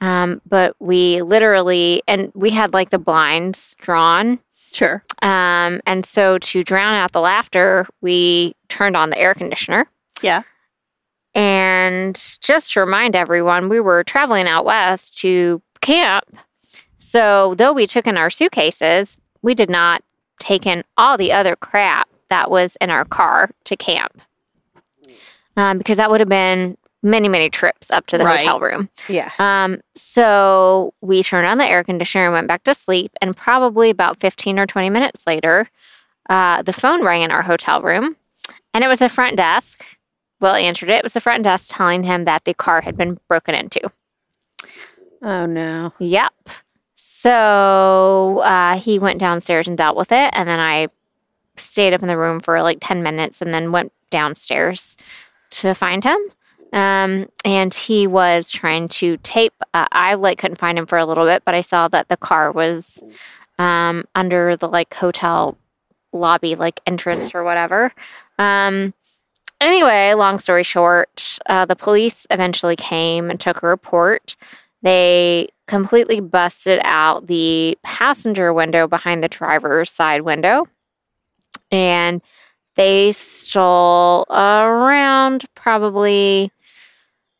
[0.00, 4.38] Um, but we literally and we had like the blinds drawn.
[4.72, 5.02] Sure.
[5.22, 9.88] Um, and so to drown out the laughter, we turned on the air conditioner.
[10.20, 10.42] Yeah.
[11.86, 16.24] And just to remind everyone, we were traveling out west to camp.
[16.98, 20.02] So, though we took in our suitcases, we did not
[20.40, 24.20] take in all the other crap that was in our car to camp.
[25.56, 28.40] Um, because that would have been many, many trips up to the Right.
[28.40, 28.90] hotel room.
[29.08, 29.30] Yeah.
[29.38, 33.12] Um, so we turned on the air conditioner and went back to sleep.
[33.22, 35.70] And probably about 15 or 20 minutes later,
[36.28, 38.16] uh, the phone rang in our hotel room
[38.74, 39.84] and it was a front desk.
[40.46, 40.98] Will answered it.
[40.98, 43.80] It was the front desk telling him that the car had been broken into.
[45.22, 45.92] Oh no.
[45.98, 46.32] Yep.
[46.94, 50.30] So uh, he went downstairs and dealt with it.
[50.32, 50.86] And then I
[51.56, 54.96] stayed up in the room for like 10 minutes and then went downstairs
[55.50, 56.18] to find him.
[56.72, 59.54] Um, and he was trying to tape.
[59.74, 62.16] Uh, I like couldn't find him for a little bit, but I saw that the
[62.16, 63.02] car was
[63.58, 65.58] um, under the like hotel
[66.12, 67.92] lobby, like entrance or whatever.
[68.38, 68.94] Um,
[69.60, 74.36] anyway, long story short, uh, the police eventually came and took a report.
[74.82, 80.66] They completely busted out the passenger window behind the driver's side window.
[81.72, 82.22] And
[82.76, 86.52] they stole around probably,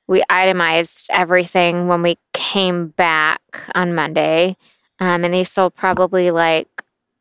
[0.08, 3.40] we itemized everything when we came back
[3.74, 4.56] on Monday.
[4.98, 6.68] Um, and they stole probably like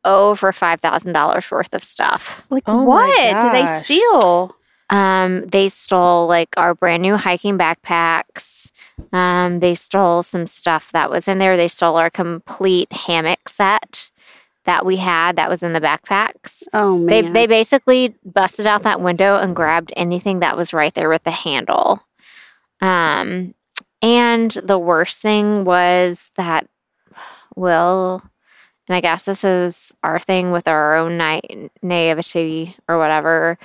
[0.04, 2.42] over $5,000 worth of stuff.
[2.48, 4.56] Like Oh what did they steal?
[4.90, 8.70] Um, they stole like our brand new hiking backpacks.
[9.12, 11.56] Um, they stole some stuff that was in there.
[11.56, 14.10] They stole our complete hammock set
[14.64, 16.62] that we had that was in the backpacks.
[16.72, 17.32] Oh They man.
[17.32, 21.30] they basically busted out that window and grabbed anything that was right there with the
[21.30, 22.02] handle.
[22.80, 23.54] Um,
[24.02, 26.68] and the worst thing was that
[27.54, 28.22] Will,
[28.88, 31.40] and I guess this is our thing with our own na-
[31.82, 33.58] naivety or whatever,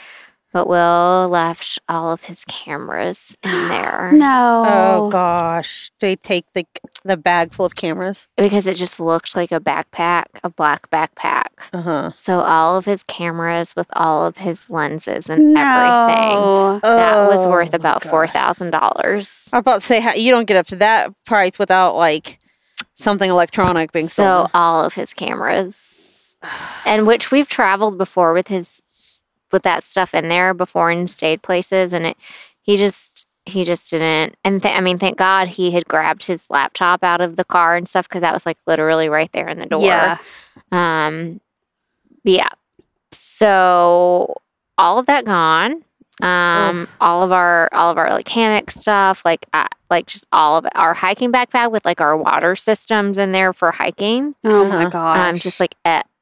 [0.54, 4.12] but Will left all of his cameras in there.
[4.14, 4.64] no.
[4.68, 5.92] Oh gosh.
[6.00, 6.66] They take the
[7.04, 8.28] the bag full of cameras.
[8.38, 11.48] Because it just looked like a backpack, a black backpack.
[11.74, 12.12] Uh huh.
[12.12, 16.36] So all of his cameras with all of his lenses and everything.
[16.36, 16.80] No.
[16.84, 19.48] That was Oh, worth about four thousand dollars.
[19.54, 22.40] I am about to say how, you don't get up to that price without like
[22.96, 24.52] something electronic being So stolen.
[24.54, 26.36] all of his cameras,
[26.86, 28.82] and which we've traveled before with his
[29.52, 32.18] with that stuff in there before and stayed places, and it
[32.62, 34.36] he just he just didn't.
[34.46, 37.76] And th- I mean, thank God he had grabbed his laptop out of the car
[37.76, 39.82] and stuff because that was like literally right there in the door.
[39.82, 40.18] Yeah.
[40.72, 41.42] Um,
[42.24, 42.50] yeah.
[43.12, 44.36] So
[44.78, 45.84] all of that gone.
[46.22, 50.58] Um, all of our all of our like hammock stuff, like uh, like just all
[50.58, 50.68] of.
[50.76, 54.36] Our hiking backpack with like our water systems in there for hiking.
[54.44, 54.90] Oh my Uh-huh.
[54.90, 55.18] gosh.
[55.18, 55.76] Um, just like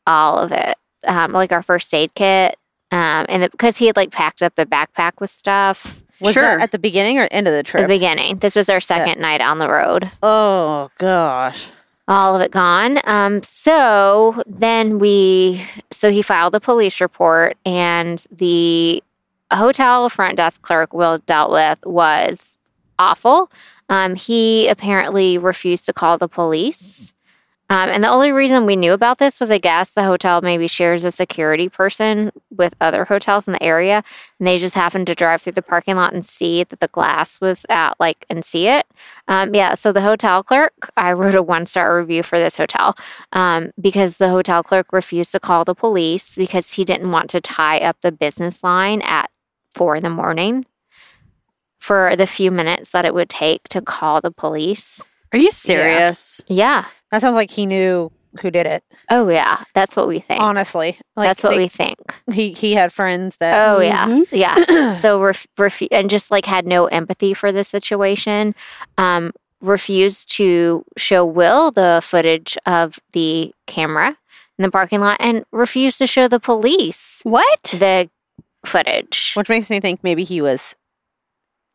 [0.07, 0.77] all of it.
[1.05, 2.57] Um, like our first aid kit.
[2.91, 6.01] Um, and because he had like packed up the backpack with stuff.
[6.19, 6.43] was sure.
[6.43, 7.83] that at the beginning or end of the trip?
[7.83, 10.11] the beginning, this was our second night on the road.
[10.23, 11.67] oh gosh.
[12.07, 12.99] all of it gone.
[13.03, 19.03] Um, so then we, so he filed a police report, and the
[19.51, 22.57] hotel front desk clerk Will dealt with was
[22.97, 23.51] awful.
[23.89, 27.13] Um, he apparently refused to call the police.
[27.71, 30.67] Um, and the only reason we knew about this was, I guess, the hotel maybe
[30.67, 34.03] shares a security person with other hotels in the area,
[34.39, 37.39] and they just happened to drive through the parking lot and see that the glass
[37.39, 38.87] was out, like, and see it.
[39.27, 42.95] Um, yeah, so the hotel clerk, I wrote a one star review for this hotel
[43.33, 47.41] um, because the hotel clerk refused to call the police because he didn't want to
[47.41, 49.29] tie up the business line at
[49.73, 50.65] four in the morning
[51.79, 55.01] for the few minutes that it would take to call the police.
[55.33, 56.43] Are you serious?
[56.47, 56.85] Yeah.
[57.11, 58.11] That sounds like he knew
[58.41, 58.83] who did it.
[59.09, 59.63] Oh, yeah.
[59.73, 60.41] That's what we think.
[60.41, 61.97] Honestly, like That's what they- we think.
[62.31, 63.69] he he had friends that.
[63.75, 64.07] Oh, yeah.
[64.07, 64.27] Mhm.
[64.31, 64.93] Yeah.
[65.01, 68.53] so, ref- refu- and just like had no empathy for the situation.
[68.97, 69.31] Um,
[69.61, 74.15] refused to show Will the footage of the camera
[74.57, 77.61] in the parking lot and refused to show the police What?
[77.63, 78.09] the
[78.65, 79.33] footage.
[79.35, 80.75] which makes me think maybe he was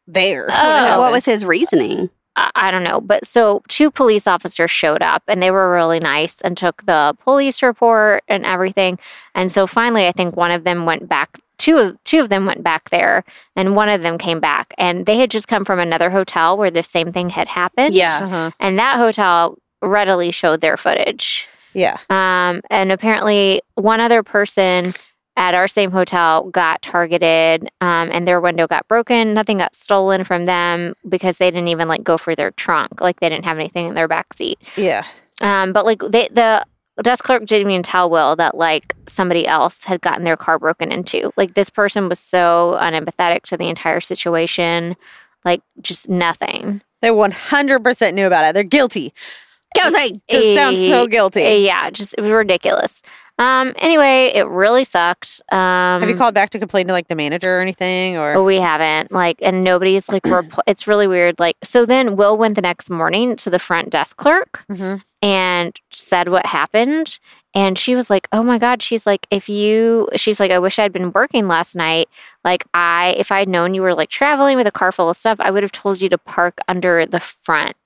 [0.07, 0.47] there.
[0.51, 0.87] Oh.
[0.89, 2.09] So what was his reasoning?
[2.37, 3.01] I, I don't know.
[3.01, 7.17] But so two police officers showed up and they were really nice and took the
[7.21, 8.99] police report and everything.
[9.35, 11.39] And so finally, I think one of them went back.
[11.57, 13.25] Two of two of them went back there,
[13.55, 16.71] and one of them came back, and they had just come from another hotel where
[16.71, 17.95] the same thing had happened.
[17.95, 18.19] Yeah.
[18.23, 18.51] Uh-huh.
[18.59, 21.47] and that hotel readily showed their footage.
[21.73, 21.97] Yeah.
[22.11, 24.93] Um, and apparently, one other person
[25.37, 29.35] at our same hotel got targeted, um, and their window got broken.
[29.35, 33.01] Nothing got stolen from them because they didn't even like go for their trunk.
[33.01, 34.61] Like they didn't have anything in their back seat.
[34.77, 35.05] Yeah.
[35.41, 36.65] Um, but like they, the
[37.03, 40.93] desk clerk didn't even tell Will that like somebody else had gotten their car broken
[40.93, 41.33] into.
[41.37, 44.97] Like this person was so unempathetic to the entire situation.
[45.45, 46.81] Like just nothing.
[47.01, 48.55] They 100% knew about it.
[48.55, 49.13] They're guilty.
[49.75, 50.23] Guilty.
[50.31, 51.43] Just sounds so guilty.
[51.43, 53.03] Yeah, just it was ridiculous.
[53.39, 53.73] Um.
[53.79, 55.43] Anyway, it really sucked.
[55.51, 56.01] Um.
[56.01, 58.17] Have you called back to complain to like the manager or anything?
[58.17, 60.23] Or we haven't like, and nobody's like.
[60.23, 61.39] repl- it's really weird.
[61.41, 65.03] Like, so then Will went the next morning to the front desk clerk Mhm.
[65.23, 67.19] and said what happened.
[67.57, 70.79] And she was like, "Oh my god!" She's like, "If you," she's like, "I wish
[70.79, 72.09] I'd been working last night.
[72.45, 75.39] Like, I, if I'd known you were like traveling with a car full of stuff,
[75.41, 77.77] I would have told you to park under the front."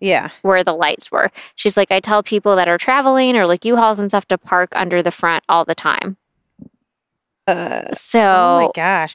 [0.00, 1.30] Yeah, where the lights were.
[1.56, 4.70] She's like, I tell people that are traveling or like U-Hauls and stuff to park
[4.74, 6.16] under the front all the time.
[7.46, 9.14] uh, So, oh my gosh,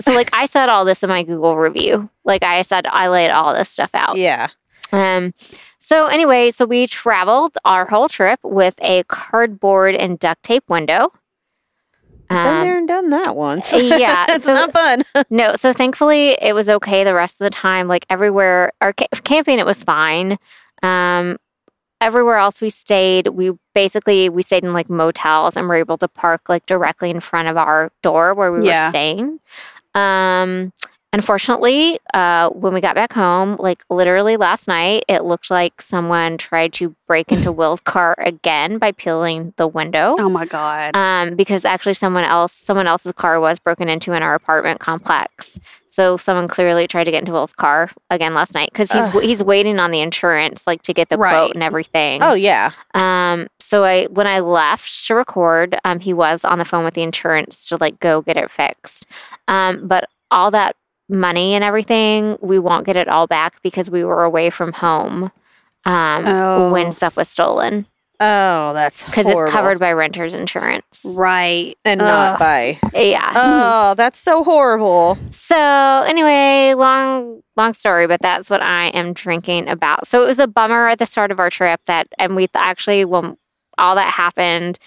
[0.00, 2.08] so like I said all this in my Google review.
[2.24, 4.16] Like I said, I laid all this stuff out.
[4.16, 4.48] yeah,
[4.92, 5.32] Um,
[5.80, 11.12] so anyway, so we traveled our whole trip with a cardboard and duct tape window.
[12.28, 13.72] Been Um, there and done that once.
[13.76, 15.02] yeah, it's so- not fun.
[15.30, 17.88] No, so thankfully it was okay the rest of the time.
[17.88, 20.38] Like everywhere, our ca- camping, it was fine.
[20.82, 21.38] Um,
[22.00, 26.08] everywhere else we stayed, we basically we stayed in like motels and were able to
[26.08, 28.86] park like directly in front of our door where we Yeah.
[28.86, 29.40] were staying.
[29.94, 30.72] Um,
[31.12, 36.38] unfortunately, uh, when we got back home, like literally last night, it looked like someone
[36.38, 40.94] tried to break into Will's car again by peeling the window Oh my god.
[40.96, 45.58] um, because actually someone else someone else's car was broken into in our apartment complex.
[45.88, 49.22] So someone clearly tried to get into Will's car again last night because he's Ugh.
[49.22, 51.30] he's waiting on the insurance like to get the Right.
[51.30, 52.22] quote and everything.
[52.22, 56.66] Oh yeah, Um, so I when I left to record, um, he was on the
[56.66, 59.06] phone with the insurance to like go get it fixed.
[59.48, 60.76] Um, but all that
[61.08, 65.30] money and everything, we won't get it all back because we were away from home
[65.84, 66.72] um, Oh.
[66.72, 67.86] when stuff was stolen
[68.18, 71.02] oh that's because it's covered by renter's insurance.
[71.04, 71.76] right.
[71.84, 72.38] and not Ugh.
[72.38, 72.80] by.
[72.98, 73.30] Yeah.
[73.36, 75.18] Oh, that's so horrible.
[75.32, 80.06] So anyway, long long story, but that's what I am drinking about.
[80.06, 82.52] So it was a bummer at the start of our trip that, and we th-
[82.56, 83.36] actually when
[83.76, 84.78] all that happened,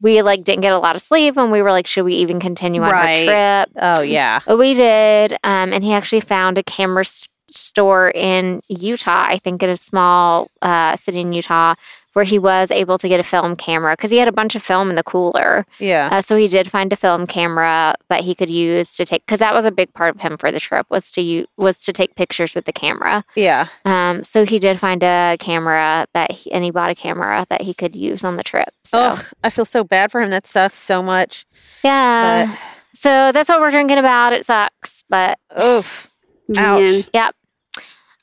[0.00, 2.40] we like didn't get a lot of sleep, and we were like, should we even
[2.40, 3.28] continue on Right.
[3.28, 3.76] our trip?
[3.80, 8.60] Oh yeah, But we did, um, and he actually found a camera s- store in
[8.68, 9.26] Utah.
[9.28, 11.74] I think in a small uh, city in Utah.
[12.12, 14.62] Where he was able to get a film camera because he had a bunch of
[14.62, 15.66] film in the cooler.
[15.80, 16.10] yeah.
[16.12, 19.40] Uh, so he did find a film camera that he could use to take because
[19.40, 21.92] that was a big part of him for the trip was to use, was to
[21.92, 23.24] take pictures with the camera.
[23.34, 23.66] Yeah.
[23.84, 27.62] Um, so he did find a camera that he, and he bought a camera that
[27.62, 28.68] he could use on the trip.
[28.84, 30.30] So Ugh, I feel so bad for him.
[30.30, 31.44] That sucks so much.
[31.82, 32.58] yeah, But
[32.96, 34.32] so that's what we're drinking about.
[34.32, 36.08] It sucks, but oof.
[36.46, 37.04] Man.
[37.14, 37.34] Ouch.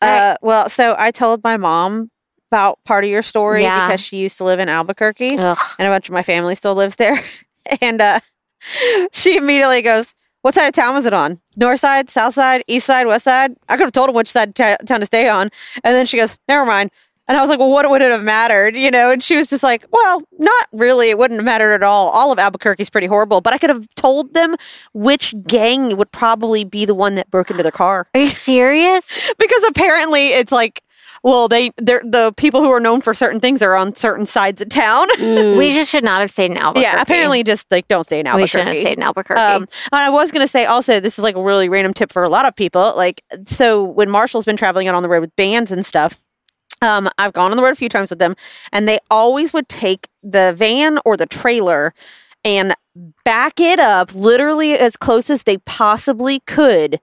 [0.02, 0.34] Yep.
[0.34, 2.10] Uh, well, so I told my mom
[2.52, 3.88] about part of your story Yeah.
[3.88, 5.58] because she used to live in Albuquerque Ugh.
[5.80, 7.18] and a bunch of my family still lives there.
[7.82, 8.20] and uh,
[9.14, 11.40] she immediately goes, What side of town was it on?
[11.56, 13.56] North side, south side, east side, west side?
[13.70, 15.50] I could have told him which side of ta- town to stay on.
[15.84, 16.92] And then she goes, Never mind.
[17.28, 18.76] And I was like, Well, what would it have mattered?
[18.76, 19.12] You know?
[19.12, 21.10] And she was just like, Well, not really.
[21.10, 22.10] It wouldn't have mattered at all.
[22.10, 23.42] All of Albuquerque's pretty horrible.
[23.42, 24.56] But I could have told them
[24.94, 29.32] which gang would probably be the one that broke into their car Are you serious?
[29.40, 30.82] because apparently it's like
[31.24, 34.60] well they they're the people who are known for certain things are on certain sides
[34.62, 35.56] of town Mm.
[35.58, 36.82] we just should not have stayed in Albuquerque.
[36.96, 38.44] yeah apparently just like don't stay in Albuquerque.
[38.44, 39.40] we shouldn't have stayed in Albuquerque.
[39.40, 39.62] um,
[39.92, 42.24] and I was going to say also, this is like a really random tip for
[42.24, 42.94] a lot of people.
[42.96, 46.24] Like, so when Marshall's been traveling out on the road with bands and stuff,
[46.82, 48.36] um, I've gone on the road a few times with them,
[48.72, 51.94] and they always would take the van or the trailer
[52.44, 52.74] and
[53.24, 57.00] back it up literally as close as they possibly could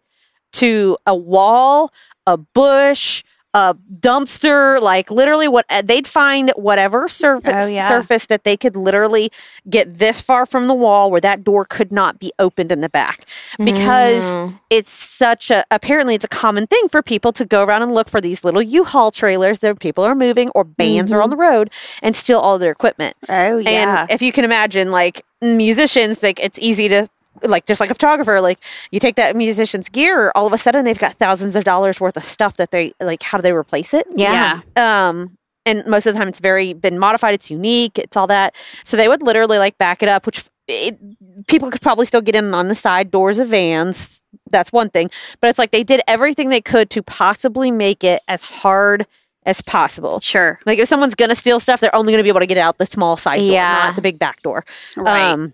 [0.53, 1.93] to a wall,
[2.27, 3.23] a bush,
[3.55, 7.89] a dumpster, like literally what uh, they'd find whatever surface Oh, yeah.
[7.89, 9.31] surface that they could literally
[9.69, 12.89] get this far from the wall where that door could not be opened in the
[12.91, 13.25] back
[13.59, 14.59] because Mm.
[14.71, 18.09] it's such a apparently it's a common thing for people to go around and look
[18.09, 21.71] for these little U-Haul trailers that people are moving or bands are on the road
[22.03, 23.17] and steal all their equipment.
[23.29, 24.03] oh yeah.
[24.03, 27.09] And if you can imagine, like musicians, like it's easy to
[27.43, 28.59] like just like a photographer, like
[28.91, 32.17] you take that musician's gear, all of a sudden they've got thousands of dollars worth
[32.17, 33.23] of stuff that they like.
[33.23, 34.07] How do they replace it?
[34.15, 34.61] yeah.
[34.77, 35.37] Um,
[35.67, 37.35] and most of the time it's very been modified.
[37.35, 37.99] It's unique.
[37.99, 38.55] It's all that.
[38.85, 40.99] So they would literally like back it up, which it,
[41.47, 44.23] people could probably still get in on the side doors of vans.
[44.51, 45.11] That's one thing.
[45.41, 49.07] But it's like they did everything they could to possibly make it as hard
[49.45, 50.21] as possible.
[50.21, 50.59] Sure.
[50.67, 52.87] Like if someone's gonna steal stuff, they're only gonna be able to get out the
[52.87, 53.85] small side door, Yeah.
[53.89, 54.65] not the big back door.
[54.97, 55.23] Right.
[55.33, 55.53] Um,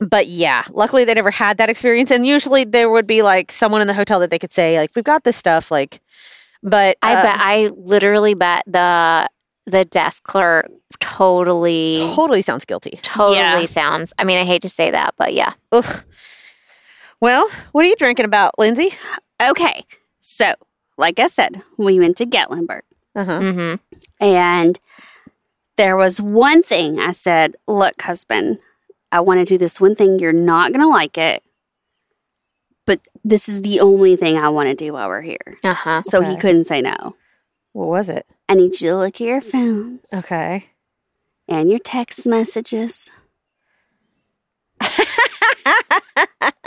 [0.00, 2.10] but yeah, luckily they never had that experience.
[2.10, 4.90] And usually there would be like someone in the hotel that they could say like,
[4.94, 6.00] "We've got this stuff." Like,
[6.62, 9.28] but I bet I literally bet the
[9.66, 10.70] the desk clerk
[11.00, 12.98] totally totally sounds guilty.
[13.02, 13.66] totally Yeah.
[13.66, 14.12] sounds.
[14.18, 15.52] I mean, I hate to say that, but yeah.
[15.72, 16.04] Ugh.
[17.20, 18.90] Well, what are you drinking about, Lindsay?
[19.42, 19.84] okay.
[20.20, 20.54] So,
[20.96, 22.82] like I said, we went to Gatlinburg.
[23.16, 23.40] Uh huh.
[23.40, 23.74] hmm
[24.20, 24.78] And
[25.76, 28.58] There was one thing I said, Look, husband,
[29.12, 30.18] I want to do this one thing.
[30.18, 31.42] You're not going to like it,
[32.86, 35.58] but this is the only thing I want to do while we're here.
[35.64, 36.02] Uh huh.
[36.02, 37.16] So he couldn't say no.
[37.72, 38.26] What was it?
[38.48, 40.66] I need you to look at your phones Okay.
[41.48, 43.10] and your text messages.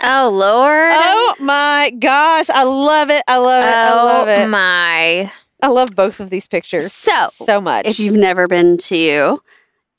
[0.04, 0.92] Oh Lord.
[0.94, 2.50] Oh my gosh.
[2.50, 3.22] I love it.
[3.28, 3.78] I love it.
[3.78, 4.48] I love Oh, it.
[4.50, 5.32] my.
[5.62, 7.86] I love both of these pictures So, so much.
[7.86, 9.42] if you've never been to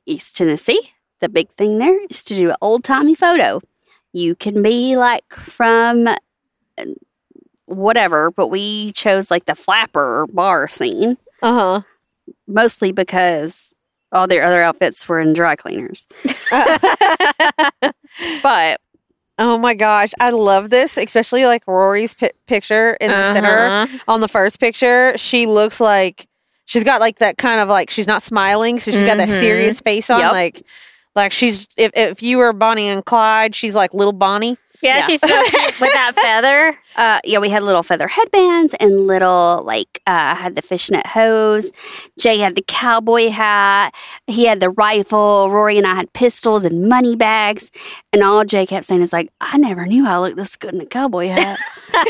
[0.05, 0.81] East Tennessee,
[1.23, 3.61] the big thing there is to do an old timey photo.
[4.12, 6.16] You can be like from uh,
[7.65, 11.81] whatever, but we chose like the flapper bar scene uh huh.
[12.47, 13.74] mostly because
[14.12, 16.07] all their other outfits were in dry cleaners.
[18.43, 18.81] but
[19.39, 20.12] Oh my gosh.
[20.20, 23.66] I love this, especially like Rory's pi- picture in the center.
[23.66, 23.99] Uh-huh.
[24.07, 26.28] On the first picture, she looks like
[26.66, 29.40] she's got like that kind of like she's not smiling, so she's got that Mhm.
[29.40, 30.20] serious face on.
[30.20, 30.32] Yep.
[30.32, 30.62] Like,
[31.14, 34.56] like she's if if you were Bonnie and Clyde, she's like little Bonnie.
[34.82, 35.06] Yeah, Yeah.
[35.06, 36.76] she's so cute with that feather.
[36.97, 41.06] uh, yeah, we had little feather headbands and little like uh, I had the fishnet
[41.06, 41.70] hose.
[42.18, 43.94] Jay had the cowboy hat.
[44.26, 45.51] He had the rifle.
[45.52, 47.70] Rory and I had pistols and money bags.
[48.12, 50.80] And all Jay kept saying is like, I never knew I looked this good in
[50.80, 51.60] a cowboy hat.
[51.94, 52.05] Uh,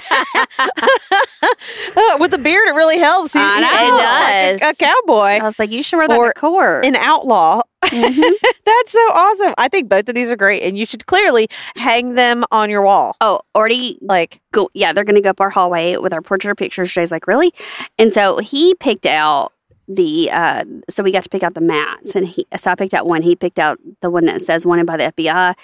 [2.20, 3.34] with the beard, it really helps.
[3.34, 3.60] He- I he
[3.90, 3.96] know.
[3.96, 6.40] looks like It a, a cowboy, I was like, you should wear that Or to
[6.40, 6.86] court.
[6.86, 7.60] an outlaw.
[7.92, 8.32] Mhm.
[8.64, 9.54] That's so awesome.
[9.58, 12.82] I think both of these are great, and you should clearly hang them on your
[12.82, 13.14] wall.
[13.20, 14.70] Oh, already Like, go.
[14.74, 16.92] Yeah, they're going to go up our hallway with our portrait pictures.
[16.92, 17.52] Jay's like, really?
[17.98, 19.52] And so he picked out
[19.88, 20.30] the.
[20.30, 22.46] Uh, so we got to pick out the mats, and he.
[22.56, 23.22] So I picked out one.
[23.22, 25.54] He picked out the one that says "wanted by the FBI,"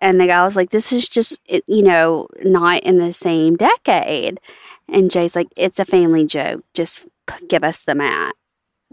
[0.00, 4.40] and the guy was like, "This is just, you know, not in the same decade."
[4.88, 6.64] And Jay's like, "It's a family joke.
[6.74, 7.06] Just
[7.48, 8.34] give us the mat."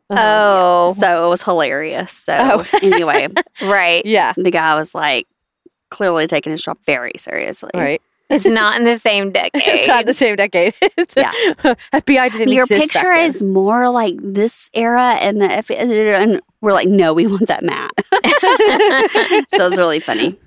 [0.10, 0.22] Uh-huh.
[0.90, 2.12] Oh, So it was hilarious.
[2.12, 2.66] So Oh.
[2.82, 3.28] anyway,
[3.64, 4.06] right.
[4.06, 5.28] yeah, the guy was like,
[5.90, 7.70] clearly taking his job very seriously.
[7.74, 8.02] right.
[8.28, 9.62] It's not in the same decade.
[9.66, 10.74] It's not the same decade.
[11.16, 11.32] Yeah.
[11.94, 16.74] FBI didn't Your exist picture is more like this era, and the F- and we're
[16.74, 17.92] like, no, we want that mat.
[19.50, 20.38] so it was really funny.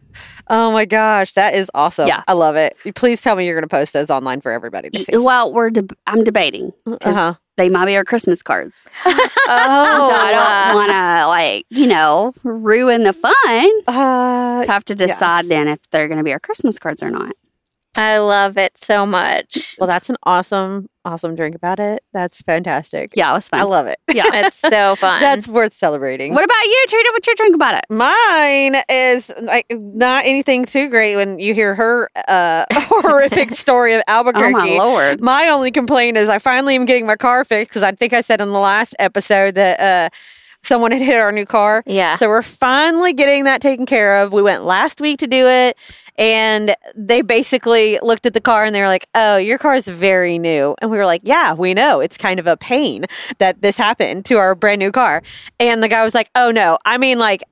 [0.51, 2.09] Oh my gosh, that is awesome.
[2.09, 2.23] Yeah.
[2.27, 2.75] I love it.
[2.97, 5.17] Please tell me you're going to post those online for everybody to see.
[5.17, 7.35] Well, we're deb I'm debating Uh-huh.
[7.59, 8.87] They might be our Christmas cards.
[9.05, 13.71] Oh, so I don't want to like you know ruin the fun.
[13.87, 15.49] Uh, have to decide yes.
[15.49, 17.35] then if they're going to be our Christmas cards or not.
[17.97, 19.75] I love it so much.
[19.79, 22.01] well, that's an awesome, awesome drink about it.
[22.13, 23.13] That's fantastic.
[23.17, 23.99] Yeah, it was I love it.
[24.13, 24.23] yeah.
[24.27, 25.21] It's so fun.
[25.21, 26.33] That's worth celebrating.
[26.33, 27.09] What about you, Trina?
[27.13, 27.85] What's your drink about it?
[27.91, 34.03] Mine is like not anything too great when you hear her uh, horrific story of
[34.07, 34.53] Oh Albuquerque.
[34.53, 35.21] my lord!
[35.21, 38.21] My only complaint is I finally am getting my car fixed because I think I
[38.21, 40.09] said in the last episode that uh,
[40.63, 41.83] someone had hit our new car.
[41.87, 42.17] yeah.
[42.17, 44.33] So we're finally getting that taken care of.
[44.33, 45.77] We went last week to do it,
[46.17, 49.87] and they basically looked at the car and they were like, "Oh, your car is
[49.89, 52.01] very new." And we were like, "Yeah, we know.
[52.01, 53.07] It's kind of a pain
[53.39, 55.23] that this happened to our brand new car."
[55.61, 57.43] And the guy was like, "Oh no, I mean like."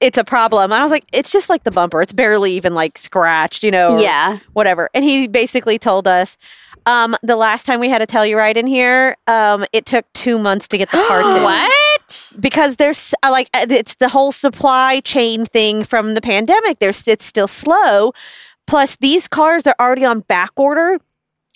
[0.00, 0.72] It's a problem.
[0.72, 2.00] And I was like, it's just like the bumper.
[2.02, 4.90] It's barely even like scratched, you know, Yeah, whatever.
[4.92, 6.36] And he basically told us,
[6.84, 10.68] um, the last time we had a Telluride in here, um, it took two months
[10.68, 11.72] to get the parts in what?
[12.40, 16.78] Because there's uh, like uh, it's the whole supply chain thing from the pandemic.
[16.78, 18.12] There's it's still slow.
[18.66, 20.98] Plus, these cars are already on back order.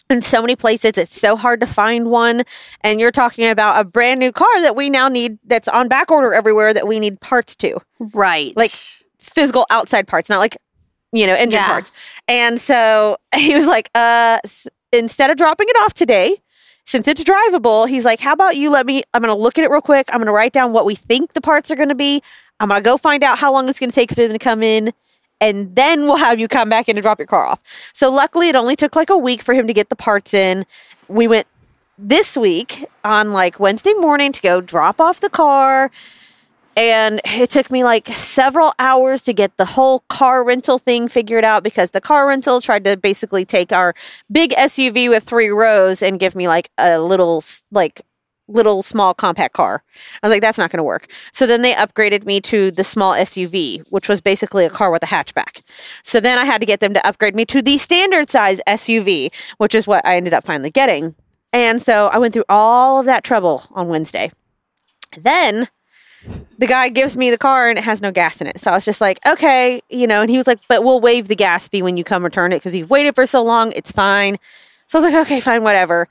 [0.09, 2.43] In so many places, it's so hard to find one.
[2.83, 6.11] And you're talking about a brand new car that we now need that's on back
[6.11, 8.73] order everywhere that we need parts to Right, Like-
[9.21, 10.57] physical outside parts, not like,
[11.13, 11.67] you know, engine Yeah.
[11.69, 11.93] parts.
[12.27, 16.39] And so he was like, uh, s- instead of dropping it off today,
[16.91, 19.63] since it's drivable, he's like, how about you let me, I'm going to look at
[19.63, 20.09] it real quick.
[20.11, 22.21] I'm going to write down what we think the parts are going to be.
[22.59, 24.41] I'm going to go find out how long it's going to take for them to
[24.41, 24.93] come in.
[25.41, 27.63] And then we'll have you come back in and drop your car off.
[27.93, 30.67] So luckily, it only took like a week for him to get the parts in.
[31.07, 31.47] We went
[31.97, 35.93] this week on like Wednesday morning to go drop off the car.
[36.77, 41.45] And it took me like several hours to get the whole car rental thing figured
[41.45, 43.95] out because the car rental tried to basically take our
[44.31, 48.03] big SUV with three rows and give me like a little, like,
[48.51, 49.83] little small compact car.
[50.23, 51.11] I was like, that's not going to work.
[51.33, 55.03] So then they upgraded me to the small SUV, which was basically a car with
[55.03, 55.63] a hatchback.
[56.03, 59.33] So then I had to get them to upgrade me to the standard size SUV,
[59.59, 61.15] which is what I ended up finally getting.
[61.53, 64.31] And so I went through all of that trouble on Wednesday.
[65.17, 65.69] Then
[66.59, 68.61] the guy gives me the car and it has no gas in it.
[68.61, 71.29] So I was just like, okay, you know, and he was like, but we'll waive
[71.29, 73.73] the gas fee when you come return it because you've waited for so long.
[73.73, 74.37] It's fine.
[74.87, 76.09] So I was like, okay, fine, whatever.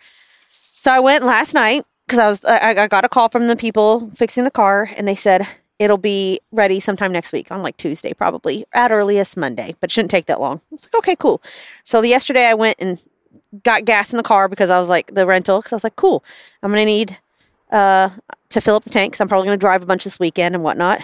[0.76, 3.56] So I went last night because I was I, I got a call from the
[3.56, 5.45] people fixing the car, and they said
[5.77, 10.11] it'll be ready sometime next week on like Tuesday, probably at earliest Monday, but shouldn't
[10.11, 10.57] take that long.
[10.57, 11.41] I was like, okay, cool.
[11.84, 13.02] So the yesterday I went and
[13.64, 15.95] got gas in the car because I was like the rental because I was like,
[15.95, 16.23] cool,
[16.64, 17.18] I'm gonna need
[17.70, 18.10] uh
[18.50, 20.64] to fill up the tank because I'm probably gonna drive a bunch this weekend and
[20.64, 21.02] whatnot.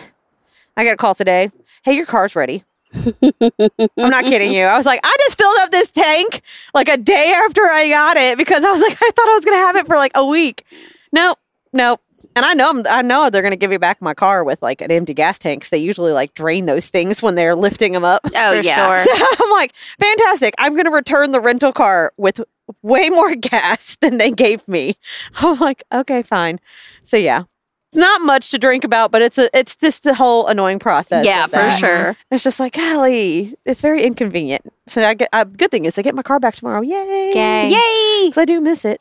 [0.77, 1.51] I got a call today.
[1.83, 2.63] Hey, your car's ready.
[2.95, 4.63] I'm not kidding you.
[4.63, 6.41] I was like, I just filled up this tank
[6.73, 9.45] like a day after I got it because I was like, I thought I was
[9.45, 10.63] gonna have it for like a week.
[11.11, 11.37] Nope,
[11.73, 12.01] nope.
[12.35, 14.91] And I know I'm- know they're gonna give me back my car with like an
[14.91, 15.63] empty gas tank.
[15.63, 18.21] Cause they usually like drain those things when they're lifting them up.
[18.25, 18.97] Oh, For yeah.
[19.03, 19.15] sure.
[19.15, 20.53] So I'm like, fantastic.
[20.57, 22.41] I'm going to return the rental car with
[22.81, 24.95] way more gas than they gave me.
[25.37, 26.59] I'm like, okay, fine.
[27.03, 27.43] So yeah,
[27.91, 31.25] it's not much to drink about, but it's a, it's just a whole annoying process.
[31.25, 31.79] Yeah, for that.
[31.79, 32.17] sure.
[32.31, 34.63] It's just like, golly, it's very inconvenient.
[34.87, 36.81] So I get, uh, good thing is I get my car back tomorrow.
[36.81, 37.31] Yay.
[37.33, 37.69] Yay.
[37.69, 38.27] Yay!
[38.27, 38.99] Because I do miss it.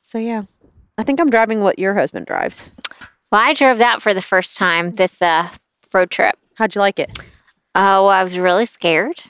[0.00, 0.42] So yeah,
[0.98, 2.70] I think I'm driving what your husband drives.
[3.32, 5.48] Well, I drove that for the first time this uh,
[5.92, 6.36] road trip.
[6.54, 7.10] How'd you like it?
[7.74, 9.20] Oh, well, I was really scared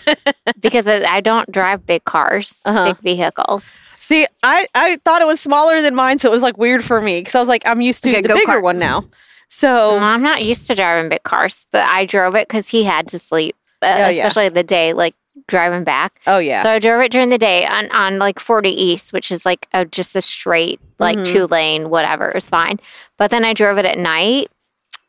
[0.60, 2.94] because I, don't drive big cars, Uh-huh.
[2.94, 3.78] big vehicles.
[3.98, 7.00] See, I, I thought it was smaller than mine, so it was like weird for
[7.02, 8.36] me because I was like, I'm used to a the go-kart.
[8.46, 9.04] bigger one now.
[9.48, 12.84] So Well, I'm not used to driving big cars, but I drove it because he
[12.84, 14.26] had to sleep, uh, Oh, yeah.
[14.26, 15.14] especially the day, like
[15.46, 16.12] driving back.
[16.26, 16.62] Oh yeah.
[16.62, 19.68] So I drove it during the day on, on like 40 East, which is like
[19.72, 21.26] a, just a straight, like Mhm.
[21.32, 22.28] two lane, whatever.
[22.28, 22.78] It was fine.
[23.16, 24.50] But then I drove it at night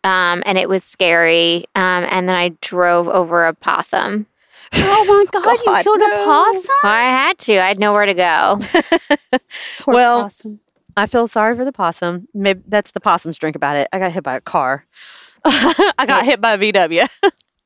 [0.04, 1.66] um, and it was scary.
[1.76, 4.26] Um, and then I drove over a possum.
[4.74, 6.22] Oh my God, you killed no.
[6.22, 6.76] a possum?
[6.84, 7.54] I had to.
[7.62, 8.60] I had nowhere to go.
[9.80, 10.60] Poor Well, possum.
[10.98, 12.28] I feel sorry for the possum.
[12.34, 13.88] Maybe that's the possum's drink about it.
[13.94, 14.86] I got hit by a car.
[15.46, 17.08] I got hit by a VW.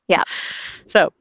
[0.08, 0.22] Yeah.
[0.86, 1.12] So,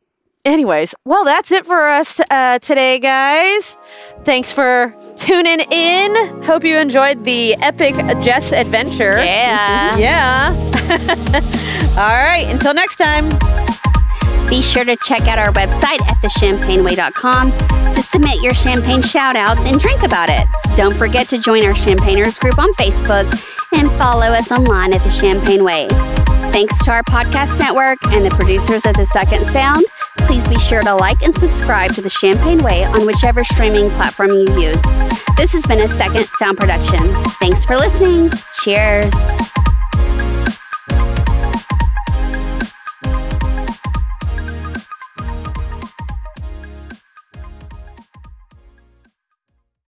[0.45, 3.77] anyways, well, that's it for us uh, today, guys.
[4.23, 6.43] Thanks for tuning in.
[6.43, 9.23] Hope you enjoyed the epic Jess adventure.
[9.23, 9.97] Yeah.
[9.97, 10.53] Yeah.
[11.97, 12.45] All right.
[12.49, 13.29] Until next time.
[14.49, 17.51] Be sure to check out our website at thechampagneway.com
[17.93, 20.47] to submit your champagne shout outs and drink about it.
[20.75, 23.25] Don't forget to join our Champagners group on Facebook
[23.75, 25.87] and follow us online at The Champagne Way.
[26.51, 29.83] Thanks to our podcast network and the producers at The Second Sound.
[30.27, 34.31] Please be sure to like and subscribe to The Champagne Way on whichever streaming platform
[34.31, 34.81] you use.
[35.37, 36.99] This has been a Second Sound production.
[37.39, 38.31] Thanks for listening.
[38.61, 39.13] Cheers.